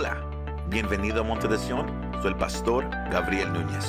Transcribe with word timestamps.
Hola, 0.00 0.16
bienvenido 0.68 1.22
a 1.22 1.24
Monte 1.24 1.48
de 1.48 1.58
Sion, 1.58 1.84
soy 2.22 2.28
el 2.30 2.36
pastor 2.36 2.88
Gabriel 3.10 3.52
Núñez. 3.52 3.84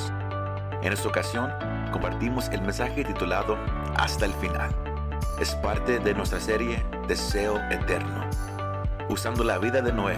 En 0.81 0.91
esta 0.91 1.07
ocasión 1.07 1.53
compartimos 1.91 2.49
el 2.49 2.63
mensaje 2.63 3.05
titulado 3.05 3.59
Hasta 3.95 4.25
el 4.25 4.33
final. 4.33 4.75
Es 5.39 5.53
parte 5.53 5.99
de 5.99 6.15
nuestra 6.15 6.39
serie 6.39 6.83
Deseo 7.07 7.59
Eterno. 7.69 8.27
Usando 9.07 9.43
la 9.43 9.59
vida 9.59 9.83
de 9.83 9.93
Noé, 9.93 10.17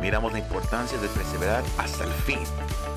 miramos 0.00 0.32
la 0.32 0.40
importancia 0.40 0.98
de 0.98 1.06
perseverar 1.06 1.62
hasta 1.78 2.02
el 2.02 2.10
fin, 2.10 2.40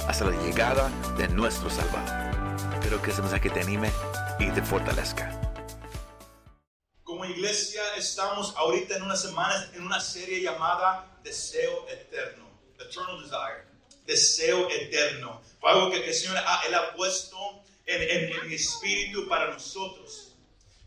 hasta 0.07 0.25
la 0.25 0.35
llegada 0.41 0.89
de 1.19 1.27
nuestro 1.27 1.69
Salvador. 1.69 2.57
Espero 2.73 2.99
que 2.99 3.11
este 3.11 3.21
mensaje 3.21 3.51
te 3.51 3.61
anime 3.61 3.91
y 4.39 4.49
te 4.49 4.63
fortalezca. 4.63 5.39
Como 7.03 7.25
iglesia 7.25 7.82
estamos 8.03 8.53
ahorita 8.57 8.97
en 8.97 9.03
unas 9.03 9.21
semanas 9.21 9.69
en 9.73 9.83
una 9.83 9.99
serie 9.99 10.41
llamada 10.41 11.09
Deseo 11.23 11.87
Eterno, 11.87 12.45
Eternal 12.77 13.21
Desire, 13.21 13.63
Deseo 14.05 14.69
Eterno. 14.69 15.41
Algo 15.61 15.89
que, 15.89 16.05
el 16.05 16.13
Señor 16.13 16.37
ha, 16.37 16.63
él 16.67 16.75
ha 16.75 16.93
puesto 16.93 17.37
en, 17.85 18.01
en, 18.01 18.47
mi 18.47 18.55
espíritu 18.55 19.27
para 19.29 19.51
nosotros. 19.51 20.33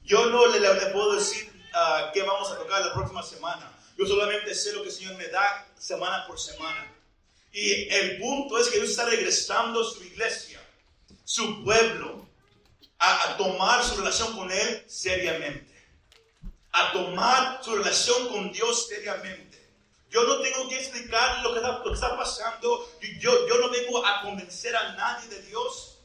Yo 0.05 0.27
no 0.27 0.47
le, 0.49 0.61
le 0.61 0.87
puedo 0.93 1.15
decir 1.15 1.51
uh, 1.73 2.13
qué 2.13 2.23
vamos 2.23 2.51
a 2.51 2.59
tocar 2.59 2.85
la 2.85 2.93
próxima 2.93 3.23
semana. 3.23 3.73
Yo 3.97 4.07
solamente 4.07 4.55
sé 4.55 4.75
lo 4.75 4.83
que 4.83 4.91
el 4.91 4.95
Señor 4.95 5.15
me 5.17 5.29
da 5.29 5.67
semana 5.79 6.27
por 6.27 6.39
semana. 6.39 6.93
Y 7.51 7.89
el 7.89 8.19
punto 8.19 8.59
es 8.59 8.69
que 8.69 8.77
Dios 8.77 8.91
está 8.91 9.07
regresando 9.07 9.81
a 9.81 9.85
su 9.91 10.05
iglesia, 10.05 10.61
su 11.25 11.65
pueblo, 11.65 12.29
a 12.99 13.37
tomar 13.39 13.83
su 13.83 13.97
relación 13.97 14.37
con 14.37 14.53
Él 14.53 14.85
seriamente 14.87 15.76
a 16.77 16.93
tomar 16.93 17.61
su 17.65 17.75
relación 17.75 18.29
con 18.29 18.53
Dios 18.53 18.87
seriamente. 18.87 19.57
Yo 20.11 20.25
no 20.25 20.41
tengo 20.41 20.69
que 20.69 20.79
explicar 20.79 21.43
lo 21.43 21.53
que 21.53 21.93
está, 21.93 22.17
pasando. 22.17 22.91
Yo, 23.19 23.49
yo 23.49 23.59
no 23.59 23.71
vengo 23.71 24.05
a 24.05 24.23
convencer 24.23 24.77
a 24.77 24.93
nadie 24.93 25.29
de 25.29 25.43
Dios. 25.43 25.99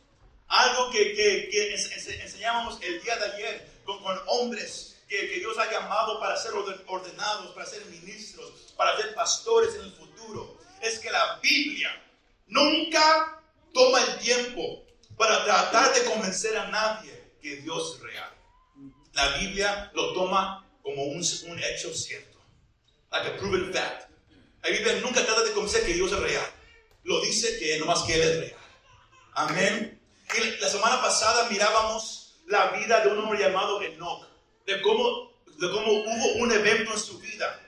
Algo 0.48 0.90
que, 0.92 1.14
que, 1.14 1.50
que 1.50 1.74
enseñábamos 1.74 2.78
el 2.82 3.02
día 3.02 3.16
de 3.18 3.26
ayer 3.34 3.82
con, 3.86 4.02
con 4.02 4.18
hombres 4.28 4.98
que, 5.08 5.30
que, 5.30 5.40
Dios 5.40 5.58
ha 5.58 5.70
llamado 5.70 6.20
para 6.20 6.38
ser 6.38 6.52
ordenados, 6.88 7.54
para 7.54 7.66
ser 7.66 7.86
ministros, 7.86 8.74
para 8.78 8.96
ser 8.98 9.14
pastores 9.14 9.76
en 9.76 9.82
el 9.82 9.92
futuro. 9.94 10.58
Es 10.82 11.00
que 11.00 11.12
la 11.12 11.40
Biblia 11.42 11.90
nunca 12.48 13.42
toma 13.74 14.02
el 14.04 14.20
tiempo 14.20 14.84
para 15.18 15.44
tratar 15.44 15.94
de 15.94 16.06
convencer 16.06 16.58
a 16.58 16.68
nadie 16.68 17.36
que 17.42 17.58
Dios 17.58 17.96
es 17.96 18.02
real. 18.02 18.42
La 19.14 19.38
Biblia 19.38 19.92
lo 19.94 20.14
toma 20.14 20.71
como 20.82 21.04
un, 21.04 21.18
un 21.18 21.64
hecho 21.64 21.94
cierto. 21.94 22.40
Like 23.12 23.28
a 23.28 23.38
proven 23.38 23.74
fact. 23.74 24.10
La 24.64 24.70
Biblia 24.70 25.00
nunca 25.02 25.26
trata 25.26 25.44
de 25.44 25.52
convencer 25.52 25.86
que 25.86 25.94
Dios 25.94 26.12
es 26.12 26.20
real. 26.20 26.46
Lo 27.04 27.20
dice 27.22 27.58
que 27.60 27.80
nomás 27.80 28.04
que 28.04 28.16
Él 28.16 28.22
es 28.22 28.40
real. 28.40 28.62
Amén. 29.34 30.00
Y 30.38 30.62
la 30.62 30.70
semana 30.70 31.02
pasada 31.02 31.50
mirábamos 31.50 32.36
la 32.48 32.72
vida 32.72 33.02
de 33.02 33.10
un 33.10 33.20
hombre 33.20 33.40
llamado 33.40 33.82
Enoch. 33.82 34.28
De 34.66 34.82
cómo, 34.82 35.34
de 35.46 35.70
cómo 35.72 35.92
hubo 35.92 36.34
un 36.44 36.52
evento 36.52 36.94
en 36.94 37.00
su 37.00 37.20
vida 37.20 37.60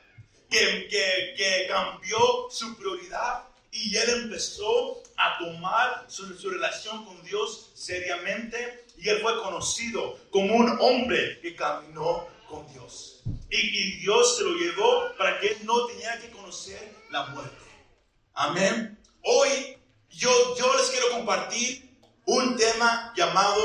que, 0.49 0.87
que, 0.87 1.33
que 1.35 1.67
cambió 1.67 2.47
su 2.51 2.77
prioridad 2.77 3.43
y 3.71 3.97
él 3.97 4.09
empezó 4.23 5.01
a 5.17 5.39
tomar 5.39 6.05
su, 6.07 6.37
su, 6.37 6.49
relación 6.51 7.03
con 7.05 7.21
Dios 7.23 7.71
seriamente 7.73 8.85
y 8.97 9.09
él 9.09 9.19
fue 9.19 9.41
conocido 9.41 10.19
como 10.29 10.55
un 10.55 10.77
hombre 10.79 11.39
que 11.41 11.55
caminó 11.55 12.27
Dios. 12.71 13.21
Y, 13.49 13.97
Dios 13.97 14.37
se 14.37 14.43
lo 14.43 14.55
llevó 14.55 15.15
para 15.17 15.39
que 15.39 15.47
él 15.47 15.57
no 15.63 15.85
tenía 15.87 16.19
que 16.19 16.29
conocer 16.29 16.95
la 17.09 17.25
muerte. 17.27 17.57
Amén. 18.33 18.99
Hoy 19.23 19.77
yo, 20.09 20.29
yo 20.57 20.73
les 20.75 20.87
quiero 20.87 21.09
compartir 21.11 21.97
un 22.25 22.55
tema 22.55 23.13
llamado 23.15 23.61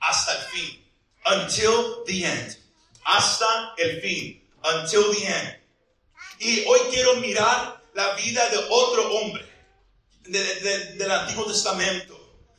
hasta 0.00 0.32
el 0.36 0.42
fin. 0.48 0.86
Until 1.26 2.04
the 2.06 2.24
end. 2.24 2.56
Hasta 3.04 3.74
el 3.76 4.00
fin. 4.00 4.48
Until 4.62 5.04
the 5.12 5.26
end. 5.26 5.58
Y 6.38 6.64
hoy 6.66 6.80
quiero 6.90 7.16
mirar 7.16 7.82
la 7.94 8.14
vida 8.14 8.48
de 8.48 8.58
otro 8.70 9.12
hombre 9.14 9.46
de, 10.22 10.54
de, 10.60 10.78
del 10.94 11.10
Antiguo 11.10 11.46
Testamento. 11.46 12.16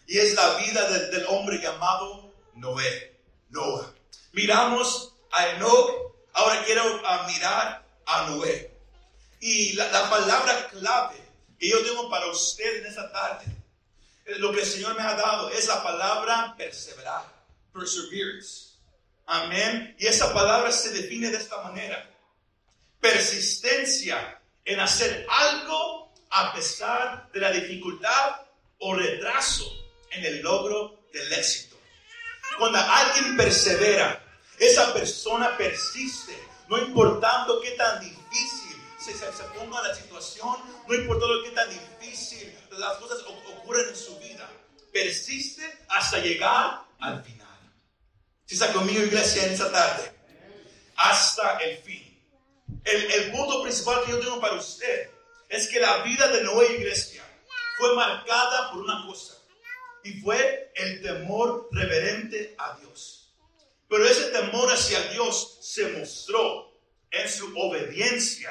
Y 0.08 0.20
es 0.20 0.36
la 0.36 0.56
vida 0.58 0.90
de, 0.90 1.08
del 1.08 1.26
hombre 1.28 1.60
llamado 1.60 2.34
Noé. 2.56 3.12
Noah. 3.52 3.94
Miramos 4.34 5.11
a 5.32 5.50
Enoch, 5.50 6.14
ahora 6.34 6.64
quiero 6.66 6.86
uh, 6.96 7.28
mirar 7.28 7.84
a 8.06 8.30
Noé. 8.30 8.72
Y 9.40 9.74
la, 9.74 9.88
la, 9.92 10.10
palabra 10.10 10.68
clave 10.70 11.16
que 11.60 11.70
yo 11.70 11.84
tengo 11.84 12.10
para 12.10 12.28
usted 12.28 12.82
en 12.82 12.86
esta 12.86 13.12
tarde, 13.12 13.46
lo 14.38 14.52
que 14.52 14.62
el 14.62 14.68
Señor 14.68 14.96
me 14.96 15.04
ha 15.04 15.16
dado, 15.16 15.50
es 15.50 15.68
la 15.68 15.82
palabra 15.82 16.54
perseverar, 16.58 17.24
perseverance. 17.74 18.72
Amén. 19.26 19.96
Y 19.98 20.08
esa 20.08 20.34
palabra 20.34 20.72
se 20.72 20.90
define 20.90 21.30
de 21.30 21.38
esta 21.38 21.62
manera. 21.62 22.10
Persistencia 23.00 24.40
en 24.66 24.80
hacer 24.80 25.26
algo 25.30 26.12
a 26.30 26.54
pesar 26.54 27.32
de 27.32 27.40
la 27.40 27.52
dificultad 27.52 28.42
o 28.80 28.94
retraso 28.94 29.66
en 30.12 30.26
el 30.26 30.42
logro 30.42 31.06
del 31.14 31.32
éxito. 31.34 31.78
Cuando 32.58 32.80
alguien 32.80 33.38
persevera, 33.38 34.22
esa 34.62 34.94
persona 34.94 35.58
persiste, 35.58 36.38
no 36.70 36.78
importando 36.78 37.60
qué 37.62 37.72
tan 37.72 38.00
difícil 38.00 38.80
se, 39.00 39.14
se, 39.14 39.44
ponga 39.56 39.82
la 39.82 39.96
situación, 39.96 40.56
no 40.88 40.94
importando 40.94 41.44
qué 41.44 41.50
tan 41.50 41.68
difícil 41.68 42.56
las 42.78 42.98
cosas 42.98 43.26
ocurren 43.58 43.90
en 43.90 43.96
su 43.96 44.18
vida, 44.20 44.48
persiste 44.94 45.64
hasta 45.90 46.20
llegar 46.20 46.84
al 47.00 47.24
final. 47.24 47.48
Si 48.46 48.54
está 48.54 48.72
conmigo, 48.72 49.02
iglesia, 49.02 49.46
en 49.46 49.54
esta 49.54 49.72
tarde, 49.72 50.14
hasta 50.96 51.58
el 51.58 51.78
fin. 51.78 52.08
El, 52.84 53.12
el 53.12 53.32
punto 53.32 53.64
principal 53.64 54.04
que 54.06 54.12
yo 54.12 54.20
tengo 54.20 54.40
para 54.40 54.54
usted 54.54 55.10
es 55.50 55.68
que 55.70 55.80
la 55.80 56.04
vida 56.04 56.28
de 56.28 56.44
Noé, 56.44 56.74
iglesia, 56.74 57.24
fue 57.80 57.96
marcada 57.96 58.72
por 58.72 58.82
una 58.82 59.08
cosa, 59.08 59.34
y 60.04 60.22
fue 60.22 60.72
el 60.76 61.02
temor 61.02 61.68
reverente 61.72 62.54
a 62.60 62.78
Dios. 62.78 63.21
Pero 63.92 64.06
ese 64.06 64.28
temor 64.28 64.72
hacia 64.72 65.02
Dios 65.10 65.58
se 65.60 65.90
mostró 65.90 66.72
en 67.12 67.28
su 67.28 67.54
obediencia 67.60 68.50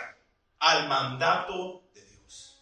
al 0.59 0.87
mandato 0.87 1.83
de 1.95 2.05
Dios. 2.05 2.59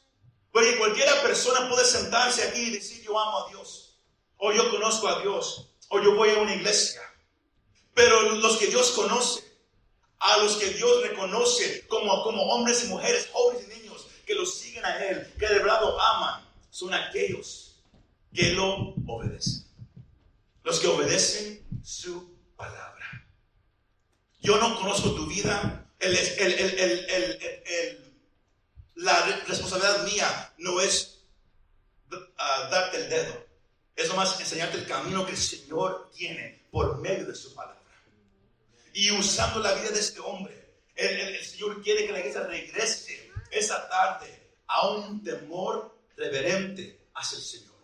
Porque 0.52 0.78
cualquiera 0.78 1.20
persona 1.20 1.68
puede 1.68 1.84
sentarse 1.84 2.44
aquí 2.44 2.60
y 2.60 2.70
decir 2.70 3.02
yo 3.02 3.18
amo 3.18 3.46
a 3.46 3.48
Dios, 3.48 3.98
o 4.36 4.52
yo 4.52 4.70
conozco 4.70 5.08
a 5.08 5.20
Dios, 5.22 5.72
o 5.88 6.00
yo 6.00 6.14
voy 6.14 6.30
a 6.30 6.38
una 6.38 6.54
iglesia. 6.54 7.00
Pero 7.94 8.36
los 8.36 8.58
que 8.58 8.68
Dios 8.68 8.92
conoce, 8.92 9.42
a 10.20 10.36
los 10.36 10.54
que 10.54 10.70
Dios 10.70 11.02
reconoce 11.02 11.84
como, 11.88 12.22
como 12.22 12.44
hombres 12.44 12.84
y 12.84 12.86
mujeres, 12.86 13.28
jóvenes 13.32 13.66
y 13.66 13.80
niños, 13.80 14.06
que 14.24 14.36
lo 14.36 14.46
siguen 14.46 14.84
a 14.84 15.04
Él, 15.04 15.34
que 15.36 15.48
de 15.48 15.58
verdad 15.58 15.80
lo 15.80 16.00
aman, 16.00 16.48
son 16.70 16.94
aquellos 16.94 17.74
que 18.32 18.52
lo 18.52 18.94
obedecen. 19.08 19.66
Los 20.62 20.78
que 20.78 20.86
obedecen 20.86 21.66
su 21.82 22.37
palabra. 22.58 23.24
Yo 24.40 24.58
no 24.58 24.76
conozco 24.76 25.12
tu 25.12 25.26
vida. 25.26 25.86
El, 25.98 26.14
el, 26.14 26.52
el, 26.52 28.08
la 28.96 29.24
responsabilidad 29.46 30.04
mía 30.04 30.52
no 30.58 30.80
es 30.80 31.22
uh, 32.12 32.70
darte 32.70 32.98
el 32.98 33.08
dedo. 33.08 33.46
Es 33.96 34.08
nomás 34.08 34.38
enseñarte 34.38 34.78
el 34.78 34.86
camino 34.86 35.24
que 35.24 35.32
el 35.32 35.38
Señor 35.38 36.10
tiene 36.14 36.66
por 36.70 36.98
medio 36.98 37.24
de 37.26 37.34
su 37.34 37.54
palabra. 37.54 37.78
Y 38.92 39.10
usando 39.12 39.60
la 39.60 39.72
vida 39.74 39.90
de 39.90 40.00
este 40.00 40.20
hombre, 40.20 40.54
el, 40.94 41.44
Señor 41.44 41.82
quiere 41.82 42.06
que 42.06 42.12
la 42.12 42.18
iglesia 42.18 42.42
regrese 42.42 43.32
esa 43.50 43.88
tarde 43.88 44.52
a 44.66 44.88
un 44.88 45.22
temor 45.22 45.96
reverente 46.16 46.98
hacia 47.14 47.38
el 47.38 47.44
Señor. 47.44 47.74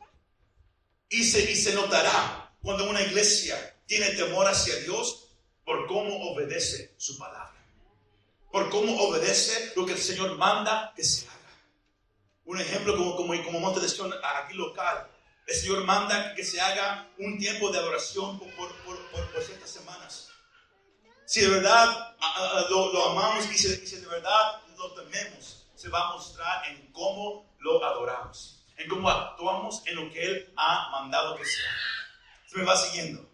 Y 1.08 1.24
se, 1.24 1.50
y 1.50 1.56
se 1.56 1.74
notará 1.74 2.52
cuando 2.62 2.88
una 2.88 3.02
iglesia 3.02 3.73
tiene 3.86 4.10
temor 4.10 4.46
hacia 4.46 4.76
Dios 4.80 5.28
por 5.64 5.86
cómo 5.86 6.30
obedece 6.30 6.94
su 6.96 7.18
palabra. 7.18 7.54
Por 8.50 8.70
cómo 8.70 8.96
obedece 9.02 9.72
lo 9.76 9.84
que 9.84 9.92
el 9.92 9.98
Señor 9.98 10.36
manda 10.36 10.92
que 10.94 11.04
se 11.04 11.26
haga. 11.26 11.34
Un 12.44 12.60
ejemplo 12.60 12.96
como, 12.96 13.16
como, 13.16 13.42
como 13.44 13.60
Monte 13.60 13.80
de 13.80 13.88
Sion 13.88 14.12
aquí 14.22 14.54
local. 14.54 15.10
El 15.46 15.54
Señor 15.54 15.84
manda 15.84 16.34
que 16.34 16.44
se 16.44 16.60
haga 16.60 17.10
un 17.18 17.38
tiempo 17.38 17.70
de 17.70 17.78
adoración 17.78 18.38
por, 18.38 18.48
por, 18.54 18.74
por, 18.84 19.32
por 19.32 19.42
ciertas 19.42 19.70
semanas. 19.70 20.28
Si 21.26 21.40
de 21.40 21.48
verdad 21.48 22.16
lo, 22.70 22.92
lo 22.92 23.10
amamos 23.10 23.50
y 23.50 23.58
si, 23.58 23.86
si 23.86 23.96
de 23.96 24.06
verdad 24.06 24.62
lo 24.76 24.92
tememos, 24.92 25.66
se 25.74 25.88
va 25.88 26.08
a 26.08 26.12
mostrar 26.12 26.66
en 26.68 26.92
cómo 26.92 27.56
lo 27.58 27.84
adoramos, 27.84 28.64
en 28.76 28.88
cómo 28.88 29.08
actuamos 29.08 29.82
en 29.86 29.96
lo 29.96 30.12
que 30.12 30.24
Él 30.24 30.52
ha 30.56 30.90
mandado 30.90 31.36
que 31.36 31.44
sea. 31.44 31.70
Se 32.46 32.58
me 32.58 32.64
va 32.64 32.76
siguiendo 32.76 33.33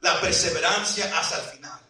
la 0.00 0.20
perseverancia 0.20 1.18
hasta 1.18 1.36
el 1.42 1.56
final. 1.56 1.80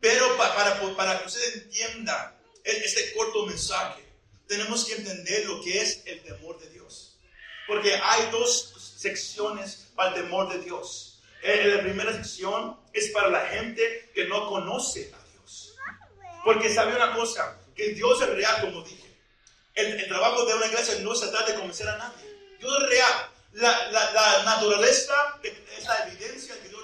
Pero 0.00 0.36
para, 0.36 0.80
para, 0.96 1.18
que 1.18 1.26
usted 1.26 1.62
entienda 1.62 2.36
este 2.64 3.12
corto 3.14 3.46
mensaje, 3.46 4.04
tenemos 4.46 4.84
que 4.84 4.94
entender 4.94 5.46
lo 5.46 5.62
que 5.62 5.80
es 5.80 6.02
el 6.06 6.22
temor 6.22 6.58
de 6.58 6.70
Dios. 6.70 7.18
Porque 7.66 7.94
hay 7.94 8.30
dos 8.30 8.94
secciones 8.96 9.88
para 9.94 10.10
el 10.10 10.22
temor 10.22 10.52
de 10.52 10.60
Dios. 10.60 11.20
Eh, 11.42 11.72
la 11.76 11.82
primera 11.82 12.12
sección 12.12 12.78
es 12.92 13.10
para 13.10 13.28
la 13.28 13.46
gente 13.46 14.10
que 14.14 14.26
no 14.26 14.46
conoce 14.48 15.12
a 15.14 15.32
Dios. 15.32 15.74
Porque 16.44 16.72
sabe 16.72 16.94
una 16.94 17.14
cosa, 17.14 17.58
que 17.74 17.90
Dios 17.90 18.20
es 18.22 18.28
real, 18.30 18.60
como 18.60 18.82
dije. 18.82 19.04
El, 19.74 20.08
trabajo 20.08 20.44
de 20.44 20.54
una 20.54 20.66
iglesia 20.66 20.98
no 21.00 21.14
se 21.14 21.28
trata 21.28 21.52
de 21.52 21.54
convencer 21.54 21.88
a 21.88 21.98
nadie. 21.98 22.56
Dios 22.58 22.72
es 22.82 22.88
real. 22.88 23.30
La, 23.52 23.90
la, 23.90 24.12
la 24.12 24.42
naturaleza 24.44 25.38
la 25.88 26.08
evidencia 26.08 26.54
de 26.54 26.60
que 26.60 26.68
Dios 26.68 26.82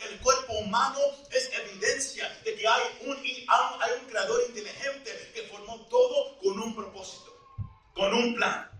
El 0.00 0.18
cuerpo 0.20 0.52
humano 0.54 0.98
es 1.30 1.50
evidencia 1.52 2.28
de 2.44 2.54
que 2.54 2.68
hay 2.68 2.82
un, 3.06 3.16
hay 3.16 3.92
un 4.00 4.08
creador 4.08 4.42
inteligente 4.48 5.30
que 5.34 5.44
formó 5.44 5.80
todo 5.86 6.38
con 6.38 6.60
un 6.60 6.74
propósito, 6.74 7.34
con 7.94 8.12
un 8.12 8.34
plan. 8.34 8.70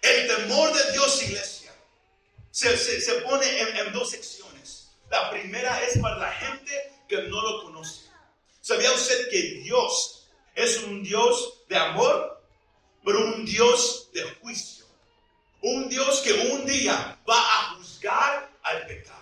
El 0.00 0.26
temor 0.26 0.72
de 0.72 0.92
Dios, 0.92 1.22
iglesia, 1.22 1.74
se, 2.50 2.76
se, 2.78 3.00
se 3.00 3.14
pone 3.22 3.60
en, 3.60 3.76
en 3.76 3.92
dos 3.92 4.10
secciones. 4.10 4.88
La 5.10 5.30
primera 5.30 5.82
es 5.82 5.98
para 5.98 6.16
la 6.18 6.32
gente 6.32 6.92
que 7.08 7.22
no 7.22 7.42
lo 7.42 7.64
conoce. 7.64 8.10
¿Sabía 8.60 8.92
usted 8.92 9.28
que 9.28 9.60
Dios 9.62 10.26
es 10.54 10.78
un 10.84 11.02
Dios 11.02 11.62
de 11.68 11.76
amor, 11.76 12.42
pero 13.04 13.18
un 13.18 13.44
Dios 13.44 14.08
de 14.14 14.22
juicio? 14.40 14.86
Un 15.60 15.88
Dios 15.88 16.20
que 16.20 16.32
un 16.32 16.64
día 16.64 17.18
va 17.28 17.38
a 17.38 17.74
juzgar 17.74 18.50
al 18.62 18.86
pecado. 18.86 19.13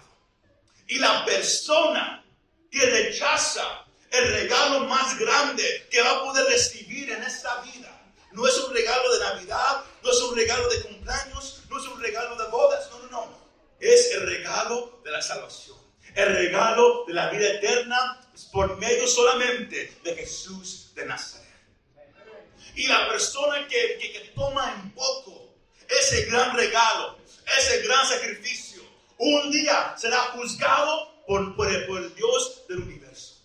Y 0.92 0.98
la 0.98 1.24
persona 1.24 2.22
que 2.70 2.84
rechaza 2.84 3.86
el 4.10 4.30
regalo 4.30 4.80
más 4.80 5.18
grande 5.18 5.88
que 5.90 6.02
va 6.02 6.10
a 6.10 6.22
poder 6.22 6.44
recibir 6.44 7.10
en 7.10 7.22
esta 7.22 7.62
vida, 7.62 8.12
no 8.32 8.46
es 8.46 8.58
un 8.58 8.74
regalo 8.74 9.14
de 9.14 9.20
Navidad, 9.20 9.84
no 10.02 10.10
es 10.10 10.20
un 10.20 10.36
regalo 10.36 10.68
de 10.68 10.82
cumpleaños, 10.82 11.62
no 11.70 11.78
es 11.78 11.86
un 11.86 11.98
regalo 11.98 12.36
de 12.36 12.50
bodas, 12.50 12.90
no, 12.90 12.98
no, 12.98 13.08
no. 13.08 13.48
Es 13.80 14.12
el 14.12 14.26
regalo 14.26 15.00
de 15.02 15.12
la 15.12 15.22
salvación. 15.22 15.78
El 16.14 16.34
regalo 16.34 17.06
de 17.06 17.14
la 17.14 17.30
vida 17.30 17.48
eterna 17.54 18.20
por 18.52 18.76
medio 18.76 19.08
solamente 19.08 19.96
de 20.04 20.14
Jesús 20.14 20.94
de 20.94 21.06
Nazaret. 21.06 21.48
Y 22.74 22.86
la 22.86 23.08
persona 23.08 23.66
que, 23.66 23.96
que, 23.98 24.12
que 24.12 24.20
toma 24.34 24.74
en 24.74 24.90
poco 24.90 25.54
ese 25.88 26.26
gran 26.26 26.54
regalo, 26.54 27.16
ese 27.58 27.80
gran 27.80 28.06
sacrificio, 28.06 28.71
un 29.18 29.50
día 29.50 29.94
será 29.96 30.18
juzgado 30.34 31.24
por, 31.26 31.56
por, 31.56 31.68
el, 31.68 32.14
Dios 32.14 32.62
del 32.68 32.80
universo. 32.80 33.36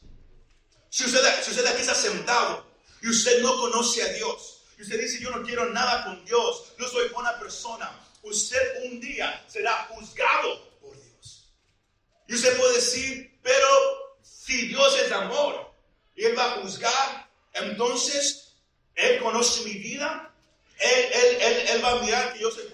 Si 0.90 1.06
usted, 1.06 1.22
si 1.44 1.52
usted 1.52 1.66
aquí 1.66 1.82
está 1.82 1.96
sentado 1.96 2.66
y 3.02 3.10
usted 3.10 3.42
no 3.42 3.56
conoce 3.58 4.04
a 4.04 4.14
Dios, 4.14 4.62
y 4.78 4.84
usted 4.84 5.00
dice, 5.00 5.20
yo 5.20 5.32
no 5.32 5.44
quiero 5.44 5.70
nada 5.70 6.06
con 6.06 6.24
Dios, 6.26 6.74
no 6.78 6.88
soy 6.88 7.10
buena 7.10 7.38
persona, 7.40 7.92
usted 8.24 8.86
un 8.86 9.00
día 9.00 9.44
será 9.48 9.88
juzgado 9.90 10.80
por 10.80 10.96
Dios. 11.02 11.52
Y 12.28 12.36
usted 12.36 12.58
puede 12.58 12.76
decir, 12.76 13.40
pero 13.42 13.68
si 14.22 14.68
Dios 14.68 14.98
es 15.00 15.12
amor 15.12 15.74
y 16.16 16.26
Él 16.26 16.38
va 16.38 16.46
a 16.46 16.62
juzgar, 16.62 17.30
entonces 17.54 18.54
Él 18.96 19.20
conoce 19.20 19.64
mi 19.64 19.74
vida, 19.74 20.32
él, 20.80 21.40
él, 21.42 21.68
él, 21.70 21.84
va 21.84 21.92
a 21.94 22.02
mirar 22.02 22.34
que 22.34 22.40
yo 22.40 22.52
soy 22.52 22.66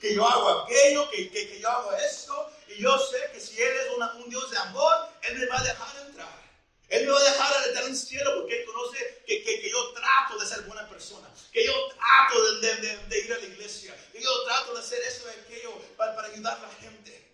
que 0.00 0.14
yo 0.14 0.26
hago 0.26 0.48
aquello, 0.60 1.08
que, 1.10 1.30
que, 1.30 1.48
que 1.48 1.60
yo 1.60 1.68
hago 1.68 1.92
esto. 1.92 2.50
Y 2.68 2.82
yo 2.82 2.98
sé 2.98 3.18
que 3.32 3.40
si 3.40 3.60
Él 3.60 3.72
es 3.76 4.14
un 4.14 4.30
Dios 4.30 4.50
de 4.50 4.58
amor, 4.58 5.08
Él 5.22 5.38
me 5.38 5.46
va 5.46 5.60
a 5.60 5.64
dejar 5.64 6.06
entrar. 6.06 6.48
Él 6.88 7.06
me 7.06 7.12
va 7.12 7.18
a 7.18 7.24
dejar 7.24 7.66
entrar 7.66 7.84
en 7.84 7.90
el 7.90 7.96
cielo 7.96 8.30
porque 8.36 8.60
Él 8.60 8.66
conoce 8.66 9.22
que, 9.26 9.42
que, 9.42 9.60
que, 9.60 9.70
yo 9.70 9.92
trato 9.92 10.38
de 10.38 10.46
ser 10.46 10.62
buena 10.62 10.88
persona, 10.88 11.28
que 11.52 11.66
yo 11.66 11.72
trato 11.88 12.60
de, 12.60 13.18
ir 13.18 13.32
a 13.32 13.38
la 13.38 13.44
iglesia, 13.44 13.94
que 14.12 14.22
yo 14.22 14.44
trato 14.44 14.72
de 14.74 14.80
hacer 14.80 15.00
eso 15.02 15.24
y 15.26 15.40
aquello 15.40 15.78
para, 15.96 16.14
para 16.14 16.28
ayudar 16.28 16.58
a 16.58 16.62
la 16.62 16.74
gente. 16.74 17.24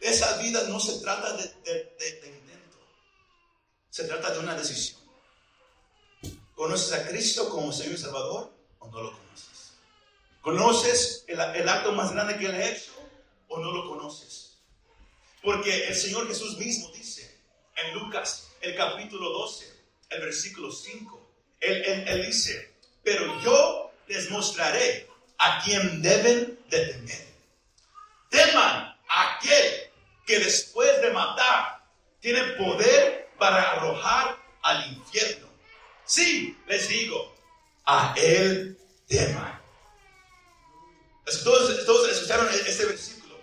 Esa 0.00 0.36
vida 0.36 0.64
no 0.64 0.78
se 0.78 1.00
trata 1.00 1.32
de, 1.32 1.48
de 1.64 2.26
intento, 2.26 2.78
se 3.90 4.04
trata 4.04 4.30
de 4.32 4.40
una 4.40 4.54
decisión. 4.54 5.00
¿Conoces 6.54 6.92
a 6.92 7.06
Cristo 7.06 7.48
como 7.50 7.72
Señor 7.72 7.94
y 7.94 7.98
Salvador 7.98 8.50
o 8.78 8.88
no 8.88 9.02
lo 9.02 9.12
conoces? 9.12 9.55
¿Conoces 10.46 11.24
el, 11.26 11.68
acto 11.68 11.90
más 11.90 12.12
grande 12.12 12.38
que 12.38 12.46
Él 12.46 12.54
ha 12.54 12.68
hecho 12.68 12.92
o 13.48 13.58
no 13.58 13.72
lo 13.72 13.88
conoces? 13.88 14.58
Porque 15.42 15.88
el 15.88 15.94
Señor 15.96 16.28
Jesús 16.28 16.56
mismo 16.56 16.88
dice 16.92 17.36
en 17.74 17.94
Lucas, 17.94 18.52
el 18.60 18.76
capítulo 18.76 19.30
12, 19.30 19.66
el 20.10 20.20
versículo 20.20 20.70
5, 20.70 21.30
Él, 21.58 21.82
él 22.06 22.26
dice, 22.26 22.76
pero 23.02 23.40
yo 23.40 23.90
les 24.06 24.30
mostraré 24.30 25.08
a 25.36 25.64
quien 25.64 26.00
deben 26.00 26.56
de 26.70 26.86
temer. 26.86 27.26
Teman 28.30 28.96
a 29.08 29.36
aquel 29.36 29.90
que 30.24 30.38
después 30.38 31.02
de 31.02 31.10
matar 31.10 31.84
tiene 32.20 32.52
poder 32.52 33.30
para 33.36 33.72
arrojar 33.72 34.38
al 34.62 34.92
infierno. 34.92 35.48
Sí, 36.04 36.56
les 36.68 36.88
digo, 36.88 37.34
a 37.84 38.14
Él 38.16 38.78
tema. 39.08 39.55
Todos, 41.44 42.08
escucharon 42.08 42.48
este 42.48 42.84
versículo. 42.84 43.40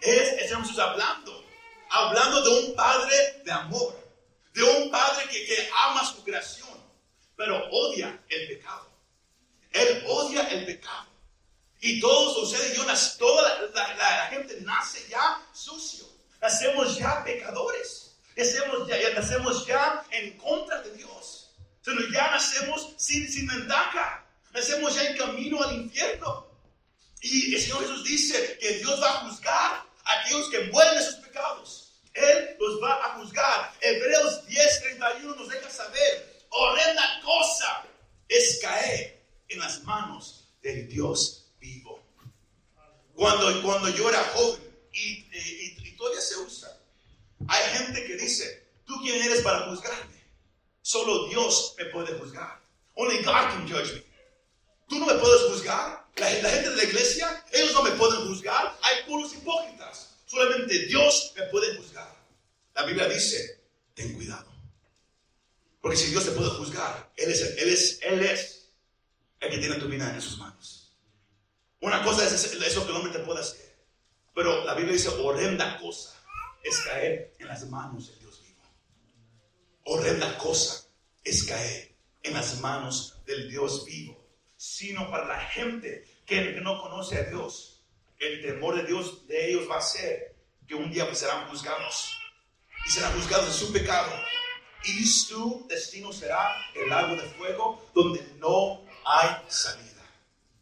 Es, 0.00 0.42
estamos 0.42 0.78
hablando, 0.78 1.44
hablando 1.90 2.42
de 2.42 2.66
un 2.66 2.76
padre 2.76 3.42
de 3.44 3.50
amor, 3.50 3.98
de 4.52 4.62
un 4.62 4.90
padre 4.90 5.24
que, 5.28 5.44
que 5.44 5.68
ama 5.84 6.04
su 6.04 6.22
creación, 6.22 6.68
pero 7.36 7.60
odia 7.70 8.22
el 8.28 8.48
pecado. 8.48 8.88
Él 9.72 10.04
odia 10.06 10.42
el 10.48 10.64
pecado. 10.64 11.08
Y 11.80 12.00
todos 12.00 12.38
ustedes 12.38 12.72
y 12.72 12.76
yo, 12.76 12.84
toda 13.18 13.60
la, 13.74 14.26
gente 14.28 14.56
nace 14.60 15.06
ya 15.08 15.44
sucio. 15.52 16.06
Nacemos 16.40 16.96
ya 16.96 17.24
pecadores. 17.24 18.16
Nacemos 18.36 18.88
ya, 18.88 19.10
nacemos 19.10 19.66
en 20.10 20.38
contra 20.38 20.80
de 20.82 20.92
Dios. 20.92 21.50
Pero 21.84 22.00
ya 22.12 22.30
nacemos 22.30 22.94
sin, 22.96 23.30
sin 23.30 23.48
ventaja. 23.48 24.24
Nacemos 24.52 24.94
ya 24.94 25.04
en 25.04 25.18
camino 25.18 25.62
al 25.62 25.74
infierno. 25.74 26.53
Y 27.24 27.54
el 27.54 27.60
Señor 27.62 27.80
Jesús 27.80 28.04
dice 28.04 28.58
que 28.60 28.74
Dios 28.74 29.00
va 29.00 29.08
a 29.08 29.30
juzgar 29.30 29.86
a 30.04 30.20
aquellos 30.20 30.50
que 30.50 30.60
mueren 30.64 30.94
de 30.96 31.04
sus 31.04 31.14
pecados. 31.14 31.92
Él 32.12 32.56
los 32.60 32.82
va 32.82 33.02
a 33.02 33.18
juzgar. 33.18 33.72
Hebreos 33.80 34.46
10, 34.46 34.82
31 34.82 35.34
nos 35.34 35.48
deja 35.48 35.70
saber, 35.70 36.44
horrenda 36.50 37.22
cosa 37.24 37.86
es 38.28 38.58
caer 38.60 39.26
en 39.48 39.58
las 39.58 39.82
manos 39.84 40.50
del 40.60 40.86
Dios 40.86 41.46
vivo. 41.58 42.04
Cuando, 43.14 43.62
cuando 43.62 43.88
yo 43.88 44.10
era 44.10 44.22
joven, 44.34 44.60
y, 44.92 45.26
y, 45.32 45.76
y 45.82 45.96
todavía 45.96 46.20
se 46.20 46.36
usa, 46.36 46.78
hay 47.48 47.78
gente 47.78 48.04
que 48.04 48.16
dice, 48.16 48.68
¿tú 48.84 49.00
quién 49.00 49.22
eres 49.22 49.40
para 49.40 49.60
juzgarme? 49.70 50.22
Solo 50.82 51.26
Dios 51.28 51.74
me 51.78 51.86
puede 51.86 52.18
juzgar. 52.18 52.60
Only 52.96 53.16
God 53.22 53.32
can 53.32 53.66
judge 53.66 53.94
me. 53.94 54.04
Tú 54.88 54.98
no 54.98 55.06
me 55.06 55.14
puedes 55.14 55.50
juzgar. 55.50 56.03
La, 56.16 56.26
gente 56.28 56.70
de 56.70 56.76
la 56.76 56.84
iglesia, 56.84 57.44
ellos 57.52 57.72
no 57.72 57.82
me 57.82 57.90
pueden 57.92 58.26
juzgar. 58.26 58.78
Hay 58.82 59.04
puros 59.06 59.32
hipócritas. 59.34 60.10
Solamente 60.26 60.86
Dios 60.86 61.32
me 61.36 61.42
puede 61.44 61.76
juzgar. 61.76 62.14
La 62.74 62.84
Biblia 62.84 63.08
dice, 63.08 63.60
ten 63.94 64.14
cuidado. 64.14 64.52
Porque 65.80 65.96
si 65.96 66.10
Dios 66.10 66.24
te 66.24 66.30
puede 66.30 66.50
juzgar, 66.50 67.12
Él 67.16 67.30
es, 67.30 68.00
el 68.02 69.50
que 69.50 69.58
tiene 69.58 69.76
tu 69.76 69.88
vida 69.88 70.12
en 70.12 70.20
sus 70.20 70.38
manos. 70.38 70.92
Una 71.80 72.02
cosa 72.02 72.24
es 72.24 72.32
eso 72.32 72.84
que 72.84 72.90
el 72.90 72.96
hombre 72.96 73.12
te 73.12 73.18
puede 73.18 73.40
hacer. 73.40 73.74
Pero 74.34 74.64
la 74.64 74.74
Biblia 74.74 74.94
dice, 74.94 75.08
horrenda 75.08 75.78
cosa 75.78 76.14
es 76.62 76.78
caer 76.80 77.34
en 77.38 77.48
las 77.48 77.68
manos 77.68 78.08
de 78.08 78.16
Dios 78.16 78.24
horrenda 79.84 80.36
cosa 80.38 80.86
es 81.22 81.44
caer 81.44 81.94
en 82.22 82.34
las 82.34 82.60
manos 82.60 83.22
del 83.26 83.48
Dios 83.50 83.84
vivo, 83.84 84.23
sino 84.64 85.10
para 85.10 85.26
la 85.26 85.40
gente 85.40 86.06
que 86.24 86.40
no 86.62 86.80
conoce 86.80 87.18
a 87.18 87.24
Dios. 87.24 87.82
El 88.18 88.40
temor 88.40 88.76
de 88.76 88.84
Dios 88.84 89.26
de 89.26 89.50
ellos 89.50 89.68
va 89.70 89.76
a 89.76 89.82
ser 89.82 90.34
que 90.66 90.74
un 90.74 90.90
día 90.90 91.04
pues 91.04 91.18
serán 91.18 91.46
juzgados 91.50 92.16
y 92.86 92.90
serán 92.90 93.12
juzgados 93.12 93.46
de 93.48 93.52
su 93.52 93.72
pecado 93.72 94.10
y 94.84 95.04
su 95.04 95.66
destino 95.68 96.14
será 96.14 96.50
el 96.74 96.88
lago 96.88 97.14
de 97.14 97.28
fuego 97.30 97.90
donde 97.94 98.22
no 98.38 98.82
hay 99.04 99.36
salida, 99.48 100.02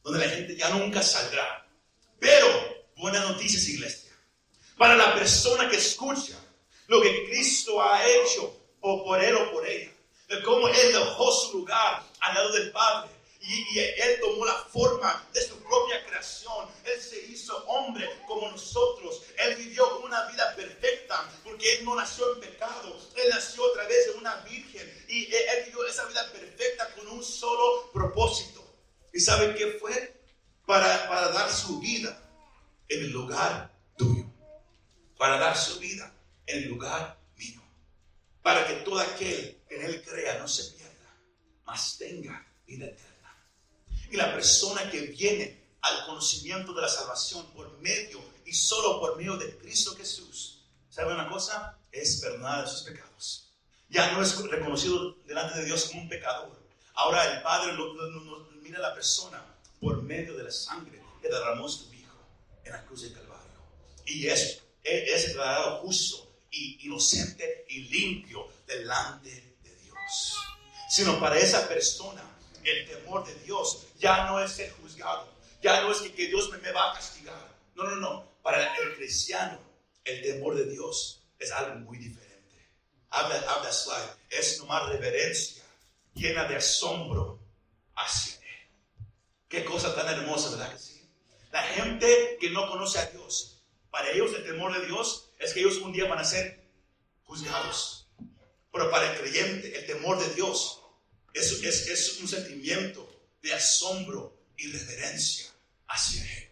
donde 0.02 0.26
la 0.26 0.32
gente 0.32 0.56
ya 0.56 0.70
nunca 0.70 1.00
saldrá. 1.00 1.64
Pero, 2.18 2.48
buenas 2.96 3.28
noticias, 3.28 3.68
iglesia, 3.68 4.12
para 4.76 4.96
la 4.96 5.14
persona 5.14 5.68
que 5.68 5.76
escucha 5.76 6.36
lo 6.88 7.00
que 7.00 7.26
Cristo 7.30 7.80
ha 7.80 8.04
hecho 8.04 8.52
o 8.80 9.04
por 9.04 9.22
él 9.22 9.36
o 9.36 9.52
por 9.52 9.64
ella. 9.64 9.92
De 10.28 10.42
cómo 10.42 10.66
él 10.66 10.92
dejó 10.92 11.30
su 11.30 11.58
lugar 11.58 12.02
al 12.18 12.34
lado 12.34 12.52
del 12.52 12.72
Padre. 12.72 13.21
Y, 13.42 13.78
él 13.78 14.20
tomó 14.20 14.44
la 14.44 14.54
forma 14.72 15.28
de 15.32 15.42
su 15.42 15.56
propia 15.58 16.04
creación. 16.06 16.68
Él 16.84 17.00
se 17.00 17.20
hizo 17.26 17.56
hombre 17.66 18.08
como 18.26 18.48
nosotros. 18.48 19.22
Él 19.36 19.56
vivió 19.56 19.98
una 19.98 20.26
vida 20.26 20.54
perfecta 20.54 21.28
porque 21.42 21.74
él 21.74 21.84
no 21.84 21.96
nació 21.96 22.34
en 22.34 22.40
pecado. 22.40 22.96
Él 23.16 23.28
nació 23.30 23.68
a 23.68 23.72
través 23.74 24.06
de 24.06 24.12
una 24.12 24.36
virgen 24.44 25.04
y 25.08 25.24
él, 25.24 25.64
vivió 25.66 25.84
esa 25.86 26.04
vida 26.06 26.30
perfecta 26.30 26.94
con 26.94 27.08
un 27.08 27.24
solo 27.24 27.90
propósito. 27.92 28.64
¿Y 29.12 29.18
saben 29.18 29.54
qué 29.56 29.72
fue? 29.72 30.22
Para, 30.64 31.08
para 31.08 31.28
dar 31.30 31.52
su 31.52 31.80
vida 31.80 32.16
en 32.88 33.00
el 33.00 33.10
lugar 33.10 33.72
tuyo. 33.96 34.24
Para 35.18 35.38
dar 35.38 35.56
su 35.56 35.80
vida 35.80 36.14
en 36.46 36.58
el 36.62 36.68
lugar 36.68 37.18
mío. 37.36 37.60
Para 38.40 38.66
que 38.68 38.74
todo 38.84 39.00
aquel 39.00 39.60
que 39.68 39.74
en 39.74 39.82
él 39.82 40.02
crea 40.02 40.38
no 40.38 40.46
se 40.46 40.70
pierda, 40.76 41.16
mas 41.64 41.98
tenga 41.98 42.46
vida 42.66 42.86
eterna. 42.86 43.11
Y 44.12 44.16
la 44.18 44.34
persona 44.34 44.90
que 44.90 45.00
viene 45.00 45.58
al 45.80 46.04
conocimiento 46.04 46.74
de 46.74 46.82
la 46.82 46.88
salvación 46.88 47.46
por 47.52 47.78
medio 47.78 48.22
y 48.44 48.52
solo 48.52 49.00
por 49.00 49.16
medio 49.16 49.38
de 49.38 49.56
Cristo 49.56 49.96
Jesús, 49.96 50.66
¿sabe 50.90 51.14
una 51.14 51.30
cosa? 51.30 51.78
Es 51.90 52.20
perdonada 52.20 52.60
de 52.60 52.68
sus 52.68 52.82
pecados. 52.82 53.48
Ya 53.88 54.12
no 54.12 54.22
es 54.22 54.36
reconocido 54.36 55.14
delante 55.26 55.60
de 55.60 55.64
Dios 55.64 55.86
como 55.86 56.02
un 56.02 56.10
pecador. 56.10 56.52
Ahora 56.92 57.24
el 57.32 57.42
Padre 57.42 57.72
lo, 57.72 57.94
mira 58.60 58.80
a 58.80 58.82
la 58.82 58.94
persona 58.94 59.42
por 59.80 60.02
medio 60.02 60.36
de 60.36 60.44
la 60.44 60.50
sangre 60.50 61.02
que 61.22 61.30
derramó 61.30 61.66
su 61.66 61.90
Hijo 61.94 62.18
en 62.66 62.72
la 62.72 62.84
cruz 62.84 63.00
de 63.04 63.14
Calvario. 63.14 63.62
Y 64.04 64.26
es, 64.26 64.60
es 64.84 65.28
declarado 65.28 65.78
justo 65.78 66.30
y 66.50 66.86
inocente 66.86 67.64
y 67.70 67.84
limpio 67.84 68.46
delante 68.66 69.56
de 69.64 69.74
Dios. 69.76 70.36
Sino 70.90 71.18
para 71.18 71.38
esa 71.38 71.66
persona 71.66 72.22
el 72.64 72.88
temor 72.88 73.26
de 73.26 73.34
Dios 73.44 73.86
ya 73.98 74.26
no 74.26 74.40
es 74.42 74.52
ser 74.52 74.70
juzgado, 74.72 75.28
ya 75.62 75.80
no 75.82 75.92
es 75.92 75.98
que, 75.98 76.26
Dios 76.26 76.50
me, 76.50 76.58
me, 76.58 76.72
va 76.72 76.90
a 76.90 76.94
castigar. 76.94 77.56
No, 77.74 77.84
no, 77.84 77.96
no. 77.96 78.32
Para 78.42 78.76
el 78.78 78.96
cristiano, 78.96 79.58
el 80.04 80.22
temor 80.22 80.56
de 80.56 80.64
Dios 80.66 81.22
es 81.38 81.52
algo 81.52 81.76
muy 81.76 81.98
diferente. 81.98 82.32
Habla, 83.10 83.36
habla 83.48 83.72
slide. 83.72 84.16
Es 84.30 84.58
nomás 84.58 84.88
reverencia, 84.88 85.62
llena 86.14 86.44
de 86.44 86.56
asombro 86.56 87.38
hacia 87.94 88.34
Él. 88.34 88.68
Qué 89.48 89.64
cosa 89.64 89.94
tan 89.94 90.08
hermosa, 90.08 90.50
¿verdad 90.50 90.72
que 90.72 90.78
sí? 90.78 91.08
La 91.52 91.62
gente 91.62 92.38
que 92.40 92.50
no 92.50 92.68
conoce 92.68 92.98
a 92.98 93.06
Dios, 93.06 93.62
para 93.90 94.10
ellos 94.10 94.32
el 94.34 94.44
temor 94.44 94.72
de 94.72 94.86
Dios 94.86 95.30
es 95.38 95.52
que 95.52 95.60
ellos 95.60 95.76
un 95.78 95.92
día 95.92 96.08
van 96.08 96.18
a 96.18 96.24
ser 96.24 96.64
juzgados. 97.24 98.08
Pero 98.72 98.90
para 98.90 99.12
el 99.12 99.18
creyente, 99.20 99.78
el 99.78 99.86
temor 99.86 100.18
de 100.18 100.34
Dios 100.34 100.81
es, 101.34 101.52
es, 101.88 102.20
un 102.20 102.28
sentimiento 102.28 103.08
de 103.42 103.52
asombro 103.54 104.36
y 104.56 104.70
reverencia 104.70 105.50
hacia 105.88 106.22
Él. 106.22 106.48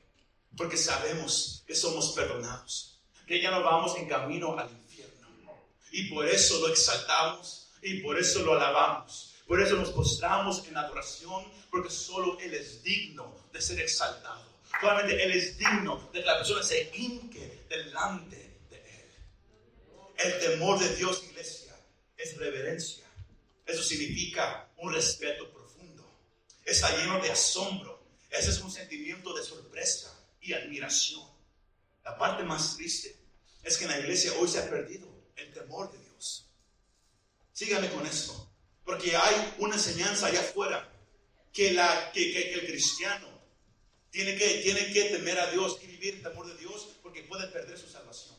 Porque 0.57 0.77
sabemos 0.77 1.63
que 1.67 1.75
somos 1.75 2.13
perdonados, 2.13 3.01
que 3.27 3.41
ya 3.41 3.51
no 3.51 3.63
vamos 3.63 3.97
en 3.97 4.09
camino 4.09 4.59
al 4.59 4.71
infierno. 4.71 5.29
Y 5.93 6.09
por 6.09 6.27
eso 6.27 6.61
lo 6.61 6.69
exaltamos 6.69 7.69
y 7.83 8.01
por 8.01 8.19
eso 8.19 8.41
lo 8.43 8.55
alabamos. 8.55 9.35
Por 9.47 9.61
eso 9.61 9.77
nos 9.77 9.91
postramos 9.91 10.67
en 10.69 10.77
adoración, 10.77 11.45
porque 11.71 11.91
solo 11.91 12.39
Él 12.41 12.55
es 12.55 12.83
digno 12.83 13.35
de 13.53 13.61
ser 13.61 13.81
exaltado. 13.81 14.45
Solamente 14.81 15.23
Él 15.23 15.33
es 15.33 15.59
digno 15.59 16.09
de 16.13 16.21
que 16.21 16.27
la 16.27 16.39
persona 16.39 16.63
se 16.63 16.91
hinque 16.95 17.65
delante 17.69 18.37
de 18.71 18.77
Él. 18.77 19.11
El 20.19 20.39
temor 20.41 20.79
de 20.79 20.95
Dios, 20.95 21.25
iglesia, 21.25 21.77
es 22.17 22.37
reverencia. 22.37 23.10
Eso 23.71 23.83
significa 23.83 24.69
un 24.79 24.93
respeto 24.93 25.51
profundo. 25.53 26.11
Está 26.65 26.97
lleno 26.97 27.21
de 27.21 27.31
asombro. 27.31 28.03
Ese 28.31 28.51
es 28.51 28.61
un 28.61 28.71
sentimiento 28.71 29.33
de 29.35 29.45
sorpresa 29.45 30.13
y 30.41 30.53
admiración. 30.53 31.29
La 32.05 32.17
parte 32.19 32.43
más 32.43 32.77
triste 32.77 33.17
es 33.63 33.77
que 33.77 33.85
en 33.85 33.91
la 33.91 34.01
iglesia 34.01 34.33
hoy 34.39 34.49
se 34.49 34.59
ha 34.59 34.69
perdido 34.69 35.09
el 35.37 35.53
temor 35.53 35.93
de 35.93 35.99
Dios. 35.99 36.47
Sígame 37.53 37.91
con 37.91 38.07
esto, 38.07 38.51
porque 38.85 39.17
hay 39.17 39.55
una 39.59 39.77
enseñanza 39.77 40.27
allá 40.27 40.41
afuera 40.41 40.91
que, 41.53 41.73
la, 41.73 42.11
que, 42.13 42.55
el 42.55 42.67
cristiano 42.67 43.29
tiene 44.11 44.37
que, 44.37 44.61
tiene 44.63 44.93
que 44.93 45.05
temer 45.05 45.39
a 45.39 45.51
Dios 45.51 45.79
y 45.83 45.87
vivir 45.87 46.15
el 46.17 46.23
temor 46.23 46.47
de 46.47 46.57
Dios 46.57 46.89
porque 47.03 47.23
puede 47.25 47.47
perder 47.49 47.79
su 47.79 47.89
salvación. 47.89 48.37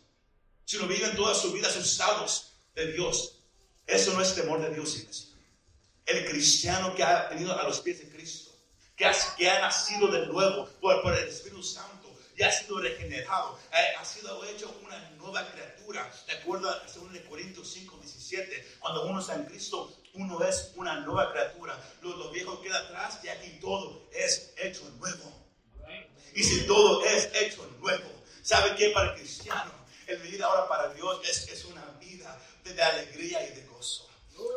Si 0.65 0.77
no 0.77 0.87
viven 0.87 1.15
toda 1.15 1.35
su 1.35 1.51
vida 1.51 1.67
asustados 1.67 2.53
de 2.75 2.93
Dios, 2.93 3.40
eso 3.87 4.13
no 4.13 4.21
es 4.21 4.35
temor 4.35 4.61
de 4.61 4.73
Dios, 4.73 4.97
iglesia. 4.97 5.27
El 6.05 6.25
cristiano 6.25 6.95
que 6.95 7.03
ha 7.03 7.29
venido 7.29 7.57
a 7.57 7.63
los 7.63 7.79
pies 7.79 7.99
de 7.99 8.09
Cristo, 8.09 8.51
que 8.95 9.05
ha, 9.05 9.13
que 9.37 9.49
ha 9.49 9.59
nacido 9.59 10.07
de 10.07 10.27
nuevo 10.27 10.67
por, 10.79 11.13
el 11.13 11.27
Espíritu 11.27 11.63
Santo, 11.63 12.09
ya 12.37 12.47
ha 12.47 12.51
sido 12.51 12.79
regenerado, 12.79 13.59
ha, 13.99 14.05
sido 14.05 14.43
hecho 14.45 14.73
una 14.83 14.97
nueva 15.11 15.45
criatura. 15.51 16.11
De 16.27 16.33
acuerdo 16.33 16.69
a 16.69 16.79
2 16.79 17.19
Corintios 17.29 17.71
5, 17.71 17.97
17, 18.01 18.77
cuando 18.79 19.05
uno 19.05 19.19
está 19.19 19.35
en 19.35 19.45
Cristo, 19.45 19.93
uno 20.13 20.43
es 20.43 20.71
una 20.75 20.99
nueva 21.01 21.31
criatura. 21.31 21.79
Lo, 22.01 22.15
lo 22.17 22.31
viejo 22.31 22.61
queda 22.61 22.79
atrás 22.79 23.19
y 23.23 23.27
aquí 23.27 23.59
todo 23.59 24.09
es 24.11 24.53
hecho 24.57 24.89
nuevo. 24.99 25.41
Y 26.33 26.43
si 26.43 26.65
todo 26.65 27.03
es 27.05 27.29
hecho 27.33 27.69
nuevo, 27.79 28.09
¿sabe 28.41 28.75
qué? 28.75 28.89
Para 28.91 29.11
el 29.11 29.19
cristiano, 29.19 29.71
el 30.07 30.17
vivir 30.19 30.43
ahora 30.43 30.67
para 30.67 30.93
Dios 30.93 31.21
es, 31.27 31.47
es 31.49 31.65
una 31.65 31.85
vida 31.99 32.37
de 32.63 32.81
alegría 32.81 33.47
y 33.47 33.55
de 33.55 33.65
gozo. 33.67 34.07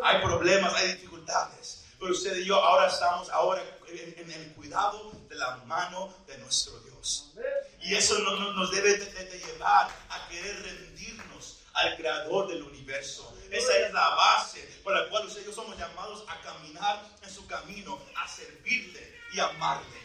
Hay 0.02 0.22
problemas, 0.22 0.74
hay 0.74 0.94
dificultades, 0.94 1.84
pero 1.98 2.12
usted 2.12 2.36
y 2.36 2.44
yo 2.44 2.56
ahora 2.56 2.88
estamos 2.88 3.28
ahora 3.30 3.62
en, 3.88 4.30
el 4.30 4.52
cuidado 4.54 5.12
de 5.28 5.34
la 5.36 5.56
mano 5.66 6.14
de 6.26 6.38
nuestro 6.38 6.78
Dios. 6.80 7.30
Y 7.80 7.94
eso 7.94 8.18
nos, 8.18 8.70
debe 8.70 8.96
de, 8.96 9.38
llevar 9.38 9.88
a 10.08 10.28
querer 10.28 10.62
rendirnos 10.62 11.58
al 11.74 11.96
creador 11.96 12.48
del 12.48 12.62
universo. 12.62 13.32
Esa 13.50 13.78
es 13.78 13.92
la 13.92 14.10
base 14.10 14.60
por 14.82 14.94
la 14.94 15.08
cual 15.08 15.26
usted 15.26 15.42
y 15.42 15.44
yo 15.44 15.52
somos 15.52 15.78
llamados 15.78 16.24
a 16.28 16.40
caminar 16.40 17.02
en 17.22 17.30
su 17.30 17.46
camino, 17.46 18.00
a 18.16 18.28
servirle 18.28 19.20
y 19.32 19.40
amarle. 19.40 20.04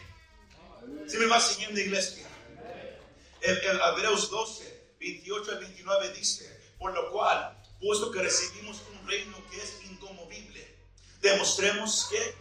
Si 1.06 1.16
me 1.16 1.26
va 1.26 1.40
siguiendo, 1.40 1.80
iglesia. 1.80 2.26
El, 3.40 3.56
el 3.58 3.80
Hebreos 3.80 4.30
12, 4.30 4.79
28 5.00 5.52
al 5.52 5.58
29 5.60 6.12
dice, 6.12 6.60
por 6.78 6.92
lo 6.92 7.10
cual 7.10 7.56
puesto 7.80 8.10
que 8.10 8.22
recibimos 8.22 8.82
un 8.92 9.08
reino 9.08 9.36
que 9.50 9.56
es 9.56 9.78
incomovible, 9.90 10.76
demostremos 11.22 12.06
que 12.10 12.34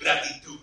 gratitud, 0.00 0.58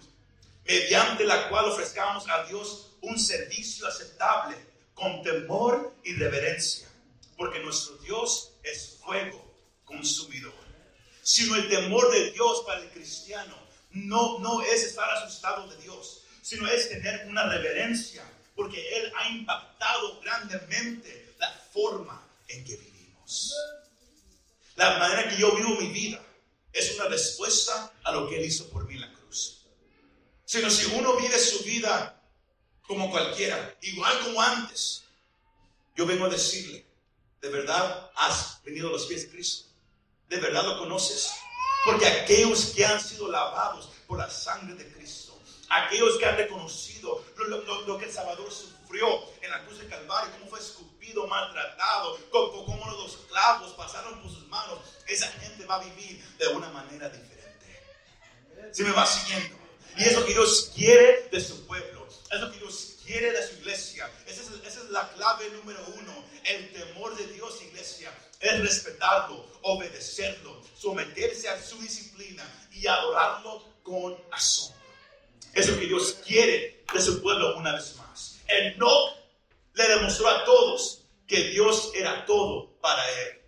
mediante 0.65 1.23
la 1.23 1.47
cual 1.49 1.65
ofrezcamos 1.65 2.27
a 2.27 2.43
Dios 2.45 2.97
un 3.01 3.19
servicio 3.19 3.87
aceptable 3.87 4.57
con 4.95 5.21
temor 5.21 5.95
y 6.03 6.15
reverencia, 6.15 6.89
porque 7.37 7.59
nuestro 7.59 7.97
Dios 7.97 8.53
es 8.63 8.97
fuego 8.99 9.55
consumidor. 9.85 10.53
Sino 11.21 11.55
el 11.55 11.69
temor 11.69 12.11
de 12.11 12.31
Dios 12.31 12.63
para 12.65 12.81
el 12.81 12.89
cristiano 12.89 13.55
no, 13.91 14.39
no 14.39 14.63
es 14.63 14.83
estar 14.83 15.09
asustado 15.11 15.67
de 15.67 15.77
Dios, 15.83 16.23
sino 16.41 16.67
es 16.67 16.89
tener 16.89 17.27
una 17.27 17.47
reverencia, 17.47 18.23
porque 18.55 18.97
Él 18.97 19.11
ha 19.15 19.29
impactado 19.29 20.19
grandemente 20.21 21.26
la 21.39 21.51
forma 21.73 22.27
en 22.47 22.63
que 22.65 22.75
vivimos. 22.75 23.53
La 24.75 24.97
manera 24.99 25.29
que 25.29 25.37
yo 25.37 25.55
vivo 25.55 25.75
mi 25.75 25.87
vida 25.87 26.21
es 26.71 26.95
una 26.95 27.09
respuesta 27.09 27.93
a 28.03 28.11
lo 28.11 28.29
que 28.29 28.37
Él 28.37 28.45
hizo 28.45 28.69
por 28.69 28.85
mí 28.87 28.95
en 28.95 29.01
la 29.01 29.13
cruz. 29.13 29.65
Sino 30.45 30.69
si 30.69 30.85
uno 30.95 31.15
vive 31.17 31.37
su 31.39 31.63
vida 31.63 32.21
como 32.85 33.11
cualquiera, 33.11 33.75
igual 33.81 34.19
como 34.19 34.41
antes, 34.41 35.03
yo 35.95 36.05
vengo 36.05 36.25
a 36.25 36.29
decirle, 36.29 36.85
de 37.41 37.49
verdad 37.49 38.11
has 38.15 38.61
venido 38.63 38.89
a 38.89 38.91
los 38.91 39.05
pies 39.05 39.23
de 39.23 39.31
Cristo. 39.31 39.67
De 40.29 40.37
verdad 40.39 40.63
lo 40.63 40.77
conoces. 40.77 41.31
Porque 41.85 42.05
aquellos 42.05 42.73
que 42.75 42.85
han 42.85 43.01
sido 43.01 43.29
lavados 43.29 43.89
por 44.07 44.17
la 44.19 44.29
sangre 44.29 44.75
de 44.75 44.91
Cristo, 44.93 45.39
aquellos 45.69 46.17
que 46.17 46.25
han 46.25 46.37
reconocido 46.37 47.23
lo, 47.37 47.97
que 47.97 48.05
el 48.05 48.11
Salvador 48.11 48.51
sufrió 48.51 48.76
en 49.41 49.51
la 49.51 49.63
cruz 49.65 49.79
de 49.79 49.87
Calvario, 49.87 50.31
cómo 50.39 50.49
fue 50.49 50.59
escupido, 50.59 51.27
maltratado, 51.27 52.17
cómo, 52.31 52.65
cómo 52.65 52.91
los 52.91 53.17
clavos 53.29 53.73
pasaron 53.73 54.21
por 54.21 54.31
sus 54.31 54.47
manos, 54.47 54.79
esa 55.07 55.27
gente 55.33 55.65
va 55.65 55.75
a 55.75 55.83
vivir 55.83 56.23
de 56.37 56.47
una 56.47 56.69
manera 56.69 57.09
diferente. 57.09 57.83
Si 58.71 58.83
me 58.83 58.91
va 58.91 59.05
siguiendo. 59.05 59.57
Y 59.97 60.03
es 60.03 60.13
lo 60.13 60.25
que 60.25 60.33
Dios 60.33 60.71
quiere 60.75 61.27
de 61.31 61.41
su 61.41 61.65
pueblo. 61.65 62.07
Es 62.31 62.39
que 62.39 62.59
Dios 62.59 62.97
quiere 63.05 63.31
de 63.31 63.47
su 63.47 63.55
iglesia. 63.55 64.09
Esa 64.25 64.41
es, 64.41 64.49
esa 64.65 64.83
es 64.83 64.89
la 64.89 65.11
clave 65.13 65.49
número 65.51 65.79
uno. 65.99 66.25
El 66.43 66.71
temor 66.71 67.15
de 67.17 67.27
Dios, 67.27 67.61
iglesia, 67.63 68.11
es 68.39 68.59
respetarlo, 68.59 69.45
obedecerlo, 69.63 70.61
someterse 70.75 71.49
a 71.49 71.61
su 71.61 71.79
disciplina 71.79 72.43
y 72.71 72.87
adorarlo 72.87 73.63
con 73.83 74.17
asombro. 74.31 74.76
Es 75.53 75.69
lo 75.69 75.79
que 75.79 75.87
Dios 75.87 76.17
quiere 76.25 76.83
de 76.93 77.01
su 77.01 77.21
pueblo 77.21 77.57
una 77.57 77.73
vez 77.73 77.95
más. 77.97 78.39
Él 78.47 78.75
no 78.77 78.89
le 79.73 79.87
demostró 79.87 80.27
a 80.27 80.43
todos 80.45 81.03
que 81.27 81.49
Dios 81.49 81.91
era 81.95 82.25
todo 82.25 82.77
para 82.79 83.03
él. 83.21 83.41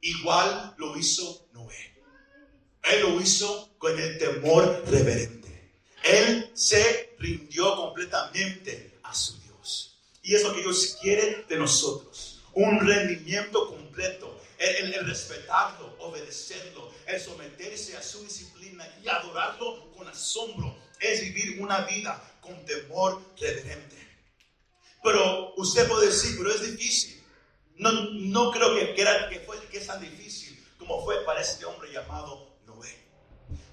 Igual 0.00 0.74
lo 0.78 0.96
hizo 0.96 1.48
Noé. 1.52 1.96
Él 2.82 3.02
lo 3.02 3.20
hizo 3.20 3.70
con 3.78 3.98
el 3.98 4.18
temor 4.18 4.84
reverente. 4.86 5.72
Él 6.02 6.50
se 6.54 7.14
rindió 7.18 7.76
completamente 7.76 8.98
a 9.02 9.14
su 9.14 9.38
Dios. 9.40 9.98
Y 10.22 10.34
es 10.34 10.42
lo 10.42 10.54
que 10.54 10.62
Dios 10.62 10.96
quiere 11.00 11.44
de 11.48 11.56
nosotros. 11.56 12.40
Un 12.54 12.80
rendimiento 12.86 13.68
completo 13.68 14.40
el, 14.60 14.92
el, 14.92 15.06
respetarlo, 15.06 15.96
obedecerlo, 16.00 16.92
el 17.06 17.18
someterse 17.18 17.96
a 17.96 18.02
su 18.02 18.22
disciplina 18.22 18.86
y 19.02 19.08
adorarlo 19.08 19.90
con 19.92 20.06
asombro, 20.06 20.76
es 21.00 21.20
vivir 21.20 21.60
una 21.60 21.80
vida 21.80 22.22
con 22.40 22.64
temor 22.64 23.22
reverente. 23.38 23.96
Pero 25.02 25.54
usted 25.56 25.88
puede 25.88 26.06
decir, 26.08 26.36
pero 26.38 26.50
es 26.50 26.62
difícil. 26.62 27.22
No, 27.76 27.90
no 27.92 28.50
creo 28.50 28.74
que, 28.74 28.94
que, 28.94 29.02
era, 29.02 29.28
que, 29.28 29.40
fue, 29.40 29.58
que 29.68 29.78
es 29.78 29.86
tan 29.86 30.00
difícil 30.00 30.50
como 30.78 31.04
fue 31.04 31.24
para 31.24 31.40
este 31.40 31.64
hombre 31.64 31.92
llamado 31.92 32.56
Noé. 32.66 32.98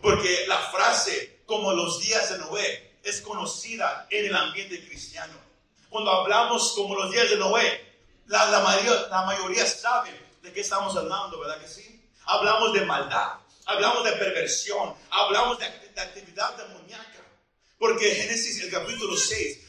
Porque 0.02 0.46
la 0.48 0.60
frase, 0.72 1.42
como 1.46 1.74
los 1.74 2.00
días 2.00 2.30
de 2.32 2.38
Noé, 2.38 3.00
es 3.04 3.22
conocida 3.22 4.08
en 4.10 4.26
el 4.28 4.36
ambiente 4.36 4.86
cristiano. 4.88 5.34
Cuando 5.90 6.12
hablamos 6.12 6.74
como 6.74 6.96
los 6.96 7.12
días 7.12 7.30
de 7.30 7.38
Noé, 7.38 7.86
la, 8.28 8.46
la, 8.52 8.60
mayoría, 8.60 9.08
la 9.10 9.24
mayoría 9.24 9.66
sabe 9.66 10.12
de 10.42 10.52
qué 10.52 10.62
estamos 10.62 10.96
hablando, 10.96 11.40
¿verdad 11.40 11.60
que 11.60 11.68
sí? 11.68 12.10
Hablamos 12.26 12.74
de 12.74 12.82
maldad, 12.86 13.40
hablamos 13.66 14.04
de 14.04 14.12
perversión, 14.14 14.94
hablamos 15.10 15.58
de, 15.60 15.66
de 15.96 16.02
actividad 16.02 16.56
demoníaca. 16.58 17.17
Porque 17.80 18.16
Génesis, 18.16 18.60
el 18.64 18.72
capítulo 18.72 19.16
6, 19.16 19.60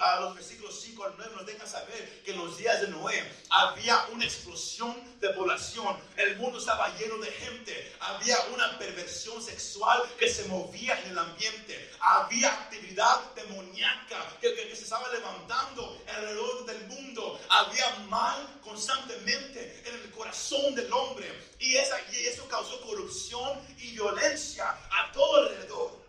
a 0.00 0.20
los 0.20 0.34
versículos 0.34 0.80
5 0.80 1.04
al 1.04 1.14
9 1.18 1.32
nos 1.36 1.46
deja 1.46 1.66
saber 1.66 2.22
que 2.24 2.30
en 2.30 2.38
los 2.38 2.56
días 2.56 2.80
de 2.80 2.88
Noé 2.88 3.22
había 3.50 4.06
una 4.12 4.24
explosión 4.24 4.96
de 5.20 5.28
población, 5.28 5.94
el 6.16 6.36
mundo 6.36 6.58
estaba 6.58 6.96
lleno 6.96 7.18
de 7.18 7.30
gente, 7.30 7.92
había 8.00 8.38
una 8.54 8.78
perversión 8.78 9.42
sexual 9.42 10.02
que 10.18 10.30
se 10.30 10.44
movía 10.44 10.98
en 11.02 11.10
el 11.10 11.18
ambiente, 11.18 11.90
había 12.00 12.50
actividad 12.50 13.34
demoníaca 13.34 14.38
que, 14.40 14.54
se 14.74 14.84
estaba 14.84 15.12
levantando 15.12 16.02
alrededor 16.08 16.64
del 16.64 16.86
mundo, 16.86 17.38
había 17.50 17.90
mal 18.08 18.58
constantemente 18.62 19.82
en 19.84 19.94
el 19.94 20.10
corazón 20.12 20.74
del 20.74 20.90
hombre. 20.90 21.30
Y, 21.58 21.74
y 21.74 22.26
eso 22.26 22.48
causó 22.48 22.80
corrupción 22.80 23.60
y 23.76 23.92
violencia 23.92 24.70
a 24.70 25.12
todo 25.12 25.36
alrededor. 25.36 26.03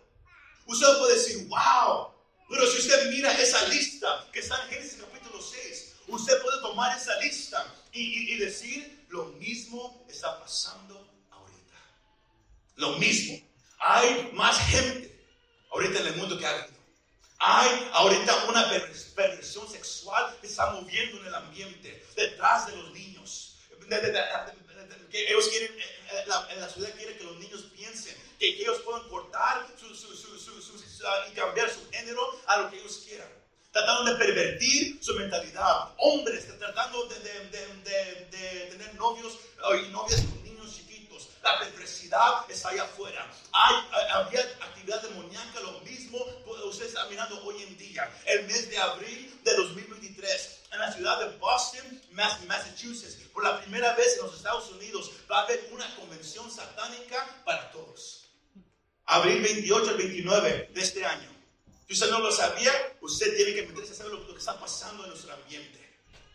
Usted 0.66 0.98
puede 0.98 1.14
decir, 1.14 1.46
wow, 1.48 2.12
pero 2.48 2.66
si 2.66 2.78
usted 2.78 3.10
mira 3.10 3.32
esa 3.40 3.66
lista 3.68 4.28
que 4.32 4.40
está 4.40 4.62
en 4.64 4.70
Génesis 4.70 4.98
capítulo 5.00 5.40
6, 5.40 5.94
usted 6.08 6.42
puede 6.42 6.60
tomar 6.60 6.96
esa 6.96 7.18
lista 7.20 7.74
y, 7.92 8.34
y, 8.34 8.38
decir, 8.38 9.06
lo 9.08 9.26
mismo 9.34 10.04
está 10.08 10.38
pasando 10.40 11.08
ahorita. 11.30 11.76
Lo 12.76 12.98
mismo. 12.98 13.40
Hay 13.78 14.30
más 14.34 14.58
gente 14.68 15.24
ahorita 15.70 16.00
en 16.00 16.06
el 16.06 16.16
mundo 16.16 16.38
que 16.38 16.46
habido. 16.46 16.76
Hay 17.38 17.90
ahorita 17.92 18.44
una 18.46 18.68
perversión 19.14 19.70
sexual 19.70 20.36
que 20.40 20.46
está 20.46 20.72
moviendo 20.72 21.20
en 21.20 21.26
el 21.26 21.34
ambiente, 21.34 22.04
detrás 22.16 22.66
de 22.66 22.76
los 22.76 22.92
niños. 22.92 23.58
ellos 25.12 25.48
quieren, 25.48 25.78
eh, 25.78 25.84
eh, 26.12 26.24
la, 26.26 26.54
la 26.54 26.68
ciudad 26.68 26.92
quiere 26.96 27.16
que 27.16 27.24
los 27.24 27.36
niños 27.36 27.62
piensen 27.76 28.16
que 28.38 28.48
ellos 28.48 28.78
puedan 28.84 29.08
cortar 29.08 29.66
su, 29.78 29.94
su, 29.94 30.14
su, 30.16 30.26
y 31.30 31.34
cambiar 31.34 31.70
su 31.70 31.88
género 31.90 32.22
a 32.46 32.58
lo 32.58 32.70
que 32.70 32.78
ellos 32.78 33.02
quieran. 33.06 33.28
Tratando 33.72 34.10
de 34.10 34.16
pervertir 34.16 34.98
su 35.02 35.14
mentalidad. 35.14 35.94
Hombres 35.98 36.46
tratando 36.58 37.06
de, 37.06 37.18
de, 37.18 38.28
de, 38.30 38.66
tener 38.70 38.94
novios 38.94 39.38
y 39.84 39.88
novias 39.90 40.22
con 40.22 40.42
niños 40.44 40.74
chiquitos. 40.74 41.28
La 41.42 41.58
perversidad 41.58 42.50
está 42.50 42.70
allá 42.70 42.84
afuera. 42.84 43.30
Hay, 43.52 43.76
había 44.12 44.40
actividad 44.40 45.02
demoníaca, 45.02 45.60
lo 45.60 45.80
mismo 45.80 46.24
usted 46.68 46.86
está 46.86 47.06
mirando 47.06 47.42
hoy 47.44 47.62
en 47.62 47.76
día. 47.76 48.10
El 48.24 48.46
mes 48.46 48.68
de 48.70 48.78
abril 48.78 49.40
de 49.44 49.54
2023, 49.54 50.60
en 50.72 50.78
la 50.78 50.92
ciudad 50.92 51.20
de 51.20 51.36
Boston, 51.38 52.02
Massachusetts, 52.12 53.16
por 53.32 53.44
la 53.44 53.60
primera 53.60 53.94
vez 53.94 54.16
en 54.16 54.26
los 54.26 54.36
Estados 54.36 54.70
Unidos, 54.70 55.10
va 55.30 55.40
a 55.40 55.42
haber 55.42 55.68
una 55.72 55.94
convención 55.96 56.50
satánica 56.50 57.42
para 57.44 57.70
todos 57.70 58.25
abril 59.06 59.40
28 59.42 59.90
al 59.90 59.96
29 59.96 60.70
de 60.74 60.80
este 60.80 61.04
año. 61.04 61.28
Si 61.86 61.94
usted 61.94 62.10
no 62.10 62.18
lo 62.18 62.32
sabía, 62.32 62.72
usted 63.00 63.36
tiene 63.36 63.54
que 63.54 63.66
meterse 63.66 63.92
a 63.92 63.96
saber 63.96 64.12
lo, 64.12 64.26
que 64.26 64.38
está 64.38 64.58
pasando 64.58 65.04
en 65.04 65.10
nuestro 65.10 65.32
ambiente. 65.32 65.78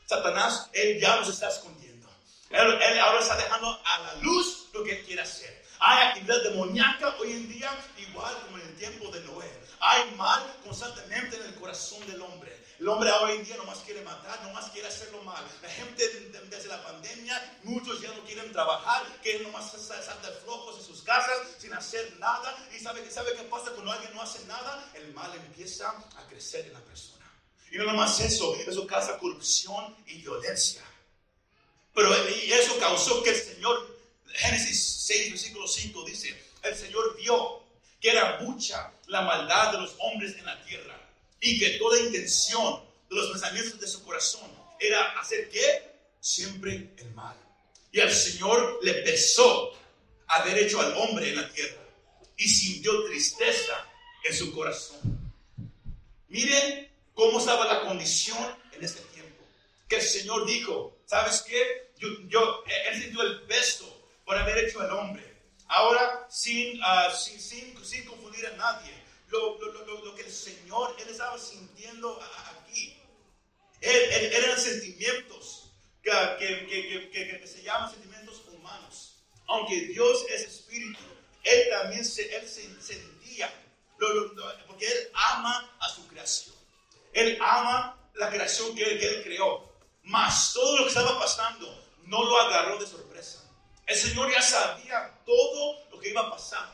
Satanás, 0.06 0.70
él 0.74 1.00
ya 1.00 1.18
nos 1.18 1.30
está 1.30 1.50
escondiendo. 1.50 2.10
Él, 2.50 2.82
él, 2.82 3.00
ahora 3.00 3.20
está 3.20 3.36
dejando 3.36 3.68
a 3.86 4.00
la 4.00 4.16
luz 4.22 4.68
lo 4.74 4.84
que 4.84 5.00
él 5.00 5.06
quiere 5.06 5.22
hacer. 5.22 5.62
Hay 5.84 6.08
actividad 6.10 6.44
demoníaca 6.44 7.16
hoy 7.20 7.32
en 7.32 7.50
día, 7.50 7.72
igual 7.98 8.38
como 8.46 8.60
en 8.60 8.68
el 8.68 8.76
tiempo 8.76 9.10
de 9.10 9.20
Noé. 9.22 9.52
Hay 9.80 10.12
mal 10.12 10.44
constantemente 10.64 11.38
en 11.38 11.44
el 11.44 11.56
corazón 11.56 12.06
del 12.06 12.22
hombre. 12.22 12.56
El 12.80 12.88
hombre 12.88 13.12
hoy 13.12 13.38
en 13.38 13.44
día 13.44 13.58
no 13.58 13.66
más 13.66 13.80
quiere 13.80 14.04
matar, 14.04 14.44
no 14.44 14.54
más 14.54 14.70
quiere 14.70 14.88
hacerlo 14.88 15.24
mal. 15.24 15.44
La 15.60 15.70
gente 15.70 16.08
desde 16.52 16.68
la 16.68 16.84
pandemia, 16.84 17.60
muchos 17.64 18.00
ya 18.00 18.14
no 18.14 18.24
quieren 18.26 18.52
trabajar, 18.52 19.08
quieren 19.24 19.42
nomás 19.42 19.72
de 19.74 20.32
flojos 20.44 20.78
en 20.78 20.86
sus 20.86 21.02
casas 21.02 21.36
sin 21.58 21.74
hacer 21.74 22.16
nada. 22.20 22.56
Y 22.78 22.80
sabe, 22.80 23.10
sabe 23.10 23.34
qué 23.34 23.44
pasa 23.44 23.72
cuando 23.72 23.92
alguien 23.92 24.14
no 24.14 24.22
hace 24.22 24.46
nada, 24.46 24.88
el 24.94 25.12
mal 25.14 25.34
empieza 25.34 25.90
a 25.90 26.28
crecer 26.28 26.68
en 26.68 26.74
la 26.74 26.80
persona. 26.82 27.26
Y 27.72 27.78
no 27.78 27.86
nomás 27.86 28.20
eso, 28.20 28.56
eso 28.68 28.86
causa 28.86 29.18
corrupción 29.18 29.96
y 30.06 30.22
violencia. 30.22 30.84
Pero 31.96 32.14
eso 32.14 32.78
causó 32.80 33.24
que 33.24 33.32
el 33.32 33.36
Señor, 33.36 34.01
Génesis 34.34 35.04
6, 35.06 35.32
versículo 35.32 35.68
5 35.68 36.06
dice, 36.06 36.36
el 36.64 36.76
Señor 36.76 37.18
vio 37.18 37.64
que 38.00 38.10
era 38.10 38.40
mucha 38.42 38.92
la 39.08 39.22
maldad 39.22 39.74
de 39.74 39.80
los 39.80 39.96
hombres 40.00 40.36
en 40.38 40.46
la 40.46 40.64
tierra 40.66 41.00
y 41.40 41.60
que 41.60 41.72
toda 41.72 42.00
intención 42.00 42.82
de 43.10 43.16
los 43.16 43.30
pensamientos 43.32 43.80
de 43.80 43.88
su 43.88 44.04
corazón 44.04 44.50
era 44.80 45.20
hacer 45.20 45.50
qué? 45.50 45.92
Siempre 46.20 46.92
el 46.98 47.12
mal. 47.14 47.36
Y 47.92 48.00
al 48.00 48.12
Señor 48.12 48.80
le 48.84 48.94
pesó 48.96 49.74
haber 50.28 50.58
hecho 50.60 50.80
al 50.80 50.96
hombre 50.98 51.30
en 51.30 51.36
la 51.36 51.52
tierra 51.52 51.82
y 52.38 52.48
sintió 52.48 53.06
tristeza 53.06 53.86
en 54.24 54.36
su 54.36 54.54
corazón. 54.54 55.00
Miren 56.30 56.90
cómo 57.14 57.40
estaba 57.40 57.66
la 57.72 57.82
condición 57.82 58.38
en 58.72 58.84
este 58.84 59.02
tiempo. 59.14 59.44
Que 59.90 59.98
el 59.98 60.02
Señor 60.02 60.46
dijo, 60.48 60.98
¿sabes 61.06 61.42
qué? 61.42 61.92
Yo, 61.98 62.08
yo 62.28 62.64
él 62.90 63.02
sintió 63.02 63.22
el 63.22 63.42
peso 63.42 64.01
por 64.26 64.38
haber 64.38 64.66
hecho 64.66 64.80
al 64.82 64.92
hombre. 64.92 65.32
Ahora, 65.68 66.28
sin, 66.30 66.82
uh, 66.82 67.16
sin, 67.16 67.40
sin, 67.40 67.86
sin 67.86 68.06
confundir 68.06 68.46
a 68.48 68.56
nadie, 68.58 68.94
lo, 69.30 69.58
lo, 69.60 70.04
lo, 70.04 70.16
que 70.16 70.24
el 70.24 70.32
Señor, 70.32 70.96
Él 71.00 71.10
estaba 71.10 71.38
sintiendo 71.40 72.20
aquí. 72.46 72.98
Eran 73.80 74.60
sentimientos 74.60 75.72
que, 76.04 76.12
que, 76.40 77.10
que, 77.12 77.40
que, 77.40 77.48
se 77.48 77.64
llaman 77.64 77.90
sentimientos 77.90 78.42
humanos. 78.48 79.24
Aunque 79.48 79.88
Dios 79.88 80.26
es 80.30 80.42
espíritu, 80.42 81.00
Él 81.44 81.70
también 81.70 82.06
se, 82.06 82.36
él 82.36 82.48
se 82.48 82.62
sentía, 82.82 83.52
porque 84.68 84.88
Él 84.88 85.10
ama 85.14 85.78
a 85.80 85.90
su 85.90 86.06
creación. 86.08 86.56
Él 87.14 87.38
ama 87.42 87.98
la 88.16 88.30
creación 88.30 88.76
que, 88.76 88.84
que 89.00 89.08
Él 89.08 89.24
creó. 89.24 89.72
Mas 90.04 90.54
todo 90.54 90.78
lo 90.78 90.84
que 90.84 90.90
estaba 90.90 91.20
pasando 91.20 91.82
no 92.04 92.24
lo 92.24 92.40
agarró 92.40 92.78
de 92.78 92.88
sorpresa. 92.88 93.41
El 93.88 93.98
Señor 93.98 94.32
ya 94.32 94.42
sabía 94.42 95.14
todo 95.26 95.80
lo 95.92 96.00
que 96.00 96.10
iba 96.10 96.22
a 96.22 96.32
pasar. 96.32 96.74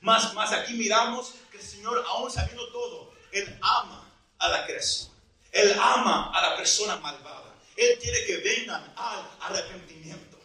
Más, 0.00 0.32
más 0.34 0.52
aquí 0.52 0.74
miramos 0.74 1.34
que 1.50 1.58
el 1.58 1.64
Señor, 1.64 2.04
aún 2.08 2.30
sabiendo 2.30 2.68
todo, 2.68 3.12
Él 3.32 3.58
ama 3.60 4.10
a 4.38 4.48
la 4.48 4.66
creación. 4.66 5.10
Él 5.52 5.72
ama 5.80 6.30
a 6.34 6.50
la 6.50 6.56
persona 6.56 6.96
malvada. 6.96 7.54
Él 7.76 7.98
quiere 8.00 8.24
que 8.26 8.36
vengan 8.38 8.92
al 8.96 9.30
arrepentimiento. 9.40 10.38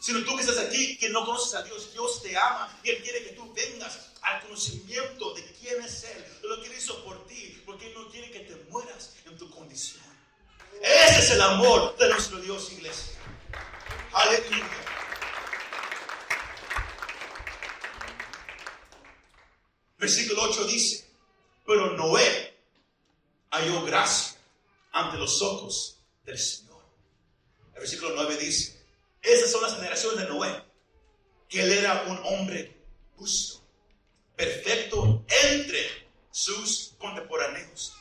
Si 0.00 0.12
no 0.12 0.24
tú 0.24 0.34
que 0.34 0.42
estás 0.42 0.58
aquí, 0.58 0.96
que 0.96 1.10
no 1.10 1.26
conoces 1.26 1.54
a 1.54 1.62
Dios, 1.62 1.92
Dios 1.92 2.22
te 2.22 2.36
ama 2.36 2.74
y 2.82 2.90
Él 2.90 3.02
quiere 3.02 3.22
que 3.22 3.30
tú 3.30 3.52
vengas 3.52 4.10
al 4.22 4.40
conocimiento 4.42 5.34
de 5.34 5.44
quién 5.60 5.82
es 5.82 6.04
Él, 6.04 6.24
de 6.40 6.48
lo 6.48 6.60
que 6.62 6.68
Él 6.68 6.74
hizo 6.78 7.04
por 7.04 7.26
ti, 7.26 7.62
porque 7.66 7.88
Él 7.88 7.94
no 7.94 8.08
quiere 8.08 8.30
que 8.30 8.40
te 8.40 8.56
mueras 8.70 9.12
en 9.26 9.36
tu 9.36 9.50
condición. 9.50 10.00
Ese 10.80 11.18
es 11.18 11.30
el 11.32 11.42
amor 11.42 11.96
de 11.98 12.08
nuestro 12.08 12.38
Dios, 12.38 12.72
iglesia. 12.72 13.19
Aleluya. 14.12 14.66
Versículo 19.98 20.42
8 20.42 20.64
dice, 20.64 21.06
pero 21.66 21.90
Noé 21.96 22.58
halló 23.50 23.84
gracia 23.84 24.38
ante 24.92 25.18
los 25.18 25.40
ojos 25.42 25.98
del 26.24 26.38
Señor. 26.38 26.82
El 27.74 27.80
versículo 27.80 28.12
9 28.14 28.36
dice, 28.38 28.80
esas 29.22 29.52
son 29.52 29.62
las 29.62 29.74
generaciones 29.74 30.20
de 30.20 30.28
Noé, 30.28 30.64
que 31.48 31.62
él 31.62 31.72
era 31.72 32.04
un 32.04 32.18
hombre 32.24 32.76
justo, 33.16 33.62
perfecto 34.34 35.24
entre 35.28 35.86
sus 36.30 36.94
contemporáneos. 36.98 37.92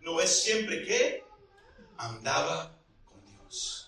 Noé 0.00 0.26
siempre 0.26 0.84
que 0.84 1.24
andaba 1.98 2.74
con 3.04 3.24
Dios. 3.26 3.83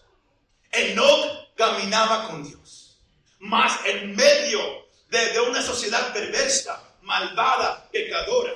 Enoch 0.76 1.54
caminaba 1.56 2.28
con 2.28 2.46
Dios. 2.46 2.98
Mas 3.38 3.78
en 3.84 4.14
medio 4.14 4.86
de, 5.08 5.40
una 5.40 5.62
sociedad 5.62 6.12
perversa, 6.12 6.82
malvada, 7.02 7.88
pecadora. 7.90 8.52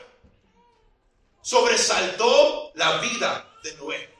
Sobresaltó 1.42 2.72
la 2.74 2.98
vida 2.98 3.46
de 3.62 3.74
Noé. 3.74 4.11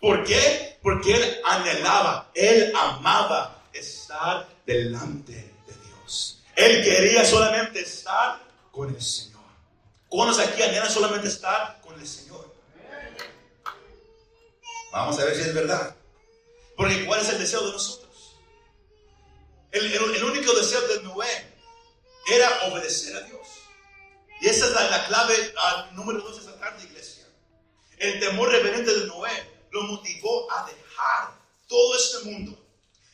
¿Por 0.00 0.24
qué? 0.24 0.78
Porque 0.82 1.14
él 1.14 1.40
anhelaba, 1.44 2.30
él 2.34 2.72
amaba 2.76 3.62
estar 3.72 4.48
delante 4.66 5.32
de 5.32 5.74
Dios. 5.86 6.42
Él 6.56 6.84
quería 6.84 7.24
solamente 7.24 7.80
estar 7.80 8.40
con 8.70 8.94
el 8.94 9.02
Señor. 9.02 9.42
¿Cuántos 10.08 10.38
aquí 10.38 10.62
anhelan 10.62 10.90
solamente 10.90 11.28
estar 11.28 11.80
con 11.80 11.98
el 11.98 12.06
Señor? 12.06 12.52
Vamos 14.92 15.18
a 15.18 15.24
ver 15.24 15.34
si 15.34 15.40
es 15.40 15.54
verdad. 15.54 15.96
Porque 16.76 17.04
¿cuál 17.06 17.20
es 17.20 17.28
el 17.28 17.38
deseo 17.38 17.64
de 17.66 17.72
nosotros? 17.72 18.36
El, 19.70 20.24
único 20.24 20.52
deseo 20.54 20.80
de 20.88 21.02
Noé 21.02 21.26
era 22.30 22.66
obedecer 22.66 23.16
a 23.16 23.22
Dios. 23.22 23.48
Y 24.40 24.48
esa 24.48 24.66
es 24.66 24.72
la, 24.72 25.06
clave 25.06 25.54
número 25.92 26.20
dos 26.20 26.36
de 26.36 26.40
esta 26.46 26.58
tarde, 26.60 26.84
iglesia. 26.84 27.26
El 27.98 28.20
temor 28.20 28.50
reverente 28.50 28.92
de 28.92 29.06
Noé 29.06 29.30
lo 29.70 29.82
motivó 29.82 30.50
a 30.52 30.66
dejar 30.66 31.40
todo 31.66 31.96
este 31.96 32.30
mundo 32.30 32.56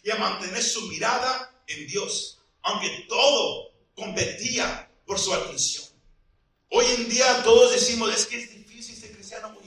y 0.02 0.10
a 0.10 0.16
mantener 0.16 0.62
su 0.62 0.82
mirada 0.88 1.54
en 1.66 1.86
Dios, 1.86 2.38
aunque 2.62 3.06
todo 3.08 3.72
competía 3.94 4.90
por 5.06 5.18
su 5.18 5.32
atención. 5.32 5.84
Hoy 6.70 6.84
en 6.86 7.08
día 7.08 7.42
todos 7.42 7.72
decimos, 7.72 8.14
es 8.14 8.26
que 8.26 8.42
es 8.42 8.50
difícil 8.50 8.96
ser 8.96 9.12
cristiano. 9.12 9.59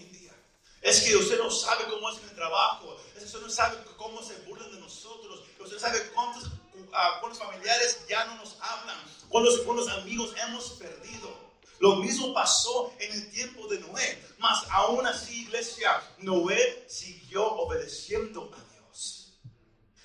Es 0.84 1.02
que 1.02 1.15
usted 1.15 1.38
no 1.38 1.50
sabe 1.50 1.86
cómo 1.86 2.10
es 2.10 2.22
el 2.22 2.36
trabajo, 2.36 2.98
es 3.15 3.19
que 3.19 3.26
usted 3.26 3.39
no 3.39 3.50
sabe 3.50 3.78
cómo 3.96 4.22
se 4.22 4.36
burlan 4.41 4.69
de 4.69 4.82
nosotros, 4.82 5.41
usted 5.58 5.80
sabe 5.80 6.10
cuántos, 6.13 6.43
uh, 6.48 7.19
cuántos 7.22 7.39
familiares 7.39 8.06
ya 8.10 8.26
no 8.26 8.36
nos 8.36 8.58
hablan, 8.60 8.98
cuántos, 9.30 9.60
cuántos 9.60 9.88
amigos 9.88 10.36
hemos 10.46 10.72
perdido. 10.72 11.54
Lo 11.80 11.96
mismo 11.96 12.34
pasó 12.34 12.93
en 13.00 13.13
el 13.13 13.32
tiempo 13.32 13.65
de 13.67 13.80
Noé, 13.80 14.24
mas 14.39 14.65
aún 14.72 15.08
así, 15.08 15.43
iglesia, 15.43 16.02
Noé 16.17 16.86
siguió 16.89 17.46
obedeciendo 17.46 18.52
a 18.54 18.74
Dios. 18.74 19.39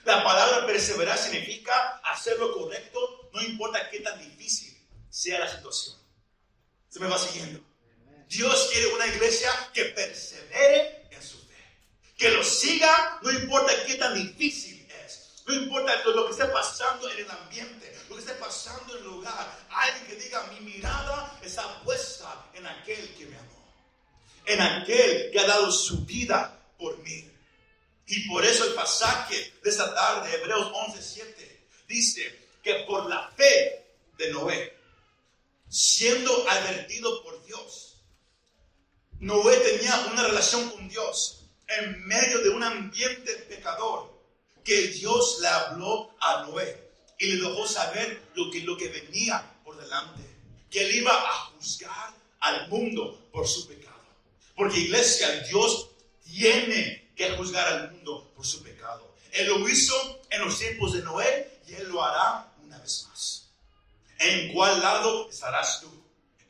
La 0.04 0.22
palabra 0.22 0.64
perseverar 0.64 1.18
significa 1.18 2.00
hacer 2.04 2.38
lo 2.38 2.56
correcto, 2.56 3.30
no 3.32 3.42
importa 3.42 3.90
qué 3.90 3.98
tan 3.98 4.16
difícil 4.20 4.76
sea 5.10 5.40
la 5.40 5.52
situación. 5.52 5.96
¿Se 6.88 7.00
me 7.00 7.08
va 7.08 7.18
siguiendo? 7.18 7.60
Dios 8.28 8.57
quiere 8.78 8.94
una 8.94 9.06
iglesia 9.06 9.70
que 9.74 9.86
persevere 9.86 11.08
en 11.10 11.22
su 11.22 11.38
fe, 11.38 11.56
que 12.16 12.30
lo 12.30 12.44
siga, 12.44 13.18
no 13.22 13.32
importa 13.32 13.72
qué 13.84 13.96
tan 13.96 14.14
difícil 14.14 14.86
es, 15.04 15.42
no 15.46 15.54
importa 15.54 16.04
lo 16.04 16.26
que 16.26 16.32
esté 16.32 16.44
pasando 16.46 17.10
en 17.10 17.18
el 17.18 17.30
ambiente, 17.30 17.98
lo 18.08 18.14
que 18.14 18.20
esté 18.20 18.34
pasando 18.34 18.96
en 18.96 18.98
el 18.98 19.04
lugar. 19.04 19.66
Alguien 19.70 20.06
que 20.06 20.22
diga, 20.22 20.42
mi 20.52 20.60
mirada 20.60 21.38
está 21.42 21.82
puesta 21.82 22.46
en 22.54 22.66
aquel 22.66 23.14
que 23.16 23.26
me 23.26 23.36
amó, 23.36 23.74
en 24.46 24.60
aquel 24.60 25.30
que 25.32 25.40
ha 25.40 25.46
dado 25.46 25.72
su 25.72 26.04
vida 26.04 26.56
por 26.78 26.96
mí. 26.98 27.28
Y 28.06 28.28
por 28.28 28.44
eso 28.44 28.64
el 28.64 28.74
pasaje 28.74 29.54
de 29.62 29.70
esta 29.70 29.92
tarde, 29.92 30.34
Hebreos 30.34 30.70
11:7, 30.72 31.66
dice 31.88 32.46
que 32.62 32.74
por 32.86 33.08
la 33.08 33.28
fe 33.36 33.84
de 34.16 34.32
Noé, 34.32 34.78
siendo 35.68 36.48
advertido 36.48 37.22
por 37.24 37.44
Dios, 37.44 37.88
Noé 39.20 39.56
tenía 39.56 39.98
una 40.12 40.22
relación 40.22 40.70
con 40.70 40.88
Dios 40.88 41.40
en 41.66 42.06
medio 42.06 42.40
de 42.42 42.50
un 42.50 42.62
ambiente 42.62 43.34
pecador, 43.48 44.16
que 44.64 44.88
Dios 44.88 45.38
le 45.40 45.48
habló 45.48 46.14
a 46.20 46.44
Noé 46.44 46.88
y 47.18 47.32
le 47.32 47.48
dejó 47.48 47.66
saber 47.66 48.22
lo 48.34 48.50
que, 48.50 48.60
lo 48.60 48.76
que 48.76 48.88
venía 48.88 49.44
por 49.64 49.76
delante, 49.76 50.22
que 50.70 50.84
él 50.84 50.96
iba 50.96 51.12
a 51.12 51.32
juzgar 51.56 52.14
al 52.40 52.68
mundo 52.68 53.28
por 53.32 53.48
su 53.48 53.66
pecado. 53.66 54.04
Porque 54.54 54.78
iglesia, 54.78 55.28
Dios 55.48 55.88
tiene 56.24 57.10
que 57.16 57.30
juzgar 57.30 57.66
al 57.66 57.92
mundo 57.92 58.30
por 58.36 58.46
su 58.46 58.62
pecado. 58.62 59.14
Él 59.32 59.48
lo 59.48 59.68
hizo 59.68 60.20
en 60.30 60.44
los 60.44 60.58
tiempos 60.58 60.92
de 60.92 61.02
Noé 61.02 61.60
y 61.66 61.74
él 61.74 61.88
lo 61.88 62.04
hará 62.04 62.52
una 62.64 62.78
vez 62.78 63.06
más. 63.08 63.48
¿En 64.20 64.52
cuál 64.52 64.80
lado 64.80 65.28
estarás 65.28 65.80
tú? 65.80 65.90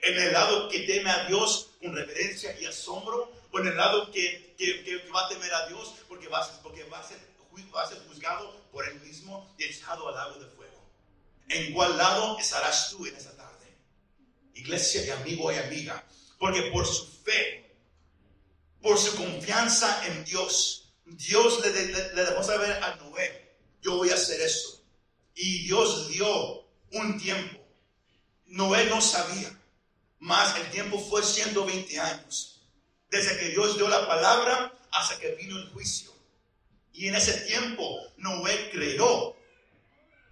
¿En 0.01 0.19
el 0.19 0.33
lado 0.33 0.69
que 0.69 0.81
teme 0.81 1.11
a 1.11 1.25
Dios 1.25 1.68
con 1.81 1.95
reverencia 1.95 2.59
y 2.61 2.67
asombro? 2.67 3.33
¿O 3.51 3.59
en 3.61 3.69
el 3.69 3.77
lado 3.77 4.11
que, 4.11 4.55
que, 4.59 5.11
va 5.15 5.27
a 5.27 5.29
temer 5.29 5.53
a 5.55 5.67
Dios 5.69 5.95
porque 6.09 6.29
va, 6.29 6.47
porque 6.63 6.83
a 6.83 7.03
ser, 7.03 7.19
va 7.75 7.83
a 7.83 7.89
ser 7.89 7.99
juzgado 8.07 8.61
por 8.71 8.87
él 8.87 9.01
mismo 9.01 9.55
y 9.59 9.65
echado 9.65 10.09
al 10.09 10.15
lago 10.15 10.39
de 10.39 10.47
fuego? 10.51 10.85
¿En 11.49 11.73
cuál 11.73 11.97
lado 11.97 12.39
estarás 12.39 12.91
tú 12.91 13.07
en 13.07 13.17
esta 13.17 13.35
tarde? 13.37 13.67
Iglesia 14.55 15.05
y 15.07 15.11
amigo 15.11 15.51
y 15.51 15.57
amiga. 15.57 16.05
Porque 16.39 16.63
por 16.71 16.87
su 16.87 17.07
fe, 17.07 17.75
por 18.83 18.99
su 18.99 19.17
confianza 19.17 20.07
en 20.07 20.25
Dios, 20.25 20.93
Dios 21.05 21.61
le, 21.65 21.73
dejó 21.73 22.43
saber 22.43 22.83
a 22.83 22.97
Noé, 22.97 23.57
yo 23.83 23.97
voy 23.97 24.11
a 24.11 24.15
hacer 24.15 24.41
esto. 24.41 24.81
Y 25.35 25.65
Dios 25.65 26.09
dio 26.09 26.67
un 26.93 27.19
tiempo. 27.19 27.59
Noé 28.47 28.87
no 28.87 29.01
sabía, 29.01 29.58
más 30.21 30.57
el 30.57 30.71
tiempo 30.71 30.99
fue 30.99 31.23
120 31.23 32.01
años. 32.01 32.63
Desde 33.11 33.39
que 33.39 33.49
Dios 33.51 33.77
dio 33.77 33.89
la 33.89 34.07
palabra 34.07 34.73
hasta 34.93 35.19
que 35.19 35.35
vino 35.37 35.57
el 35.57 35.69
juicio. 35.71 36.11
Y 36.93 37.09
en 37.09 37.15
ese 37.15 37.33
tiempo 37.43 37.99
Noé 38.17 38.71
creó 38.71 39.37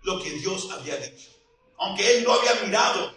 lo 0.03 0.23
que 0.23 0.31
Dios 0.31 0.69
había 0.73 0.97
dicho. 0.97 1.31
Aunque 1.79 2.19
él 2.19 2.25
no 2.25 2.33
había 2.33 2.55
mirado 2.63 3.15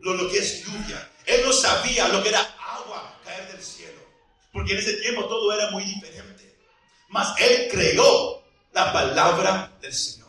lo, 0.00 0.30
que 0.30 0.38
es 0.38 0.64
lluvia, 0.64 1.10
él 1.26 1.42
no 1.44 1.52
sabía 1.52 2.08
lo 2.08 2.22
que 2.22 2.28
era 2.28 2.40
agua 2.40 3.18
caer 3.24 3.50
del 3.52 3.62
cielo. 3.62 4.00
Porque 4.52 4.72
en 4.72 4.78
ese 4.78 4.94
tiempo 4.94 5.24
todo 5.26 5.52
era 5.52 5.70
muy 5.70 5.84
diferente. 5.84 6.56
Mas 7.08 7.34
él 7.40 7.68
creó 7.70 8.42
la 8.72 8.92
palabra 8.92 9.72
del 9.80 9.92
Señor. 9.92 10.28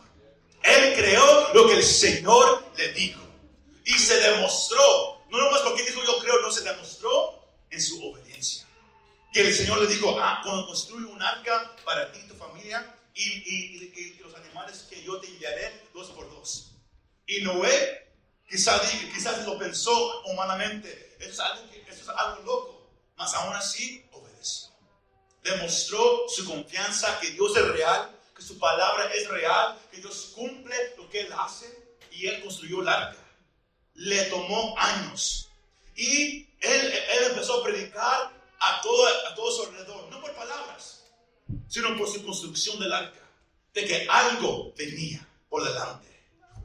Él 0.64 0.94
creó 0.96 1.54
lo 1.54 1.68
que 1.68 1.74
el 1.74 1.84
Señor 1.84 2.66
le 2.78 2.94
dijo. 2.94 3.22
Y 3.86 3.94
se 3.94 4.20
demostró, 4.20 5.13
no 5.34 5.46
nomás 5.46 5.62
porque 5.62 5.84
dijo 5.84 6.04
yo 6.06 6.20
creo, 6.20 6.42
no 6.42 6.52
se 6.52 6.62
demostró 6.62 7.44
en 7.72 7.82
su 7.82 8.08
obediencia. 8.08 8.68
Que 9.34 9.42
el 9.42 9.54
Señor 9.54 9.82
le 9.82 9.88
dijo, 9.88 10.16
ah, 10.22 10.42
cuando 10.44 10.68
construye 10.68 11.08
un 11.08 11.22
arca 11.22 11.76
para 11.84 12.12
ti 12.12 12.20
y 12.24 12.28
tu 12.28 12.36
familia, 12.36 12.96
y, 13.16 14.20
los 14.20 14.36
animales 14.36 14.86
que 14.88 15.04
yo 15.04 15.20
te 15.20 15.28
enviaré 15.28 15.90
dos 15.92 16.12
por 16.12 16.30
dos. 16.30 16.72
Y 17.26 17.42
Noé 17.42 18.12
quizás, 18.48 18.82
quizás 19.14 19.44
lo 19.46 19.58
pensó 19.58 20.22
humanamente, 20.26 21.16
eso 21.20 21.32
es, 21.32 21.40
algo 21.40 21.64
eso 21.74 22.02
es 22.02 22.10
algo 22.10 22.44
loco, 22.44 22.90
mas 23.16 23.34
aún 23.34 23.56
así 23.56 24.06
obedeció. 24.12 24.70
Demostró 25.42 26.30
su 26.30 26.46
confianza 26.46 27.20
que 27.20 27.32
Dios 27.32 27.58
es 27.58 27.68
real, 27.70 28.20
que 28.36 28.44
su 28.44 28.60
palabra 28.60 29.12
es 29.16 29.28
real, 29.30 29.80
que 29.90 29.98
Dios 29.98 30.32
cumple 30.36 30.76
lo 30.96 31.10
que 31.10 31.22
Él 31.22 31.34
hace 31.40 31.98
y 32.12 32.28
Él 32.28 32.44
construyó 32.44 32.82
el 32.82 32.88
arca. 32.88 33.23
Le 33.96 34.24
tomó 34.26 34.76
años. 34.78 35.50
Y 35.96 36.48
él, 36.60 36.94
empezó 37.30 37.62
a 37.62 37.64
predicar 37.64 38.32
a 38.60 38.82
todo, 38.82 39.08
a 39.30 39.36
todo 39.36 39.52
su 39.52 39.64
alrededor, 39.64 40.10
no 40.10 40.22
por 40.22 40.34
palabras, 40.34 41.04
sino 41.68 41.96
por 41.98 42.10
su 42.10 42.24
construcción 42.24 42.80
del 42.80 42.94
arca, 42.94 43.20
de 43.74 43.86
que 43.86 44.08
algo 44.10 44.74
venía 44.78 45.28
por 45.50 45.64
delante. 45.64 46.08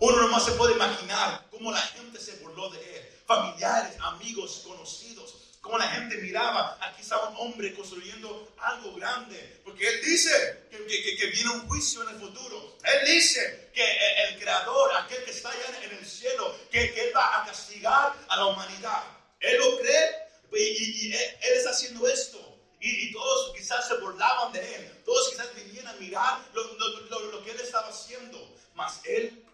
Uno 0.00 0.22
nomás 0.22 0.44
se 0.44 0.52
puede 0.52 0.74
imaginar 0.74 1.46
cómo 1.50 1.72
la 1.72 1.80
gente 1.80 2.20
se 2.20 2.36
burló 2.36 2.70
de 2.70 2.78
él, 2.78 3.08
familiares, 3.26 3.98
amigos, 4.00 4.62
conocidos, 4.64 5.34
cómo 5.68 5.78
la 5.78 5.90
gente 5.90 6.16
miraba, 6.16 6.78
aquí 6.80 7.02
estaba 7.02 7.28
un 7.28 7.36
hombre 7.36 7.74
construyendo 7.74 8.54
algo 8.56 8.94
grande, 8.94 9.60
porque 9.64 9.86
él 9.86 10.00
dice 10.02 10.64
que, 10.70 11.16
que, 11.16 11.26
viene 11.26 11.50
un 11.50 11.68
juicio 11.68 12.02
en 12.04 12.14
el 12.14 12.20
futuro, 12.20 12.78
él 12.82 13.06
dice 13.06 13.68
que 13.74 13.84
el, 14.24 14.38
creador, 14.38 14.96
aquel 14.96 15.22
que 15.24 15.30
está 15.30 15.50
allá 15.50 15.78
en 15.82 15.94
el 15.94 16.06
cielo, 16.06 16.56
que, 16.70 16.94
que 16.94 17.08
él 17.08 17.12
va 17.14 17.42
a 17.42 17.46
castigar 17.46 18.14
a 18.28 18.36
la 18.38 18.46
humanidad. 18.46 19.04
Él 19.40 19.58
lo 19.58 19.78
cree 19.78 20.28
y, 20.54 21.08
y 21.08 21.12
él 21.12 21.54
está 21.58 21.70
haciendo 21.70 22.08
esto 22.08 22.48
y, 22.80 23.12
todos 23.12 23.54
quizás 23.54 23.86
se 23.88 23.96
burlaban 23.98 24.52
de 24.52 24.60
él. 24.76 25.02
Todos 25.04 25.28
quizás 25.30 25.54
venían 25.54 25.86
a 25.86 25.92
mirar 25.94 26.40
lo, 26.54 27.44
que 27.44 27.50
él 27.50 27.60
estaba 27.60 27.88
haciendo. 27.88 28.56
Mas 28.74 29.00
él, 29.04 29.44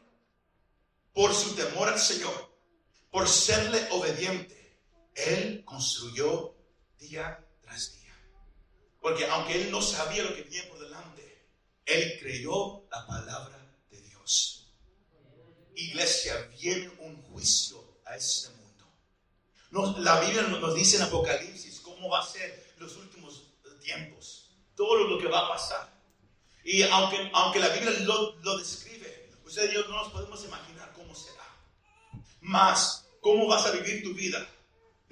por 1.13 1.35
su 1.35 1.57
temor 1.57 1.89
al 1.89 1.99
Señor, 1.99 2.51
por 3.11 3.29
serle 3.29 3.85
obediente, 3.91 4.64
él 5.15 5.65
construyó 5.65 6.55
día 6.99 7.45
tras 7.63 7.93
día. 7.93 8.15
Porque 9.01 9.27
aunque 9.27 9.63
él 9.63 9.71
no 9.71 9.83
sabía 9.83 10.25
lo 10.25 10.35
que 10.35 10.43
venía 10.43 10.69
por 10.69 10.79
delante, 10.79 11.49
él 11.85 12.19
creyó 12.21 12.87
la 12.91 13.07
palabra 13.07 13.59
de 13.91 14.01
Dios. 14.01 14.73
Iglesia, 15.75 16.49
viene 16.61 16.91
un 17.01 17.23
juicio 17.23 18.01
a 18.07 18.17
este 18.17 18.49
mundo. 18.51 20.01
la 20.01 20.21
Biblia 20.21 20.43
nos 20.43 20.75
dice 20.75 20.97
en 20.97 21.03
Apocalipsis 21.03 21.81
cómo 21.81 22.09
va 22.09 22.21
a 22.21 22.27
ser 22.27 22.75
los 22.79 22.97
últimos 22.97 23.43
tiempos, 23.85 24.51
todo 24.75 24.97
lo 25.07 25.19
que 25.19 25.29
va 25.29 25.47
a 25.47 25.49
pasar. 25.51 25.95
Y 26.65 26.83
aunque, 26.83 27.31
aunque 27.35 27.61
la 27.61 27.69
Biblia 27.69 27.91
lo, 28.01 28.37
lo 28.37 28.59
describe, 28.59 29.31
usted 29.45 29.71
y 29.71 29.75
yo 29.75 29.87
no 29.87 30.03
nos 30.03 30.13
podemos 30.13 30.43
imaginar 30.45 30.93
cómo 30.95 31.15
será. 31.15 31.45
Más, 32.41 33.07
¿cómo 33.21 33.47
vas 33.47 33.67
a 33.67 33.73
vivir 33.73 34.03
tu 34.03 34.15
vida? 34.15 34.49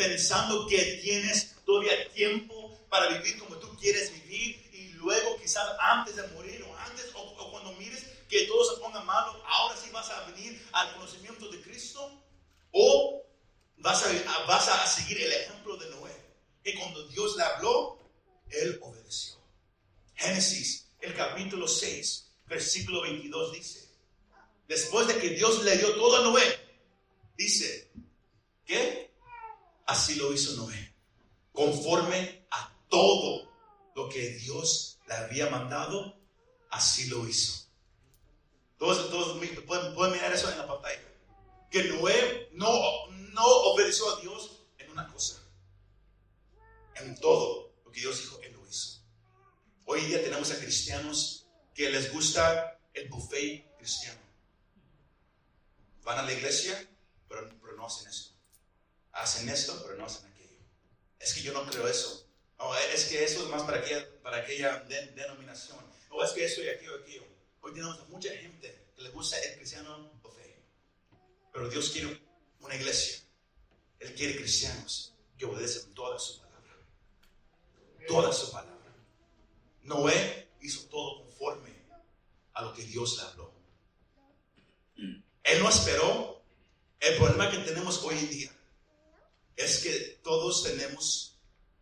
Pensando 0.08 0.66
que 0.66 1.00
tienes 1.02 1.54
todavía 1.64 2.08
tiempo 2.12 2.76
para 2.88 3.08
vivir 3.08 3.38
como 3.38 3.56
tú 3.56 3.68
quieres 3.78 4.12
vivir 4.12 4.62
luego 5.02 5.36
quizás 5.40 5.66
antes 5.78 6.16
de 6.16 6.26
morir 6.28 6.62
o 6.62 6.76
antes 6.78 7.12
o, 7.14 7.20
o 7.20 7.50
cuando 7.50 7.72
mires 7.72 8.04
que 8.28 8.46
todo 8.46 8.64
se 8.64 8.80
ponga 8.80 9.00
malo, 9.02 9.42
ahora 9.46 9.76
sí 9.76 9.90
vas 9.92 10.08
a 10.10 10.24
venir 10.30 10.60
al 10.72 10.94
conocimiento 10.94 11.48
de 11.50 11.60
Cristo 11.60 12.22
o 12.72 13.22
vas 13.78 14.04
a, 14.04 14.46
vas 14.46 14.68
a 14.68 14.86
seguir 14.86 15.20
el 15.20 15.32
ejemplo 15.32 15.76
de 15.76 15.90
Noé, 15.90 16.16
que 16.64 16.78
cuando 16.78 17.06
Dios 17.08 17.36
le 17.36 17.42
habló, 17.42 17.98
él 18.48 18.78
obedeció. 18.80 19.34
Génesis, 20.14 20.88
el 21.00 21.14
capítulo 21.14 21.68
6, 21.68 22.30
versículo 22.46 23.02
22 23.02 23.52
dice, 23.52 23.88
después 24.68 25.08
de 25.08 25.18
que 25.18 25.30
Dios 25.30 25.62
le 25.64 25.76
dio 25.76 25.94
todo 25.96 26.16
a 26.16 26.22
Noé, 26.22 26.60
dice, 27.36 27.90
¿qué? 28.64 29.01
Así 29.86 30.14
lo 30.14 30.32
hizo 30.32 30.56
Noé, 30.56 30.94
conforme 31.52 32.46
a 32.50 32.76
todo 32.88 33.50
lo 33.94 34.08
que 34.08 34.30
Dios 34.30 34.98
le 35.06 35.14
había 35.14 35.50
mandado, 35.50 36.18
así 36.70 37.08
lo 37.08 37.28
hizo. 37.28 37.66
Todos, 38.78 39.10
todos 39.10 39.38
pueden, 39.66 39.94
pueden 39.94 40.12
mirar 40.12 40.32
eso 40.32 40.50
en 40.50 40.58
la 40.58 40.66
pantalla. 40.66 41.00
Que 41.70 41.84
Noé 41.84 42.48
no, 42.52 43.06
no 43.32 43.44
obedeció 43.44 44.08
a 44.14 44.20
Dios 44.20 44.64
en 44.78 44.90
una 44.90 45.06
cosa. 45.08 45.42
En 46.96 47.18
todo 47.20 47.74
lo 47.84 47.92
que 47.92 48.00
Dios 48.00 48.20
dijo, 48.20 48.40
Él 48.42 48.52
lo 48.52 48.68
hizo. 48.68 49.00
Hoy 49.86 50.00
día 50.02 50.22
tenemos 50.22 50.50
a 50.50 50.58
cristianos 50.58 51.46
que 51.74 51.90
les 51.90 52.12
gusta 52.12 52.78
el 52.92 53.08
buffet 53.08 53.76
cristiano. 53.78 54.20
Van 56.04 56.18
a 56.18 56.22
la 56.22 56.32
iglesia, 56.32 56.88
pero, 57.28 57.50
no 57.76 57.86
hacen 57.86 58.08
esto. 58.08 58.31
Hacen 59.12 59.48
esto, 59.48 59.78
pero 59.82 59.96
no 59.98 60.06
hacen 60.06 60.30
aquello. 60.30 60.58
Es 61.18 61.34
que 61.34 61.42
yo 61.42 61.52
no 61.52 61.66
creo 61.66 61.86
eso. 61.86 62.26
es 62.94 63.04
que 63.06 63.24
eso 63.24 63.44
es 63.44 63.48
más 63.50 63.62
para 63.62 63.78
aquella, 63.78 64.22
para 64.22 64.38
aquella 64.38 64.80
denominación. 64.80 65.78
O 66.10 66.24
es 66.24 66.30
que 66.32 66.44
eso 66.44 66.62
y 66.62 66.68
aquello 66.68 66.98
y 66.98 67.02
aquello. 67.02 67.26
Hoy 67.60 67.74
tenemos 67.74 67.98
a 68.00 68.04
mucha 68.04 68.30
gente 68.30 68.88
que 68.96 69.02
le 69.02 69.10
gusta 69.10 69.38
el 69.38 69.56
cristiano 69.56 70.10
buffet. 70.22 70.62
Pero 71.52 71.68
Dios 71.68 71.90
quiere 71.90 72.20
una 72.60 72.74
iglesia. 72.74 73.22
Él 74.00 74.14
quiere 74.14 74.36
cristianos 74.36 75.14
que 75.38 75.44
obedecen 75.44 75.92
toda 75.94 76.18
su 76.18 76.40
palabra. 76.40 76.76
Toda 78.08 78.32
su 78.32 78.50
palabra. 78.50 78.72
Noé 79.82 80.48
hizo 80.60 80.86
todo 80.86 81.24
conforme 81.24 81.70
a 82.54 82.62
lo 82.62 82.72
que 82.72 82.84
Dios 82.84 83.16
le 83.18 83.22
habló. 83.24 83.52
Él 85.44 85.62
no 85.62 85.68
esperó. 85.68 86.42
El 87.00 87.16
problema 87.16 87.50
que 87.50 87.58
tenemos 87.58 88.00
hoy 88.04 88.16
en 88.16 88.30
día 88.30 88.52
es 89.56 89.78
que 89.78 90.20
todos 90.22 90.62
tenemos 90.62 91.38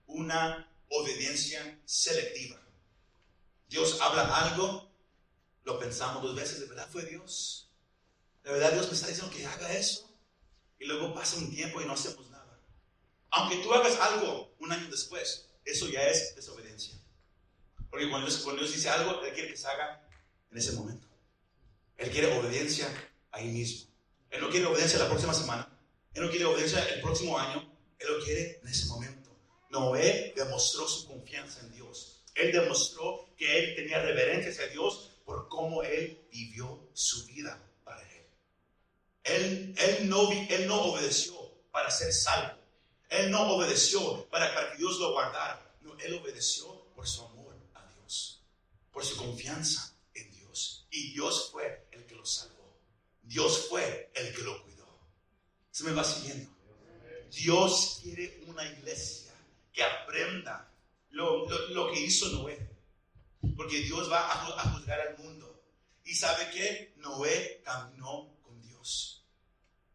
una 0.06 0.70
obediencia 0.88 1.80
selectiva. 1.84 2.60
Dios 3.68 4.00
habla 4.00 4.24
algo, 4.36 4.90
lo 5.64 5.78
pensamos 5.78 6.22
dos 6.22 6.34
veces, 6.34 6.60
¿de 6.60 6.66
verdad 6.66 6.88
fue 6.90 7.04
Dios? 7.04 7.70
¿De 8.42 8.50
verdad 8.50 8.72
Dios 8.72 8.88
me 8.88 8.94
está 8.94 9.06
diciendo 9.06 9.34
que 9.34 9.46
haga 9.46 9.72
eso? 9.72 10.10
Y 10.78 10.86
luego 10.86 11.14
pasa 11.14 11.36
un 11.36 11.50
tiempo 11.54 11.80
y 11.80 11.84
no 11.84 11.92
hacemos 11.92 12.28
nada. 12.30 12.58
Aunque 13.30 13.58
tú 13.58 13.72
hagas 13.72 13.98
algo 14.00 14.52
un 14.58 14.72
año 14.72 14.88
después, 14.90 15.48
eso 15.64 15.88
ya 15.88 16.06
es 16.08 16.34
desobediencia. 16.34 16.98
Porque 17.90 18.08
cuando 18.08 18.26
Dios, 18.26 18.72
dice 18.72 18.88
algo, 18.88 19.22
Él 19.22 19.32
quiere 19.32 19.50
que 19.50 19.56
se 19.56 19.66
haga 19.66 20.02
en 20.50 20.58
ese 20.58 20.72
momento. 20.72 21.06
Él 21.96 22.10
quiere 22.10 22.38
obediencia 22.38 22.88
ahí 23.30 23.48
mismo. 23.48 23.90
Él 24.30 24.40
no 24.40 24.48
quiere 24.48 24.66
obediencia 24.66 24.98
la 24.98 25.08
próxima 25.08 25.34
semana. 25.34 25.69
Él 26.14 26.22
no 26.24 26.30
quiere 26.30 26.44
obediencia 26.44 26.84
el 26.88 27.00
próximo 27.00 27.38
año. 27.38 27.70
Él 27.98 28.08
lo 28.08 28.24
quiere 28.24 28.60
en 28.62 28.68
ese 28.68 28.86
momento. 28.86 29.30
Noé 29.70 30.32
demostró 30.36 30.88
su 30.88 31.06
confianza 31.06 31.60
en 31.60 31.72
Dios. 31.72 32.22
Él 32.34 32.52
demostró 32.52 33.28
que 33.36 33.58
él 33.58 33.76
tenía 33.76 34.00
reverencia 34.00 34.50
hacia 34.50 34.68
Dios 34.68 35.10
por 35.24 35.48
cómo 35.48 35.82
él 35.82 36.18
vivió 36.32 36.88
su 36.92 37.26
vida 37.26 37.62
para 37.84 38.02
él. 38.02 38.26
Él, 39.24 39.74
él, 39.78 40.08
no, 40.08 40.30
él 40.32 40.66
no 40.66 40.82
obedeció 40.82 41.34
para 41.70 41.90
ser 41.90 42.12
salvo. 42.12 42.58
Él 43.08 43.30
no 43.30 43.54
obedeció 43.54 44.28
para, 44.30 44.52
para 44.54 44.72
que 44.72 44.78
Dios 44.78 44.98
lo 44.98 45.12
guardara. 45.12 45.66
Él 46.00 46.14
obedeció 46.14 46.86
por 46.94 47.06
su 47.06 47.22
amor 47.22 47.40
por 48.92 49.04
su 49.04 49.16
confianza 49.16 49.94
en 50.14 50.30
Dios. 50.32 50.86
Y 50.90 51.12
Dios 51.12 51.50
fue 51.50 51.88
el 51.92 52.04
que 52.06 52.14
lo 52.14 52.26
salvó. 52.26 52.76
Dios 53.22 53.66
fue 53.68 54.10
el 54.14 54.34
que 54.34 54.42
lo 54.42 54.62
cuidó. 54.62 54.69
Se 55.70 55.84
me 55.84 55.92
va 55.92 56.04
siguiendo. 56.04 56.50
Dios 57.30 58.00
quiere 58.02 58.42
una 58.46 58.64
iglesia 58.64 59.32
que 59.72 59.82
aprenda 59.82 60.72
lo, 61.10 61.46
que 61.92 62.00
hizo 62.00 62.28
Noé. 62.28 62.68
Porque 63.56 63.80
Dios 63.80 64.10
va 64.10 64.30
a, 64.30 64.70
juzgar 64.72 65.00
al 65.00 65.18
mundo. 65.18 65.62
Y 66.04 66.14
sabe 66.14 66.50
que 66.50 66.94
Noé 66.96 67.62
caminó 67.64 68.36
con 68.42 68.60
Dios. 68.62 69.24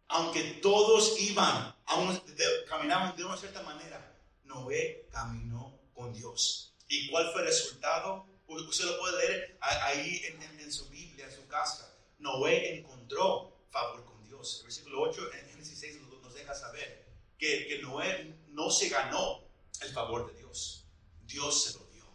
Aunque 0.07 0.41
todos 0.61 1.19
iban, 1.19 1.75
a 1.85 2.21
caminaban 2.69 3.15
de 3.15 3.25
una 3.25 3.37
cierta 3.37 3.61
manera, 3.63 4.17
Noé 4.43 5.07
caminó 5.11 5.79
con 5.93 6.13
Dios. 6.13 6.73
¿Y 6.87 7.09
cuál 7.09 7.31
fue 7.31 7.41
el 7.41 7.47
resultado? 7.47 8.27
Usted 8.47 8.85
lo 8.85 8.99
puede 8.99 9.27
leer 9.27 9.57
ahí 9.59 10.21
en, 10.25 10.71
su 10.71 10.87
Biblia, 10.89 11.25
en 11.25 11.35
su 11.35 11.47
casa. 11.47 11.91
Noé 12.19 12.77
encontró 12.77 13.65
favor 13.71 14.05
con 14.05 14.14
Dios. 14.35 14.57
El 14.59 14.63
versículo 14.63 15.01
8 15.01 15.33
en 15.33 15.49
Génesis 15.49 15.79
6 15.79 16.01
nos 16.21 16.33
deja 16.33 16.53
saber 16.53 17.05
que, 17.37 17.67
que 17.67 17.79
Noé 17.79 18.35
no 18.49 18.69
se 18.69 18.89
ganó 18.89 19.43
el 19.81 19.89
favor 19.91 20.31
de 20.31 20.39
Dios. 20.39 20.85
Dios 21.25 21.63
se 21.63 21.77
lo 21.77 21.85
dio. 21.87 22.05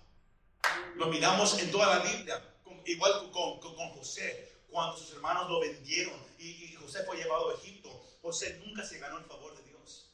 Lo 0.96 1.06
miramos 1.06 1.58
en 1.58 1.70
toda 1.70 1.98
la 1.98 2.04
Biblia, 2.04 2.54
igual 2.84 3.30
con, 3.30 3.58
con, 3.60 3.90
José, 3.90 4.52
cuando 4.68 4.96
sus 4.96 5.12
hermanos 5.12 5.48
lo 5.50 5.60
vendieron 5.60 6.18
y, 6.38 6.48
y, 6.48 6.74
José 6.74 7.04
fue 7.04 7.16
llevado 7.16 7.50
a 7.50 7.54
Egipto. 7.54 7.90
José 8.22 8.60
nunca 8.64 8.84
se 8.84 8.98
ganó 8.98 9.18
el 9.18 9.24
favor 9.24 9.56
de 9.56 9.62
Dios, 9.68 10.10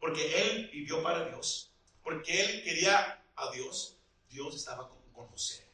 porque 0.00 0.42
él 0.42 0.70
vivió 0.72 1.02
para 1.02 1.28
Dios, 1.28 1.70
porque 2.02 2.40
él 2.40 2.62
quería 2.64 3.22
a 3.36 3.50
Dios. 3.50 3.96
Dios 4.28 4.54
estaba 4.54 4.88
con 4.88 5.02
con 5.12 5.28
José. 5.28 5.64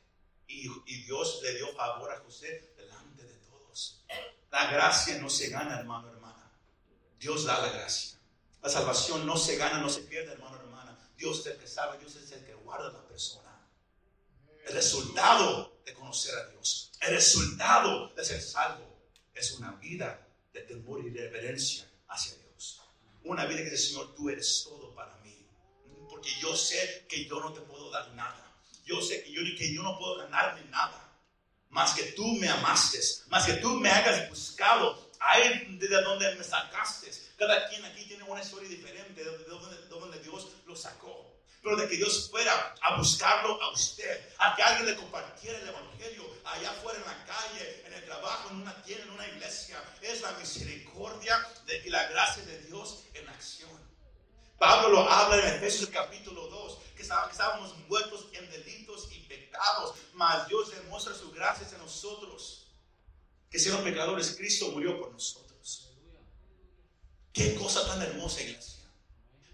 Y, 0.46 0.66
y, 0.86 1.02
Dios 1.02 1.40
le 1.42 1.54
dio 1.54 1.68
favor 1.74 2.10
a 2.10 2.18
José 2.20 2.72
delante 2.76 3.22
de 3.22 3.34
todos. 3.38 4.04
La 4.50 4.70
gracia 4.70 5.18
no 5.18 5.28
se 5.28 5.48
gana, 5.48 5.78
hermano, 5.78 6.08
hermana. 6.08 6.50
Dios 7.18 7.44
da 7.44 7.60
la 7.60 7.72
gracia. 7.72 8.18
La 8.62 8.68
salvación 8.68 9.26
no 9.26 9.36
se 9.36 9.56
gana, 9.56 9.78
no 9.78 9.88
se 9.88 10.02
pierde, 10.02 10.32
hermano, 10.32 10.56
hermana. 10.56 10.98
Dios 11.16 11.40
es 11.40 11.46
el 11.46 11.58
que 11.58 11.66
sabe, 11.66 11.98
Dios 11.98 12.16
es 12.16 12.30
el 12.32 12.44
que 12.44 12.54
guarda 12.54 12.88
a 12.88 12.92
la 12.92 13.06
persona. 13.06 13.60
El 14.66 14.74
resultado 14.74 15.80
de 15.84 15.94
conocer 15.94 16.34
a 16.34 16.46
Dios, 16.48 16.92
el 17.00 17.14
resultado 17.14 18.08
de 18.14 18.24
ser 18.24 18.42
salvo, 18.42 18.98
es 19.34 19.52
una 19.52 19.72
vida 19.72 20.26
de 20.52 20.62
temor 20.62 21.04
y 21.04 21.10
reverencia 21.10 21.88
hacia 22.08 22.36
Dios. 22.36 22.82
Una 23.24 23.46
vida 23.46 23.58
que 23.58 23.70
dice, 23.70 23.88
Señor, 23.88 24.14
tú 24.14 24.28
eres 24.28 24.64
todo 24.64 24.94
para 24.94 25.16
mí. 25.18 25.46
Porque 26.08 26.30
yo 26.40 26.56
sé 26.56 27.06
que 27.08 27.24
yo 27.26 27.40
no 27.40 27.52
te 27.52 27.60
puedo 27.60 27.90
dar 27.90 28.12
nada 28.14 28.48
yo 28.88 29.02
sé 29.02 29.22
que 29.22 29.30
yo, 29.30 29.42
que 29.56 29.72
yo 29.72 29.82
no 29.82 29.98
puedo 29.98 30.16
ganarme 30.16 30.64
nada, 30.70 31.07
más 31.70 31.94
que 31.94 32.04
tú 32.12 32.26
me 32.34 32.48
amaste, 32.48 33.00
más 33.28 33.44
que 33.46 33.54
tú 33.54 33.74
me 33.74 33.90
hagas 33.90 34.28
buscado, 34.28 35.10
ahí 35.20 35.76
de 35.78 36.02
donde 36.02 36.34
me 36.36 36.44
sacaste. 36.44 37.10
Cada 37.36 37.68
quien 37.68 37.84
aquí 37.84 38.04
tiene 38.04 38.24
una 38.24 38.42
historia 38.42 38.68
diferente 38.68 39.22
de 39.22 39.30
donde, 39.30 39.76
de 39.76 39.88
donde 39.88 40.18
Dios 40.20 40.48
lo 40.66 40.74
sacó. 40.76 41.26
Pero 41.62 41.76
de 41.76 41.88
que 41.88 41.96
Dios 41.96 42.30
fuera 42.30 42.74
a 42.82 42.96
buscarlo 42.96 43.60
a 43.60 43.72
usted, 43.72 44.28
a 44.38 44.54
que 44.54 44.62
alguien 44.62 44.86
le 44.86 44.96
compartiera 44.96 45.58
el 45.58 45.68
Evangelio 45.68 46.24
allá 46.44 46.70
afuera 46.70 46.98
en 46.98 47.04
la 47.04 47.24
calle, 47.26 47.82
en 47.84 47.92
el 47.94 48.04
trabajo, 48.04 48.50
en 48.50 48.62
una 48.62 48.82
tienda, 48.82 49.04
en 49.04 49.10
una 49.10 49.26
iglesia, 49.28 49.82
es 50.00 50.20
la 50.20 50.32
misericordia 50.32 51.46
de, 51.66 51.78
y 51.84 51.90
la 51.90 52.06
gracia 52.08 52.44
de 52.44 52.58
Dios 52.62 53.04
en 53.14 53.28
acción. 53.28 53.88
Pablo 54.58 54.88
lo 54.88 55.10
habla 55.10 55.36
en 55.36 55.54
Efesios 55.54 55.90
capítulo 55.90 56.48
2, 56.48 56.78
que 56.96 57.02
estábamos 57.02 57.76
muertos 57.88 58.26
en 58.32 58.50
delitos 58.50 59.08
y 59.12 59.17
pecados, 59.58 59.94
mas 60.14 60.48
Dios 60.48 60.70
demuestra 60.70 61.14
su 61.14 61.30
gracia 61.32 61.66
en 61.70 61.78
nosotros, 61.78 62.66
que 63.50 63.58
siendo 63.58 63.82
pecadores, 63.82 64.34
Cristo 64.36 64.70
murió 64.70 64.98
por 65.00 65.12
nosotros. 65.12 65.90
Qué 67.32 67.54
cosa 67.54 67.86
tan 67.86 68.02
hermosa, 68.02 68.42
iglesia. 68.42 68.78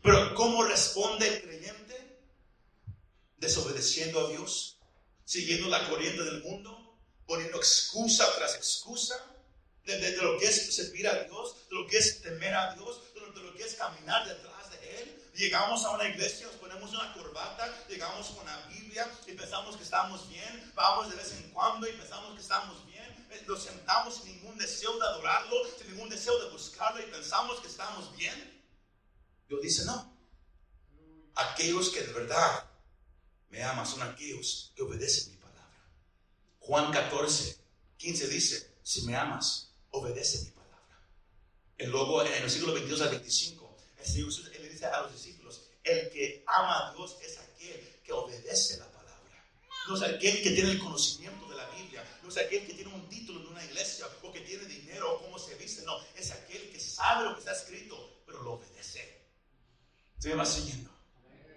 Pero 0.02 0.34
¿cómo 0.34 0.64
responde 0.64 1.28
el 1.28 1.42
creyente? 1.42 2.18
Desobedeciendo 3.38 4.26
a 4.26 4.30
Dios, 4.30 4.78
siguiendo 5.24 5.68
la 5.68 5.88
corriente 5.88 6.22
del 6.22 6.42
mundo, 6.42 6.96
poniendo 7.26 7.58
excusa 7.58 8.26
tras 8.36 8.54
excusa 8.54 9.14
de, 9.84 10.16
lo 10.16 10.38
que 10.38 10.46
es 10.46 10.74
servir 10.74 11.06
a 11.06 11.24
Dios, 11.24 11.68
de 11.68 11.74
lo 11.74 11.86
que 11.86 11.98
es 11.98 12.22
temer 12.22 12.54
a 12.54 12.74
Dios, 12.74 13.00
de 13.14 13.20
lo 13.20 13.54
que 13.54 13.64
es 13.64 13.74
caminar 13.74 14.26
detrás 14.26 14.44
de. 14.48 14.53
Llegamos 15.35 15.85
a 15.85 15.90
una 15.90 16.07
iglesia, 16.07 16.47
nos 16.47 16.57
ponemos 16.57 16.92
una 16.92 17.12
corbata, 17.12 17.66
llegamos 17.88 18.29
con 18.29 18.47
la 18.47 18.57
Biblia 18.68 19.11
y 19.27 19.33
pensamos 19.33 19.77
que 19.77 19.83
estamos 19.83 20.29
bien, 20.29 20.73
vamos 20.77 21.11
de 21.11 21.16
vez 21.16 21.33
en 21.33 21.51
cuando 21.51 21.88
y 21.88 21.92
pensamos 21.92 22.35
que 22.35 22.40
estamos 22.40 22.87
bien, 22.87 23.27
eh, 23.31 23.42
nos 23.49 23.64
sentamos 23.64 24.14
sin 24.14 24.27
ningún 24.27 24.57
deseo 24.57 24.97
de 24.97 25.05
adorarlo, 25.05 25.57
sin 25.77 25.90
ningún 25.90 26.09
deseo 26.09 26.38
de 26.38 26.51
buscarlo 26.51 27.01
y 27.01 27.11
pensamos 27.11 27.59
que 27.59 27.66
estamos 27.66 28.16
bien. 28.16 28.62
Dios 29.49 29.61
dice 29.61 29.85
no. 29.87 30.16
Aquellos 31.35 31.90
que 31.90 32.03
de 32.03 32.12
verdad 32.12 32.70
me 33.51 33.61
ama 33.64 33.85
son 33.85 34.03
aquellos 34.03 34.73
que 34.77 34.83
obedecen 34.83 35.33
mi 35.33 35.38
palabra. 35.38 35.85
Juan 36.61 36.92
14, 36.92 37.59
15 37.97 38.29
dice, 38.29 38.77
si 38.85 39.03
me 39.03 39.16
amas, 39.16 39.73
obedece 39.90 40.44
mi 40.44 40.51
palabra. 40.51 41.01
Y 41.77 41.87
luego 41.87 42.23
en 42.23 42.44
el 42.44 42.51
siglo 42.51 42.73
22 42.73 43.01
al 43.01 43.11
25, 43.11 43.63
el 43.63 43.63
Señor 43.63 43.63
Jesús 44.04 44.50
le 44.50 44.68
dice 44.68 44.86
a 44.86 45.02
los 45.02 45.12
discípulos, 45.12 45.62
el 45.82 46.10
que 46.10 46.44
ama 46.46 46.88
a 46.88 46.94
Dios 46.94 47.16
es 47.22 47.38
aquel 47.38 48.00
que 48.04 48.12
obedece 48.12 48.78
la 48.78 48.86
palabra. 48.86 49.44
No 49.88 49.96
es 49.96 50.02
aquel 50.02 50.42
que 50.42 50.50
tiene 50.50 50.70
el 50.72 50.78
conocimiento 50.78 51.48
de 51.48 51.56
la 51.56 51.68
Biblia, 51.70 52.04
no 52.22 52.28
es 52.28 52.36
aquel 52.36 52.66
que 52.66 52.74
tiene 52.74 52.92
un 52.92 53.08
título 53.08 53.40
en 53.40 53.46
una 53.48 53.64
iglesia 53.64 54.06
o 54.22 54.32
que 54.32 54.40
tiene 54.40 54.64
dinero 54.66 55.14
o 55.14 55.22
cómo 55.22 55.38
se 55.38 55.54
viste, 55.56 55.84
no, 55.84 55.98
es 56.16 56.30
aquel 56.30 56.70
que 56.70 56.80
sabe 56.80 57.24
lo 57.24 57.34
que 57.34 57.40
está 57.40 57.52
escrito, 57.52 58.22
pero 58.26 58.42
lo 58.42 58.52
obedece. 58.54 59.22
¿Se 60.18 60.28
me 60.28 60.36
va 60.36 60.46
siguiendo? 60.46 60.90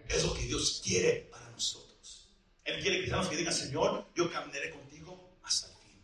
Es 0.07 0.23
lo 0.23 0.33
que 0.33 0.43
Dios 0.43 0.81
quiere 0.83 1.27
para 1.31 1.49
nosotros. 1.49 2.29
Él 2.63 2.81
quiere 2.81 3.05
que 3.05 3.29
que 3.29 3.35
digan, 3.35 3.53
Señor, 3.53 4.07
yo 4.15 4.31
caminaré 4.31 4.71
contigo 4.71 5.39
hasta 5.43 5.67
el 5.67 5.73
fin. 5.77 6.01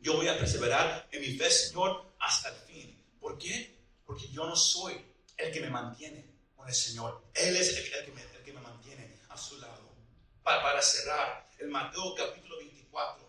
Yo 0.00 0.16
voy 0.16 0.28
a 0.28 0.38
perseverar 0.38 1.08
en 1.12 1.20
mi 1.20 1.36
fe, 1.36 1.50
Señor, 1.50 2.14
hasta 2.18 2.48
el 2.48 2.56
fin. 2.66 3.04
¿Por 3.20 3.38
qué? 3.38 3.76
Porque 4.06 4.28
yo 4.28 4.46
no 4.46 4.56
soy 4.56 4.98
el 5.36 5.52
que 5.52 5.60
me 5.60 5.70
mantiene 5.70 6.24
con 6.54 6.68
el 6.68 6.74
Señor. 6.74 7.24
Él 7.34 7.56
es 7.56 7.76
el, 7.76 7.84
que, 7.84 8.12
me, 8.12 8.22
el 8.22 8.42
que, 8.44 8.52
me, 8.52 8.60
mantiene 8.60 9.18
a 9.28 9.36
su 9.36 9.58
lado. 9.60 9.94
Para, 10.42 10.62
para 10.62 10.82
cerrar, 10.82 11.48
el 11.58 11.68
Mateo 11.68 12.14
capítulo 12.14 12.58
24, 12.58 13.28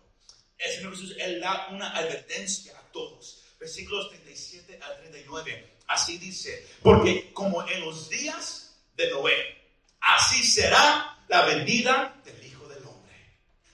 el 0.58 0.72
Señor 0.74 0.91
Jesús, 0.96 1.15
Él 1.20 1.39
da 1.39 1.67
una 1.72 1.96
advertencia 1.96 2.78
a 2.78 2.82
todos. 2.91 3.43
Versículos 3.60 4.10
37 4.10 4.80
al 4.82 4.98
39. 5.00 5.78
Así 5.88 6.17
dice, 6.17 6.67
porque 6.84 7.32
como 7.34 7.67
en 7.67 7.82
los 7.82 8.10
días 8.10 8.76
de 8.96 9.10
Noé, 9.10 9.58
así 10.02 10.43
será 10.43 11.24
la 11.28 11.46
venida 11.46 12.22
del 12.26 12.46
Hijo 12.46 12.67
del 12.67 12.86
Hombre. 12.86 13.15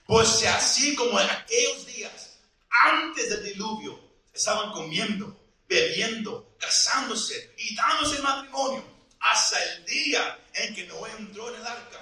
Pues 0.06 0.44
así 0.46 0.94
como 0.94 1.18
en 1.20 1.28
aquellos 1.28 1.86
días, 1.86 2.38
antes 2.68 3.30
del 3.30 3.44
diluvio, 3.44 3.98
estaban 4.32 4.72
comiendo, 4.72 5.36
bebiendo, 5.68 6.53
casándose 6.64 7.54
y 7.58 7.74
dándose 7.74 8.20
matrimonio, 8.20 8.84
hasta 9.20 9.62
el 9.62 9.84
día 9.86 10.38
en 10.54 10.74
que 10.74 10.86
Noé 10.86 11.10
entró 11.18 11.48
en 11.48 11.60
el 11.60 11.66
arca. 11.66 12.00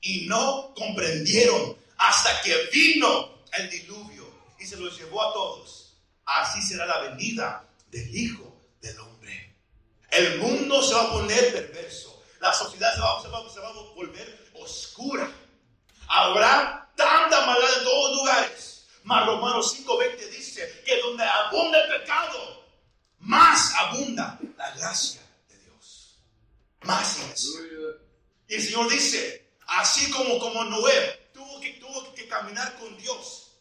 Y 0.00 0.26
no 0.26 0.72
comprendieron 0.74 1.76
hasta 1.96 2.40
que 2.42 2.54
vino 2.72 3.42
el 3.52 3.68
diluvio 3.70 4.32
y 4.58 4.66
se 4.66 4.76
los 4.76 4.96
llevó 4.98 5.22
a 5.22 5.32
todos. 5.32 5.96
Así 6.24 6.62
será 6.62 6.86
la 6.86 6.98
venida 7.00 7.64
del 7.90 8.14
Hijo 8.14 8.54
del 8.80 8.98
Hombre. 9.00 9.56
El 10.10 10.38
mundo 10.38 10.82
se 10.82 10.94
va 10.94 11.04
a 11.04 11.10
poner 11.10 11.52
perverso 11.52 12.18
la 12.40 12.52
sociedad 12.52 12.94
se 12.94 13.00
va, 13.00 13.50
se 13.52 13.60
va, 13.60 13.68
a 13.68 13.72
volver 13.94 14.50
oscura. 14.54 15.30
Habrá 16.08 16.88
tanta 16.96 17.46
maldad 17.46 17.78
en 17.78 17.84
todos 17.84 18.16
lugares. 18.16 18.86
Mas 19.02 19.26
Romanos 19.26 19.74
5:20 19.74 20.30
dice 20.30 20.82
que 20.84 21.00
donde 21.00 21.24
abunda 21.24 21.82
el 21.82 22.00
pecado, 22.00 22.57
más 23.20 23.74
abunda 23.74 24.38
la 24.56 24.70
gracia 24.72 25.20
de 25.48 25.58
Dios. 25.58 26.18
Más 26.82 27.18
iglesia. 27.18 27.60
Y 28.48 28.54
el 28.54 28.62
Señor 28.62 28.90
dice, 28.90 29.50
así 29.66 30.10
como, 30.10 30.38
como 30.38 30.64
Noé 30.64 31.30
tuvo 31.32 31.60
que, 31.60 31.72
tuvo 31.74 32.14
que 32.14 32.26
caminar 32.28 32.78
con 32.78 32.96
Dios, 32.98 33.52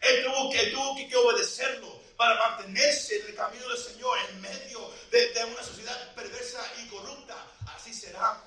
él 0.00 0.24
tuvo 0.24 0.50
que, 0.50 0.66
tuvo 0.66 0.96
que, 0.96 1.16
obedecerlo 1.16 2.00
para 2.16 2.36
mantenerse 2.48 3.20
en 3.20 3.26
el 3.26 3.34
camino 3.34 3.68
del 3.68 3.78
Señor 3.78 4.18
en 4.30 4.40
medio 4.40 4.90
de, 5.10 5.32
de 5.32 5.44
una 5.44 5.62
sociedad 5.62 6.14
perversa 6.14 6.60
y 6.82 6.88
corrupta 6.88 7.34
así 7.66 7.92
será 7.92 8.42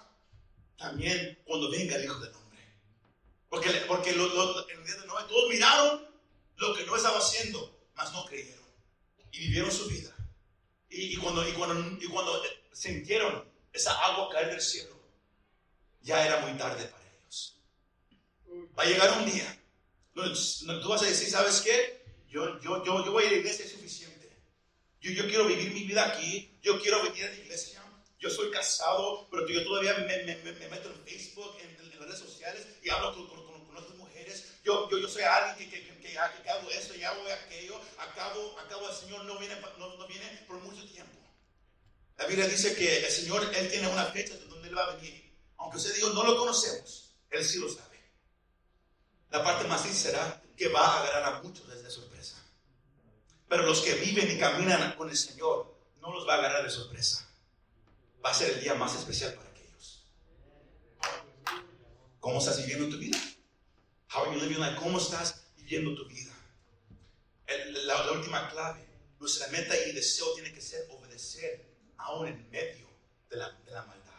también 0.77 1.37
cuando 1.45 1.69
venga 1.69 1.95
el 1.97 2.05
Hijo 2.05 2.19
del 2.19 2.33
Hombre. 2.33 2.59
Porque, 3.49 3.69
porque 3.87 4.11
en 4.11 4.19
el 4.19 4.85
día 4.85 4.95
de 4.95 5.07
Noé 5.07 5.23
todos 5.27 5.49
miraron 5.49 6.07
lo 6.55 6.75
que 6.75 6.85
no 6.85 6.95
estaba 6.95 7.17
haciendo, 7.17 7.87
mas 7.95 8.11
no 8.13 8.25
creyeron. 8.25 8.63
Y 9.31 9.39
vivieron 9.39 9.71
su 9.71 9.87
vida. 9.87 10.15
Y, 10.89 11.17
cuando, 11.17 11.47
y, 11.47 11.51
cuando, 11.53 12.03
y 12.03 12.07
cuando 12.07 12.41
sintieron 12.73 13.45
esa 13.71 13.93
agua 14.05 14.29
caer 14.31 14.49
del 14.49 14.61
cielo, 14.61 14.99
ya 16.01 16.25
era 16.25 16.39
muy 16.39 16.57
tarde 16.57 16.85
para 16.85 17.03
ellos. 17.03 17.59
Va 18.77 18.83
a 18.83 18.87
llegar 18.87 19.17
un 19.19 19.25
día 19.25 19.61
donde 20.13 20.81
tú 20.81 20.89
vas 20.89 21.03
a 21.03 21.05
decir, 21.05 21.29
¿sabes 21.29 21.61
qué? 21.61 22.03
Yo, 22.27 22.59
yo, 22.61 22.83
yo, 22.83 23.05
yo 23.05 23.11
voy 23.11 23.23
a 23.23 23.27
ir 23.27 23.33
a 23.33 23.35
la 23.35 23.39
iglesia, 23.39 23.65
es 23.65 23.71
suficiente. 23.71 24.29
Yo, 24.99 25.11
yo 25.11 25.27
quiero 25.27 25.45
vivir 25.45 25.71
mi 25.71 25.83
vida 25.83 26.05
aquí, 26.05 26.57
yo 26.61 26.81
quiero 26.81 27.03
venir 27.03 27.25
a 27.25 27.29
la 27.29 27.35
iglesia 27.35 27.79
yo 28.19 28.29
soy 28.29 28.51
casado, 28.51 29.27
pero 29.31 29.47
yo 29.47 29.63
todavía 29.63 29.93
me, 29.97 30.23
me, 30.23 30.35
me 30.35 30.67
meto 30.67 30.89
en 30.89 31.03
Facebook, 31.05 31.55
en, 31.61 31.89
las 31.89 31.99
redes 31.99 32.19
sociales 32.19 32.67
y 32.83 32.89
hablo 32.89 33.15
con, 33.15 33.27
con, 33.27 33.77
otras 33.77 33.97
mujeres. 33.97 34.59
Yo, 34.63 34.89
yo, 34.89 34.97
yo 34.97 35.07
soy 35.07 35.23
alguien 35.23 35.69
que, 35.69 35.81
que, 35.81 35.88
que, 36.11 36.49
hago 36.49 36.69
esto 36.71 36.95
y 36.95 37.03
hago 37.03 37.21
aquello. 37.45 37.79
Acabo, 37.97 38.59
acabo 38.59 38.89
el 38.89 38.95
Señor 38.95 39.25
no 39.25 39.37
viene, 39.37 39.55
no, 39.77 39.97
no, 39.97 40.07
viene 40.07 40.25
por 40.47 40.57
mucho 40.59 40.85
tiempo. 40.87 41.17
La 42.17 42.25
Biblia 42.25 42.47
dice 42.47 42.75
que 42.75 43.05
el 43.05 43.11
Señor, 43.11 43.43
Él 43.55 43.69
tiene 43.69 43.87
una 43.87 44.05
fecha 44.05 44.35
de 44.35 44.45
donde 44.45 44.67
Él 44.67 44.77
va 44.77 44.83
a 44.83 44.95
venir. 44.95 45.33
Aunque 45.57 45.77
usted 45.77 45.95
diga, 45.95 46.09
no 46.09 46.23
lo 46.23 46.37
conocemos, 46.37 47.15
Él 47.29 47.45
sí 47.45 47.59
lo 47.59 47.69
sabe. 47.69 47.99
La 49.29 49.43
parte 49.43 49.67
más 49.67 49.83
sincera 49.83 50.41
que 50.57 50.67
va 50.67 50.85
a 50.85 51.01
agarrar 51.01 51.33
a 51.35 51.41
muchos 51.41 51.67
desde 51.67 51.89
sorpresa. 51.89 52.35
Pero 53.47 53.63
los 53.63 53.81
que 53.81 53.93
viven 53.95 54.29
y 54.31 54.39
caminan 54.39 54.95
con 54.95 55.09
el 55.09 55.17
Señor, 55.17 55.75
no 56.01 56.13
los 56.13 56.27
va 56.27 56.35
a 56.35 56.37
agarrar 56.37 56.63
de 56.63 56.69
sorpresa 56.69 57.29
va 58.23 58.31
a 58.31 58.33
ser 58.33 58.51
el 58.51 58.61
día 58.61 58.75
más 58.75 58.95
especial 58.95 59.33
para 59.33 59.49
aquellos. 59.49 60.03
¿Cómo 62.19 62.39
estás 62.39 62.57
viviendo 62.57 62.89
tu 62.89 62.97
vida? 62.97 63.17
How 64.13 64.23
are 64.23 64.33
you 64.33 64.41
living 64.41 64.59
life? 64.59 64.75
¿Cómo 64.81 64.97
estás 64.97 65.45
viviendo 65.69 65.95
tu 65.95 66.09
vida? 66.09 66.33
la, 67.85 68.11
última 68.11 68.49
clave, 68.49 68.83
nuestra 69.19 69.47
meta 69.47 69.75
y 69.77 69.91
deseo 69.91 70.33
tiene 70.33 70.51
que 70.51 70.61
ser 70.61 70.87
obedecer 70.89 71.63
aún 71.97 72.27
en 72.27 72.49
medio 72.49 72.87
de 73.29 73.37
la, 73.37 73.51
de 73.51 73.71
la 73.71 73.83
maldad. 73.85 74.13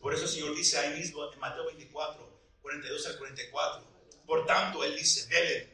Por 0.00 0.12
eso 0.12 0.24
el 0.24 0.28
Señor 0.28 0.56
dice 0.56 0.78
ahí 0.78 0.98
mismo 0.98 1.32
en 1.32 1.38
Mateo 1.38 1.66
24, 1.66 2.40
42 2.62 3.06
al 3.06 3.18
44. 3.18 3.86
Por 4.26 4.46
tanto, 4.46 4.82
Él 4.82 4.96
dice, 4.96 5.28
velen, 5.28 5.72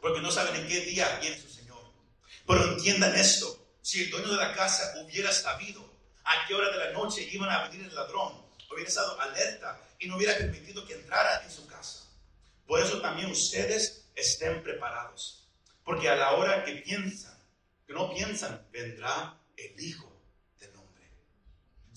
porque 0.00 0.20
no 0.20 0.30
saben 0.30 0.56
en 0.56 0.68
qué 0.68 0.80
día 0.80 1.18
viene 1.20 1.38
su 1.38 1.48
Señor. 1.48 1.82
Pero 2.46 2.64
entiendan 2.64 3.14
esto, 3.14 3.76
si 3.82 4.04
el 4.04 4.10
dueño 4.10 4.28
de 4.28 4.36
la 4.36 4.54
casa 4.54 4.94
hubiera 5.02 5.32
sabido 5.32 5.82
a 6.24 6.46
qué 6.46 6.54
hora 6.54 6.70
de 6.70 6.78
la 6.78 6.92
noche 6.92 7.28
iban 7.30 7.50
a 7.50 7.68
venir 7.68 7.86
el 7.86 7.94
ladrón. 7.94 8.42
Hubiera 8.70 8.88
estado 8.88 9.20
alerta 9.20 9.80
y 9.98 10.08
no 10.08 10.16
hubiera 10.16 10.36
permitido 10.36 10.86
que 10.86 10.94
entrara 10.94 11.44
en 11.44 11.50
su 11.50 11.66
casa. 11.66 12.04
Por 12.66 12.80
eso 12.80 13.00
también 13.00 13.30
ustedes 13.30 14.03
estén 14.14 14.62
preparados. 14.62 15.48
Porque 15.84 16.08
a 16.08 16.16
la 16.16 16.32
hora 16.32 16.64
que 16.64 16.76
piensan, 16.76 17.38
que 17.86 17.92
no 17.92 18.12
piensan, 18.12 18.66
vendrá 18.70 19.38
el 19.56 19.78
Hijo 19.80 20.10
del 20.58 20.74
Hombre. 20.76 21.10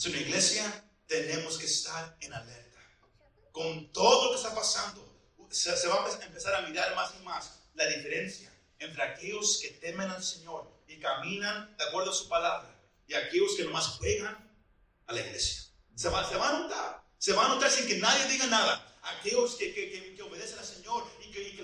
En 0.04 0.12
la 0.12 0.18
iglesia 0.20 0.84
tenemos 1.08 1.58
que 1.58 1.66
estar 1.66 2.18
en 2.20 2.34
alerta. 2.34 2.80
Con 3.52 3.92
todo 3.92 4.26
lo 4.26 4.32
que 4.32 4.38
está 4.38 4.54
pasando, 4.54 5.08
se, 5.50 5.88
va 5.88 6.06
a 6.06 6.26
empezar 6.26 6.56
a 6.56 6.62
mirar 6.68 6.94
más 6.96 7.14
y 7.20 7.24
más 7.24 7.60
la 7.74 7.88
diferencia 7.88 8.52
entre 8.80 9.02
aquellos 9.02 9.60
que 9.62 9.70
temen 9.70 10.10
al 10.10 10.24
Señor 10.24 10.70
y 10.88 11.00
caminan 11.00 11.76
de 11.78 11.84
acuerdo 11.86 12.12
a 12.12 12.14
su 12.14 12.28
palabra 12.28 12.76
y 13.08 13.14
aquellos 13.14 13.56
que 13.56 13.64
nomás 13.64 13.88
juegan 13.98 14.38
a 15.08 15.14
la 15.14 15.22
iglesia. 15.22 15.64
Se 15.96 16.10
va, 16.10 16.28
se 16.28 16.36
va 16.36 16.50
a 16.50 16.60
notar, 16.60 17.04
se 17.18 17.34
va 17.34 17.46
a 17.46 17.50
notar 17.50 17.72
sin 17.72 17.88
que 17.88 17.98
nadie 17.98 18.28
diga 18.28 18.46
nada. 18.48 18.84
Aquellos 19.02 19.56
que, 19.56 19.72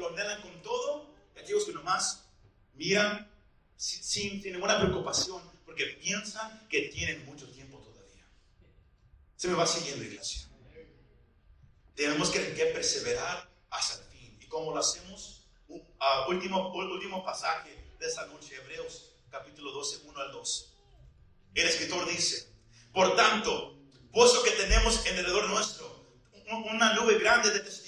que, 0.03 0.15
que 0.15 0.21
ordenan 0.21 0.41
con 0.41 0.61
todo, 0.61 1.13
y 1.35 1.39
aquellos 1.39 1.65
que 1.65 1.73
nomás 1.73 2.25
miran 2.75 3.29
sin, 3.75 4.03
sin, 4.41 4.53
ninguna 4.53 4.79
preocupación, 4.79 5.41
porque 5.65 5.85
piensan 6.01 6.67
que 6.69 6.89
tienen 6.89 7.25
mucho 7.25 7.47
tiempo 7.51 7.79
todavía. 7.79 8.25
Se 9.35 9.47
me 9.47 9.55
va 9.55 9.65
siguiendo, 9.65 10.03
iglesia. 10.03 10.47
Tenemos 11.95 12.29
que, 12.29 12.39
perseverar 12.39 13.49
hasta 13.69 14.03
el 14.03 14.09
fin. 14.09 14.37
¿Y 14.41 14.47
cómo 14.47 14.71
lo 14.71 14.79
hacemos? 14.79 15.45
Uh, 15.67 15.81
último, 16.29 16.73
último 16.73 17.23
pasaje 17.23 17.69
de 17.99 18.07
esta 18.07 18.25
noche, 18.27 18.55
Hebreos 18.55 19.09
capítulo 19.29 19.71
12, 19.71 20.01
1 20.05 20.19
al 20.19 20.31
2. 20.31 20.73
El 21.55 21.67
escritor 21.67 22.07
dice, 22.07 22.47
por 22.93 23.15
tanto, 23.15 23.75
puesto 24.11 24.43
que 24.43 24.51
tenemos 24.51 25.03
en 25.05 25.17
alrededor 25.17 25.49
nuestro 25.49 26.03
una 26.51 26.93
nube 26.93 27.17
grande 27.17 27.49
de 27.49 27.61
testigos, 27.61 27.82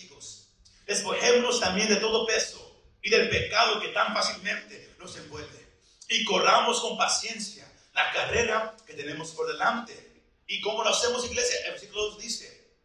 despojémonos 0.85 1.59
también 1.59 1.89
de 1.89 1.97
todo 1.97 2.25
peso 2.25 2.83
y 3.01 3.09
del 3.09 3.29
pecado 3.29 3.79
que 3.79 3.89
tan 3.89 4.13
fácilmente 4.13 4.95
nos 4.99 5.15
envuelve. 5.17 5.65
Y 6.09 6.23
corramos 6.23 6.79
con 6.81 6.97
paciencia 6.97 7.71
la 7.93 8.11
carrera 8.11 8.75
que 8.85 8.93
tenemos 8.93 9.31
por 9.31 9.47
delante. 9.47 10.23
¿Y 10.47 10.61
cómo 10.61 10.83
lo 10.83 10.89
hacemos, 10.89 11.25
iglesia? 11.25 11.57
El 11.65 11.71
versículo 11.71 12.11
2 12.11 12.19
dice, 12.19 12.75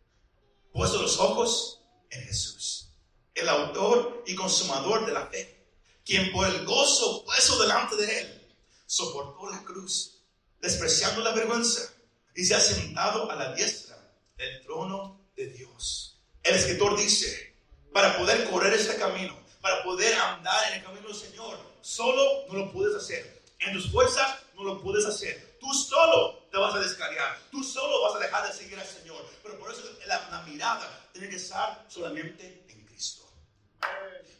puesto 0.72 1.03
los 1.03 1.18
ojos 1.18 1.80
en 2.11 2.22
Jesús, 2.24 2.88
el 3.34 3.48
autor 3.48 4.24
y 4.26 4.34
consumador 4.34 5.07
de 5.07 5.12
la 5.12 5.26
fe, 5.26 5.66
quien 6.05 6.32
por 6.32 6.46
el 6.46 6.64
gozo 6.64 7.24
puesto 7.24 7.59
delante 7.61 7.96
de 7.96 8.20
él, 8.20 8.57
soportó 8.86 9.51
la 9.51 9.62
cruz 9.62 10.20
despreciando 10.61 11.22
la 11.22 11.32
vergüenza, 11.32 11.94
y 12.34 12.44
se 12.44 12.55
ha 12.55 12.61
sentado 12.61 13.30
a 13.30 13.34
la 13.34 13.55
diestra 13.55 13.96
del 14.36 14.62
trono 14.62 15.20
de 15.36 15.46
Dios. 15.48 16.18
El 16.42 16.55
escritor 16.55 16.98
dice, 16.98 17.49
para 17.93 18.16
poder 18.16 18.49
correr 18.51 18.72
este 18.74 18.97
camino, 18.97 19.36
para 19.61 19.82
poder 19.82 20.14
andar 20.14 20.68
en 20.68 20.78
el 20.78 20.84
camino 20.84 21.09
del 21.09 21.16
Señor, 21.16 21.59
solo 21.80 22.47
no 22.49 22.59
lo 22.59 22.72
puedes 22.72 22.95
hacer. 22.95 23.43
En 23.61 23.72
tus 23.72 23.91
fuerzas 23.91 24.38
no 24.55 24.64
lo 24.64 24.80
puedes 24.80 25.05
hacer. 25.05 25.59
Tú 25.61 25.72
solo 25.74 26.47
te 26.51 26.59
vas 26.59 26.74
a 26.74 26.78
descarriar. 26.78 27.38
Tú 27.51 27.62
solo 27.62 28.03
vas 28.03 28.16
a 28.16 28.18
dejar 28.18 28.47
de 28.47 28.55
seguir 28.55 28.78
al 28.78 28.86
Señor. 28.86 29.24
Pero 29.43 29.59
por 29.59 29.70
eso 29.70 29.82
la, 30.07 30.28
la 30.30 30.43
mirada 30.43 31.09
tiene 31.12 31.28
que 31.28 31.36
estar 31.36 31.84
solamente 31.88 32.64
en 32.68 32.86
Cristo. 32.86 33.24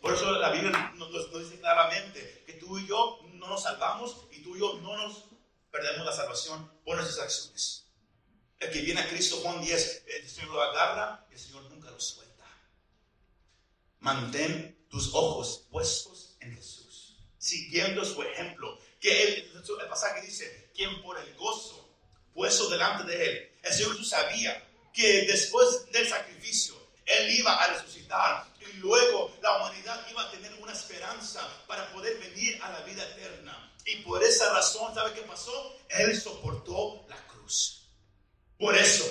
Por 0.01 0.15
eso 0.15 0.33
la 0.33 0.51
Biblia 0.51 0.93
nos, 0.97 1.13
dice 1.33 1.61
claramente 1.61 2.45
que 2.47 2.55
tú 2.55 2.79
y 2.79 2.87
yo 2.87 3.21
no 3.35 3.49
nos 3.49 3.63
salvamos 3.63 4.17
y 4.33 4.43
tú 4.43 4.57
y 4.57 4.61
yo 4.61 4.79
no 4.81 4.97
nos 4.97 5.25
perdemos 5.71 6.07
la 6.07 6.13
salvación 6.13 6.71
por 6.85 6.97
nuestras 6.97 7.27
acciones. 7.27 7.87
El 8.59 8.71
que 8.71 8.81
viene 8.81 9.01
a 9.01 9.09
Cristo, 9.09 9.37
Juan 9.43 9.61
10, 9.61 10.05
el 10.07 10.29
Señor 10.29 10.51
lo 10.51 10.63
agarra 10.63 11.27
y 11.31 11.35
el 11.35 11.41
Señor 11.41 11.63
nunca. 11.65 11.80
Mantén 14.01 14.87
tus 14.89 15.15
ojos 15.15 15.67
puestos 15.71 16.37
en 16.41 16.57
Jesús, 16.57 17.17
siguiendo 17.39 18.05
su 18.05 18.23
ejemplo. 18.23 18.79
Que 18.99 19.23
el, 19.23 19.53
el 19.81 19.89
pasaje 19.89 20.27
dice, 20.27 20.71
quien 20.75 21.01
por 21.03 21.19
el 21.19 21.35
gozo 21.37 21.89
puesto 22.35 22.69
delante 22.69 23.05
de 23.05 23.25
él, 23.25 23.53
el 23.63 23.73
Señor 23.73 23.93
Jesús 23.93 24.11
sabía 24.11 24.67
que 24.93 25.23
después 25.23 25.91
del 25.93 26.09
sacrificio, 26.09 26.75
Él 27.07 27.31
iba 27.39 27.55
a 27.55 27.75
resucitar 27.75 28.47
y 28.61 28.73
luego 28.75 29.37
la 29.43 29.57
humanidad 29.57 30.07
iba 30.11 30.23
a 30.23 30.31
tener 30.31 30.53
una 30.55 30.73
esperanza 30.73 31.47
para 31.67 31.93
poder 31.93 32.19
venir 32.19 32.61
a 32.63 32.71
la 32.71 32.81
vida 32.81 33.05
eterna. 33.11 33.73
Y 33.87 33.97
por 33.97 34.23
esa 34.23 34.53
razón, 34.53 34.95
¿sabe 34.95 35.15
qué 35.15 35.23
pasó? 35.23 35.77
Él 35.89 36.21
soportó 36.21 37.05
la 37.09 37.17
cruz. 37.27 37.89
Por 38.59 38.77
eso, 38.77 39.05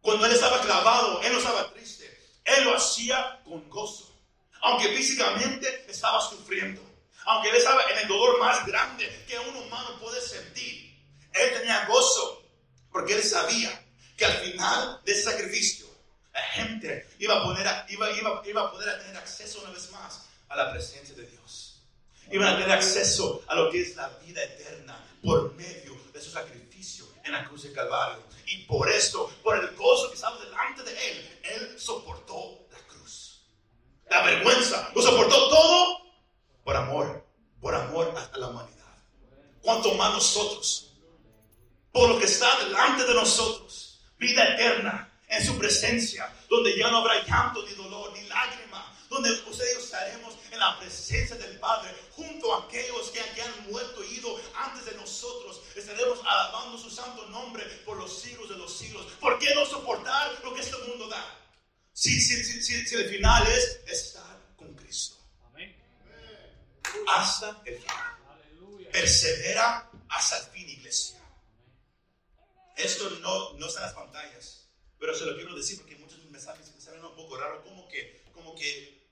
cuando 0.00 0.26
Él 0.26 0.32
estaba 0.32 0.60
clavado, 0.60 1.20
Él 1.22 1.32
no 1.32 1.38
estaba 1.38 1.72
triste. 1.72 2.06
Él 2.44 2.64
lo 2.64 2.76
hacía 2.76 3.40
con 3.44 3.68
gozo. 3.68 4.17
Aunque 4.62 4.88
físicamente 4.96 5.86
estaba 5.88 6.20
sufriendo. 6.20 6.82
Aunque 7.24 7.50
Él 7.50 7.56
estaba 7.56 7.82
en 7.90 7.98
el 7.98 8.08
dolor 8.08 8.38
más 8.40 8.66
grande 8.66 9.24
que 9.26 9.38
un 9.38 9.56
humano 9.56 9.98
puede 10.00 10.20
sentir. 10.20 10.96
Él 11.32 11.52
tenía 11.58 11.86
gozo 11.86 12.42
porque 12.90 13.14
Él 13.14 13.22
sabía 13.22 13.84
que 14.16 14.24
al 14.24 14.32
final 14.38 15.00
de 15.04 15.12
ese 15.12 15.22
sacrificio, 15.22 15.86
la 16.32 16.42
gente 16.42 17.08
iba 17.18 17.38
a, 17.38 17.42
poner 17.44 17.66
iba, 17.88 18.10
iba, 18.10 18.42
iba 18.44 18.62
a 18.62 18.70
poder 18.70 18.98
tener 19.00 19.16
acceso 19.16 19.60
una 19.60 19.70
vez 19.70 19.90
más 19.92 20.26
a 20.48 20.56
la 20.56 20.72
presencia 20.72 21.14
de 21.14 21.26
Dios. 21.26 21.82
Iban 22.30 22.48
a 22.48 22.56
tener 22.56 22.72
acceso 22.72 23.42
a 23.46 23.54
lo 23.54 23.70
que 23.70 23.82
es 23.82 23.96
la 23.96 24.08
vida 24.24 24.42
eterna 24.42 24.98
por 25.22 25.54
medio 25.54 25.96
de 26.12 26.20
su 26.20 26.30
sacrificio 26.30 27.06
en 27.24 27.32
la 27.32 27.44
cruz 27.44 27.62
de 27.62 27.72
Calvario. 27.72 28.22
Y 28.46 28.64
por 28.64 28.88
esto, 28.88 29.30
por 29.42 29.58
el 29.58 29.74
gozo 29.76 30.08
que 30.08 30.14
estaba 30.14 30.38
delante 30.42 30.82
de 30.82 31.10
él, 31.10 31.40
él 31.42 31.80
soportó. 31.80 32.67
La 34.10 34.22
vergüenza, 34.22 34.90
lo 34.94 35.02
soportó 35.02 35.48
todo 35.48 35.98
por 36.64 36.76
amor, 36.76 37.26
por 37.60 37.74
amor 37.74 38.14
a 38.32 38.38
la 38.38 38.48
humanidad. 38.48 38.96
Cuanto 39.60 39.94
más 39.94 40.14
nosotros, 40.14 40.92
por 41.92 42.08
lo 42.08 42.18
que 42.18 42.26
está 42.26 42.58
delante 42.64 43.04
de 43.04 43.14
nosotros, 43.14 44.00
vida 44.18 44.54
eterna 44.54 45.12
en 45.28 45.44
su 45.44 45.58
presencia, 45.58 46.32
donde 46.48 46.76
ya 46.76 46.90
no 46.90 46.98
habrá 46.98 47.22
llanto, 47.24 47.62
ni 47.66 47.74
dolor, 47.74 48.12
ni 48.12 48.22
lágrima, 48.28 48.94
donde 49.08 49.30
ustedes 49.30 49.78
estaremos 49.78 50.34
en 50.50 50.58
la 50.58 50.78
presencia 50.78 51.36
del 51.36 51.58
Padre, 51.58 51.94
junto 52.12 52.54
a 52.54 52.64
aquellos 52.64 53.10
que, 53.10 53.20
han 53.20 53.70
muerto 53.70 54.02
y 54.04 54.16
ido 54.16 54.38
antes 54.54 54.84
de 54.86 54.94
nosotros. 54.94 55.60
Estaremos 55.74 56.18
alabando 56.24 56.78
su 56.78 56.90
santo 56.90 57.26
nombre 57.26 57.64
por 57.84 57.96
los 57.96 58.12
siglos 58.12 58.48
de 58.48 58.56
los 58.56 58.72
siglos. 58.72 59.06
¿Por 59.20 59.38
qué 59.38 59.54
no 59.54 59.64
soportar 59.66 60.38
lo 60.42 60.54
que 60.54 60.60
este 60.60 60.76
mundo 60.88 61.08
da? 61.08 61.24
Si, 62.00 62.20
si, 62.20 62.44
si, 62.44 62.62
si, 62.86 62.94
el 62.94 63.10
final 63.10 63.44
es 63.48 63.80
estar 63.88 64.54
con 64.56 64.72
Cristo. 64.76 65.16
Hasta 67.08 67.60
el 67.66 67.76
final. 67.80 68.18
Persevera 68.92 69.90
hasta 70.08 70.38
el 70.38 70.44
fin, 70.52 70.68
iglesia. 70.68 71.18
Esto 72.76 73.10
no, 73.18 73.54
no 73.54 73.66
está 73.66 73.80
en 73.80 73.86
las 73.86 73.94
pantallas, 73.94 74.68
pero 75.00 75.12
se 75.12 75.26
lo 75.26 75.34
quiero 75.34 75.56
decir 75.56 75.78
porque 75.78 75.96
muchos 75.96 76.24
mensajes 76.26 76.72
me 76.72 76.80
salen 76.80 77.04
un 77.04 77.16
poco 77.16 77.36
raros, 77.36 77.64
como 77.64 77.88
que, 77.88 78.22
como 78.32 78.54
que 78.54 79.02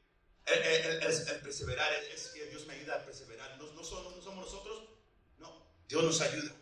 el, 0.47 0.59
el- 0.62 1.03
el- 1.03 1.28
el 1.28 1.41
perseverar 1.41 1.93
es, 1.95 2.09
es 2.26 2.28
que 2.32 2.47
Dios 2.47 2.66
me 2.66 2.74
ayuda 2.74 2.95
a 2.95 3.05
perseverar. 3.05 3.59
No, 3.59 3.66
no 3.72 3.82
somos, 3.82 4.14
no 4.14 4.22
somos 4.22 4.45
nosotros, 4.47 4.91
no, 5.39 5.66
Dios 5.89 6.05
nos 6.05 6.20
ayuda. 6.20 6.53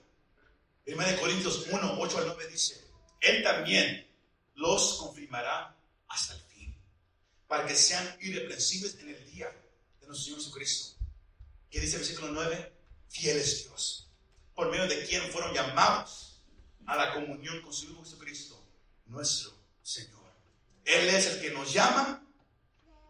1 0.86 1.20
Corintios 1.20 1.66
1, 1.70 1.96
8 2.00 2.18
al 2.18 2.26
9 2.28 2.48
dice, 2.48 2.82
Él 3.20 3.42
también 3.42 4.10
los 4.54 4.94
confirmará 4.94 5.73
hasta 6.14 6.34
el 6.34 6.40
fin, 6.42 6.74
para 7.48 7.66
que 7.66 7.74
sean 7.76 8.16
irreprensibles 8.20 8.94
en 9.00 9.08
el 9.10 9.30
día 9.32 9.48
de 10.00 10.06
nuestro 10.06 10.24
Señor 10.24 10.38
Jesucristo. 10.38 10.96
¿Qué 11.70 11.80
dice 11.80 11.94
el 11.96 12.02
versículo 12.02 12.28
9? 12.32 12.72
Fiel 13.08 13.36
es 13.36 13.64
Dios, 13.64 14.08
por 14.54 14.70
medio 14.70 14.86
de 14.86 15.04
quien 15.06 15.22
fueron 15.32 15.52
llamados 15.52 16.40
a 16.86 16.96
la 16.96 17.14
comunión 17.14 17.60
con 17.62 17.72
su 17.72 17.86
Hijo 17.90 18.02
Jesucristo, 18.04 18.62
nuestro 19.06 19.52
Señor. 19.82 20.24
Él 20.84 21.08
es 21.08 21.26
el 21.26 21.40
que 21.40 21.50
nos 21.50 21.72
llama, 21.72 22.24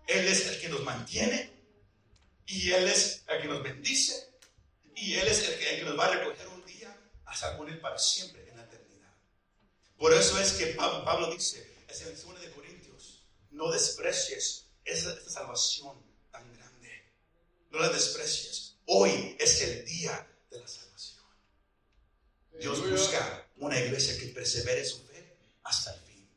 Él 0.06 0.26
es 0.28 0.46
el 0.46 0.60
que 0.60 0.68
nos 0.68 0.82
mantiene, 0.82 1.50
y 2.46 2.70
Él 2.72 2.88
es 2.88 3.22
el 3.28 3.42
que 3.42 3.48
nos 3.48 3.62
bendice, 3.62 4.30
y 4.96 5.14
Él 5.14 5.26
es 5.28 5.42
el 5.48 5.58
que, 5.58 5.82
nos 5.84 5.98
va 5.98 6.06
a 6.06 6.14
recoger 6.14 6.46
un 6.48 6.64
día 6.64 6.96
a 7.26 7.34
estar 7.34 7.56
con 7.58 7.68
Él 7.68 7.80
para 7.80 7.98
siempre 7.98 8.48
en 8.48 8.56
la 8.56 8.64
eternidad. 8.64 9.12
Por 9.98 10.12
eso 10.14 10.38
es 10.40 10.52
que 10.52 10.66
Pa- 10.68 11.04
Pablo 11.04 11.32
dice, 11.34 11.66
es 11.88 12.00
el 12.02 12.14
2 12.14 12.40
de 12.40 12.43
Corintios, 12.43 12.43
no 13.54 13.70
desprecies 13.70 14.66
esa, 14.84 15.16
salvación 15.28 15.96
tan 16.30 16.42
grande. 16.56 17.12
No 17.70 17.78
la 17.78 17.88
desprecies. 17.88 18.76
Hoy 18.86 19.36
es 19.38 19.62
el 19.62 19.84
día 19.86 20.28
de 20.50 20.60
la 20.60 20.68
salvación. 20.68 21.24
Dios 22.60 22.90
busca 22.90 23.48
una 23.56 23.78
iglesia 23.78 24.18
que 24.18 24.26
persevere 24.26 24.84
su 24.84 25.02
fe 25.06 25.36
hasta 25.62 25.94
el 25.94 26.00
fin. 26.00 26.28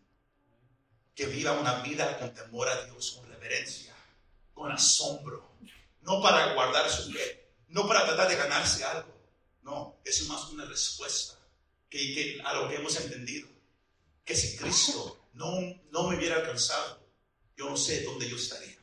Que 1.15 1.25
viva 1.25 1.59
una 1.59 1.81
vida 1.81 2.17
con 2.19 2.33
temor 2.33 2.69
a 2.69 2.85
Dios, 2.85 3.11
con 3.11 3.27
reverencia, 3.29 3.93
con 4.53 4.71
asombro. 4.71 5.51
No 6.01 6.21
para 6.21 6.53
guardar 6.53 6.89
su 6.89 7.11
fe, 7.11 7.51
no 7.67 7.87
para 7.87 8.05
tratar 8.05 8.29
de 8.29 8.35
ganarse 8.35 8.83
algo. 8.83 9.13
No, 9.63 9.99
es 10.05 10.25
más 10.27 10.49
una 10.51 10.63
respuesta 10.65 11.37
que, 11.89 11.97
que- 12.13 12.41
a 12.45 12.53
lo 12.53 12.69
que 12.69 12.75
hemos 12.75 12.95
entendido. 12.95 13.49
Que 14.23 14.35
si 14.35 14.55
Cristo 14.57 15.29
no, 15.33 15.59
no 15.91 16.09
me 16.09 16.17
hubiera 16.17 16.37
alcanzado, 16.37 17.06
yo 17.57 17.69
no 17.69 17.75
sé 17.77 18.03
dónde 18.03 18.29
yo 18.29 18.35
estaría. 18.37 18.75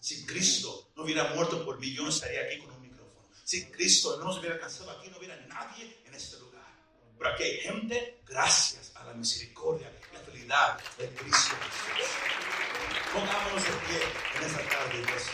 Si 0.00 0.24
Cristo 0.26 0.90
no 0.96 1.04
hubiera 1.04 1.24
muerto 1.34 1.64
por 1.64 1.78
mí, 1.78 1.92
yo 1.94 2.02
no 2.02 2.08
estaría 2.10 2.42
aquí 2.42 2.58
con 2.58 2.70
un 2.72 2.82
micrófono. 2.82 3.26
Si 3.44 3.66
Cristo 3.70 4.16
no 4.18 4.24
nos 4.24 4.38
hubiera 4.38 4.54
alcanzado 4.56 4.90
aquí, 4.90 5.08
no 5.08 5.18
hubiera 5.18 5.36
nadie 5.46 5.98
en 6.04 6.14
este 6.14 6.38
lugar. 6.38 6.64
Pero 7.18 7.30
aquí 7.30 7.42
hay 7.42 7.60
gente 7.60 8.20
gracias 8.26 8.92
a 8.96 9.04
la 9.04 9.14
misericordia 9.14 9.90
y 10.10 10.14
la 10.14 10.20
fidelidad 10.20 10.78
de 10.98 11.08
Cristo. 11.10 11.54
Pongámonos 13.12 13.62
de 13.62 13.70
pie 13.70 14.00
en 14.36 14.42
esta 14.44 14.68
tarde, 14.68 14.98
iglesia. 15.00 15.32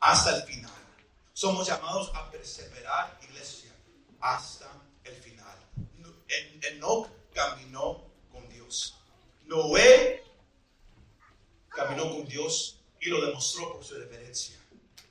Hasta 0.00 0.36
el 0.36 0.42
final. 0.44 0.72
Somos 1.34 1.66
llamados 1.66 2.10
a 2.14 2.30
perseverar, 2.30 3.18
iglesia, 3.22 3.70
hasta 4.20 4.70
el 5.04 5.14
final. 5.16 5.56
En- 6.28 6.60
Enoch 6.76 7.08
caminó 7.34 8.04
con 8.32 8.48
Dios. 8.48 8.96
Noé 9.46 10.22
caminó 11.70 12.10
con 12.10 12.26
Dios 12.26 12.80
y 13.00 13.08
lo 13.08 13.24
demostró 13.24 13.72
por 13.72 13.84
su 13.84 13.94
reverencia. 13.94 14.56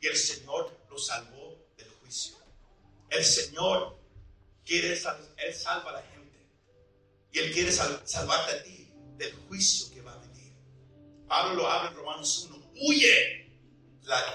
Y 0.02 0.08
el 0.08 0.16
Señor 0.16 0.72
lo 0.90 0.98
salvó 0.98 1.58
del 1.78 1.90
juicio. 2.02 2.36
El 3.10 3.24
Señor 3.26 3.98
quiere, 4.66 4.90
Él 4.94 5.54
salva 5.54 5.90
a 5.90 5.94
la 5.94 6.02
gente. 6.04 6.38
Y 7.32 7.40
Él 7.40 7.52
quiere 7.54 7.72
sal- 7.72 8.02
salvarte 8.06 8.56
a 8.56 8.64
ti 8.64 8.92
del 9.18 9.34
juicio 9.48 9.94
que 9.94 10.02
va 10.02 10.14
a 10.14 10.18
venir. 10.18 10.54
Pablo 11.28 11.56
lo 11.56 11.68
habla 11.68 11.90
en 11.92 11.96
Romanos 11.98 12.48
1. 12.50 12.72
Huye 12.82 13.50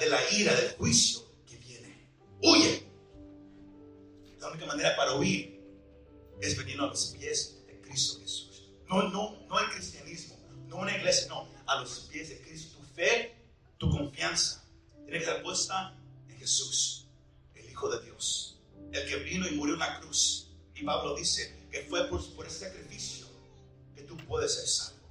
de 0.00 0.06
la 0.08 0.30
ira, 0.32 0.54
del 0.54 0.72
juicio 0.76 1.24
que 1.46 1.56
viene. 1.56 2.08
Huye. 2.42 2.84
La 4.40 4.48
única 4.50 4.66
manera 4.66 4.94
para 4.96 5.14
huir 5.14 5.60
es 6.40 6.56
venir 6.56 6.78
a 6.80 6.86
los 6.86 7.06
pies 7.18 7.64
de 7.66 7.80
Cristo 7.80 8.20
Jesús. 8.20 8.70
No, 8.88 9.08
no, 9.08 9.46
no 9.48 9.58
el 9.58 9.70
cristianismo, 9.70 10.33
no 10.74 10.80
una 10.80 10.96
iglesia, 10.96 11.28
no, 11.28 11.48
a 11.66 11.80
los 11.80 12.00
pies 12.10 12.28
de 12.28 12.40
Cristo. 12.40 12.78
Tu 12.78 12.94
fe, 12.94 13.34
tu 13.78 13.90
confianza 13.90 14.64
tiene 15.04 15.18
que 15.18 15.24
estar 15.24 15.42
puesta 15.42 15.96
en 16.28 16.36
Jesús, 16.36 17.06
el 17.54 17.70
Hijo 17.70 17.88
de 17.88 18.04
Dios, 18.04 18.58
el 18.92 19.08
que 19.08 19.16
vino 19.16 19.46
y 19.46 19.52
murió 19.52 19.74
en 19.74 19.80
la 19.80 20.00
cruz. 20.00 20.48
Y 20.74 20.82
Pablo 20.82 21.14
dice 21.14 21.68
que 21.70 21.82
fue 21.82 22.08
por, 22.08 22.34
por 22.34 22.46
ese 22.46 22.66
sacrificio 22.66 23.26
que 23.94 24.02
tú 24.02 24.16
puedes 24.26 24.54
ser 24.54 24.66
salvo. 24.66 25.08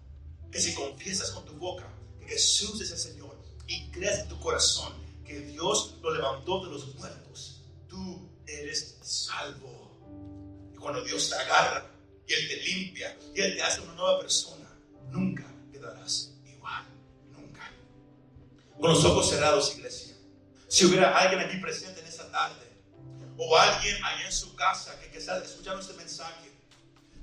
Que 0.51 0.59
si 0.59 0.73
confiesas 0.73 1.31
con 1.31 1.45
tu 1.45 1.53
boca 1.53 1.87
que 2.19 2.27
Jesús 2.27 2.81
es 2.81 2.91
el 2.91 2.97
Señor 2.97 3.37
y 3.67 3.89
crees 3.89 4.19
en 4.19 4.27
tu 4.27 4.39
corazón 4.39 4.93
que 5.25 5.39
Dios 5.39 5.95
lo 6.01 6.13
levantó 6.13 6.65
de 6.65 6.71
los 6.71 6.93
muertos, 6.95 7.61
tú 7.87 8.29
eres 8.45 8.97
salvo. 9.01 9.97
Y 10.73 10.77
cuando 10.77 11.03
Dios 11.03 11.29
te 11.29 11.35
agarra 11.35 11.89
y 12.27 12.33
Él 12.33 12.47
te 12.49 12.57
limpia 12.57 13.17
y 13.33 13.41
Él 13.41 13.55
te 13.55 13.63
hace 13.63 13.81
una 13.81 13.93
nueva 13.93 14.19
persona, 14.19 14.69
nunca 15.09 15.52
quedarás 15.83 16.33
con 18.79 18.91
los 18.91 19.05
ojos 19.05 19.29
cerrados, 19.29 19.77
iglesia. 19.77 20.13
Si 20.67 20.85
hubiera 20.85 21.17
alguien 21.17 21.39
aquí 21.39 21.55
presente 21.57 22.01
en 22.01 22.05
esta 22.07 22.29
tarde, 22.29 22.67
o 23.37 23.57
alguien 23.57 23.95
allá 24.03 24.25
en 24.25 24.31
su 24.33 24.55
casa 24.55 24.99
que, 24.99 25.09
que 25.09 25.19
está 25.19 25.37
escuchando 25.37 25.79
este 25.79 25.93
mensaje, 25.93 26.51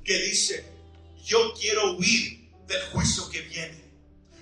que 0.03 0.19
dice, 0.23 0.73
yo 1.23 1.53
quiero 1.53 1.97
huir 1.97 2.51
del 2.67 2.83
juicio 2.93 3.29
que 3.29 3.43
viene. 3.43 3.85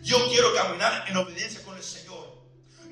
Yo 0.03 0.29
quiero 0.29 0.55
caminar 0.55 1.07
en 1.09 1.17
obediencia 1.17 1.61
con 1.65 1.77
el 1.77 1.83
Señor. 1.83 2.41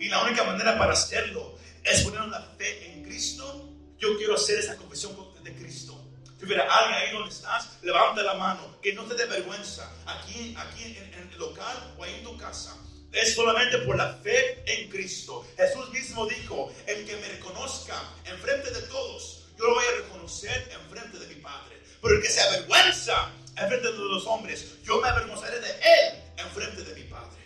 Y 0.00 0.08
la 0.08 0.24
única 0.24 0.42
manera 0.42 0.76
para 0.76 0.94
hacerlo 0.94 1.56
es 1.84 2.02
poner 2.02 2.22
la 2.22 2.42
fe 2.58 2.94
en 2.94 3.04
Cristo. 3.04 3.72
Yo 3.96 4.16
quiero 4.18 4.34
hacer 4.34 4.58
esa 4.58 4.76
confesión 4.76 5.16
de 5.44 5.54
Cristo. 5.54 6.05
Hubiera 6.46 6.62
alguien 6.72 6.98
ahí 7.00 7.12
donde 7.12 7.30
estás, 7.30 7.70
levanta 7.82 8.22
la 8.22 8.34
mano, 8.34 8.76
que 8.80 8.92
no 8.92 9.02
te 9.02 9.16
dé 9.16 9.26
vergüenza, 9.26 9.92
aquí, 10.06 10.54
aquí 10.56 10.84
en, 10.84 11.28
el 11.32 11.38
local 11.38 11.94
o 11.98 12.04
ahí 12.04 12.14
en 12.14 12.22
tu 12.22 12.36
casa. 12.36 12.76
Es 13.10 13.34
solamente 13.34 13.78
por 13.78 13.96
la 13.96 14.14
fe 14.22 14.62
en 14.64 14.88
Cristo. 14.88 15.44
Jesús 15.56 15.90
mismo 15.90 16.24
dijo, 16.26 16.72
el 16.86 17.04
que 17.04 17.16
me 17.16 17.28
reconozca 17.30 18.00
en 18.24 18.38
frente 18.38 18.70
de 18.70 18.82
todos, 18.82 19.46
yo 19.58 19.64
lo 19.64 19.74
voy 19.74 19.84
a 19.86 20.02
reconocer 20.02 20.70
en 20.70 20.88
frente 20.88 21.18
de 21.18 21.34
mi 21.34 21.40
Padre. 21.40 21.82
Pero 22.00 22.14
el 22.14 22.22
que 22.22 22.30
se 22.30 22.40
avergüenza 22.40 23.32
en 23.56 23.66
frente 23.66 23.90
de 23.90 23.98
los 23.98 24.24
hombres, 24.26 24.76
yo 24.84 25.00
me 25.00 25.08
avergonzaré 25.08 25.58
de 25.58 25.70
él 25.70 26.22
en 26.36 26.48
frente 26.50 26.84
de 26.84 26.94
mi 26.94 27.08
Padre. 27.08 27.42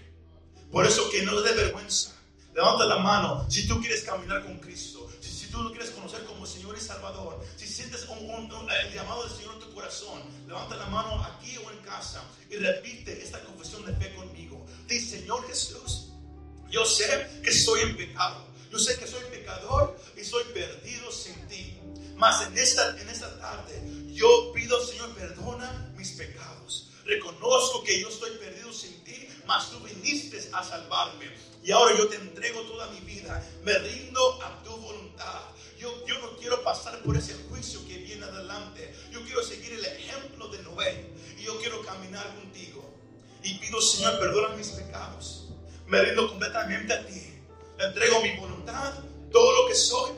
Por 0.70 0.84
eso 0.84 1.09
que 1.09 1.22
no 1.22 1.40
dé 1.40 1.55
vergüenza. 1.55 2.14
Levanta 2.55 2.84
la 2.84 2.98
mano 2.98 3.46
si 3.48 3.66
tú 3.66 3.80
quieres 3.80 4.03
caminar 4.03 4.42
con 4.42 4.59
Cristo. 4.59 4.99
Si, 5.51 5.57
tú 5.57 5.64
lo 5.64 5.70
quieres 5.72 5.90
conocer 5.90 6.24
como 6.26 6.46
Señor 6.46 6.76
y 6.78 6.80
Salvador. 6.80 7.44
Si 7.57 7.66
sientes 7.66 8.05
un, 8.09 8.30
un, 8.30 8.70
el 8.70 8.94
llamado 8.94 9.24
del 9.24 9.36
Señor 9.36 9.55
en 9.55 9.61
tu 9.61 9.74
corazón. 9.74 10.22
Levanta 10.46 10.76
la 10.76 10.86
mano 10.86 11.20
aquí 11.24 11.57
o 11.57 11.70
en 11.72 11.78
casa. 11.78 12.22
Y 12.48 12.55
repite 12.55 13.20
esta 13.20 13.42
confesión 13.42 13.84
de 13.84 13.92
fe 13.96 14.14
conmigo. 14.14 14.64
Dice, 14.86 15.18
Señor 15.18 15.44
Jesús, 15.48 16.12
yo 16.70 16.84
sé 16.84 17.28
que 17.42 17.51
estoy 17.51 17.80
en 17.80 17.96
pecado. 17.96 18.46
Yo 18.70 18.78
sé 18.78 18.96
que 18.96 19.09
soy 19.09 19.24
pecador 19.24 19.98
y 20.16 20.24
soy 20.24 20.44
perdido 20.55 21.11
sin 21.11 21.34
ti. 21.48 21.76
Mas 22.14 22.46
en 22.46 22.57
esta, 22.57 23.01
en 23.01 23.09
esta 23.09 23.36
tarde 23.40 23.82
yo 24.12 24.53
pido, 24.55 24.80
Señor, 24.86 25.12
perdona 25.16 25.92
mis 25.96 26.12
pecados. 26.12 26.90
Reconozco 27.07 27.82
que 27.82 28.01
yo 28.01 28.09
estoy 28.09 28.30
perdido 28.38 28.72
sin 28.72 29.03
ti, 29.03 29.28
mas 29.48 29.68
tú 29.70 29.80
viniste 29.80 30.48
a 30.53 30.62
salvarme. 30.62 31.26
Y 31.63 31.73
ahora 31.73 31.97
yo 31.97 32.09
te 32.09 32.17
entrego 32.17 32.63
toda 32.63 32.91
mi 32.91 33.01
vida. 33.01 33.45
Me 33.65 33.77
rindo 33.79 34.43
a 34.43 34.63
tu 34.63 34.77
voluntad. 34.77 35.43
Yo, 35.79 36.07
yo 36.07 36.19
no 36.21 36.37
quiero 36.37 36.63
pasar 36.63 37.03
por 37.03 37.17
ese 37.17 37.35
juicio 37.49 37.87
que 37.87 37.99
viene 37.99 38.25
adelante. 38.25 38.95
Yo 39.11 39.23
quiero 39.25 39.43
seguir 39.43 39.73
el 39.73 39.85
ejemplo 39.85 40.49
de 40.49 40.63
Noé. 40.63 41.11
Y 41.39 41.45
yo 41.45 41.59
quiero 41.61 41.83
caminar 41.83 42.27
contigo. 42.37 42.89
Y 43.43 43.55
pido, 43.59 43.81
Señor, 43.81 44.19
perdona 44.19 44.57
mis 44.57 44.69
pecados. 44.69 45.49
Me 45.87 46.01
rindo 46.03 46.29
completamente 46.29 46.93
a 46.93 47.07
ti. 47.07 47.31
Entrego 47.79 48.23
mi 48.23 48.37
voluntad, 48.37 48.93
todo 49.33 49.63
lo 49.63 49.69
que 49.69 49.75
soy. 49.75 50.13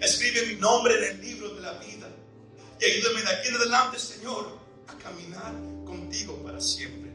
Escribe 0.00 0.46
mi 0.46 0.54
nombre 0.56 0.94
en 0.94 1.04
el 1.04 1.20
libro 1.20 1.54
de 1.54 1.60
la 1.60 1.72
vida. 1.72 2.08
Y 2.80 2.84
ayúdame 2.84 3.22
de 3.22 3.30
aquí 3.30 3.48
en 3.48 3.54
adelante, 3.56 3.98
Señor, 3.98 4.58
a 4.86 4.96
caminar 4.98 5.52
contigo 5.84 6.36
para 6.44 6.60
siempre. 6.60 7.10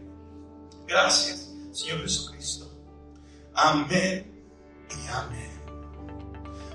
Gracias, 0.88 1.50
Señor 1.72 2.02
Jesucristo. 2.02 2.63
Amén 3.56 4.32
y 4.90 5.08
amén. 5.08 5.52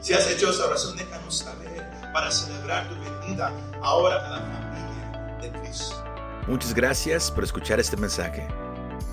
Si 0.00 0.14
has 0.14 0.28
hecho 0.28 0.50
esa 0.50 0.66
oración, 0.66 0.96
déjanos 0.96 1.38
saber 1.38 1.90
para 2.12 2.30
celebrar 2.30 2.88
tu 2.88 2.94
venida 3.00 3.52
ahora 3.82 4.26
a 4.26 4.30
la 4.30 4.38
familia 4.38 5.38
de 5.40 5.60
Cristo. 5.60 6.04
Muchas 6.46 6.72
gracias 6.72 7.30
por 7.30 7.44
escuchar 7.44 7.80
este 7.80 7.96
mensaje. 7.96 8.46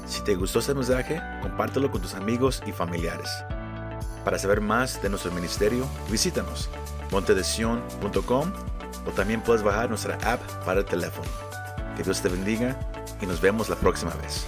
Si 0.05 0.21
te 0.21 0.35
gustó 0.35 0.59
este 0.59 0.73
mensaje, 0.73 1.21
compártelo 1.41 1.89
con 1.91 2.01
tus 2.01 2.13
amigos 2.13 2.61
y 2.65 2.71
familiares. 2.71 3.29
Para 4.23 4.37
saber 4.39 4.61
más 4.61 5.01
de 5.01 5.09
nuestro 5.09 5.31
ministerio, 5.31 5.87
visítanos 6.09 6.69
montedesion.com 7.11 8.51
o 9.05 9.11
también 9.11 9.41
puedes 9.41 9.63
bajar 9.63 9.89
nuestra 9.89 10.15
app 10.23 10.41
para 10.65 10.79
el 10.81 10.85
teléfono. 10.85 11.27
Que 11.95 12.03
Dios 12.03 12.21
te 12.21 12.29
bendiga 12.29 12.79
y 13.21 13.25
nos 13.25 13.41
vemos 13.41 13.69
la 13.69 13.75
próxima 13.75 14.13
vez. 14.15 14.45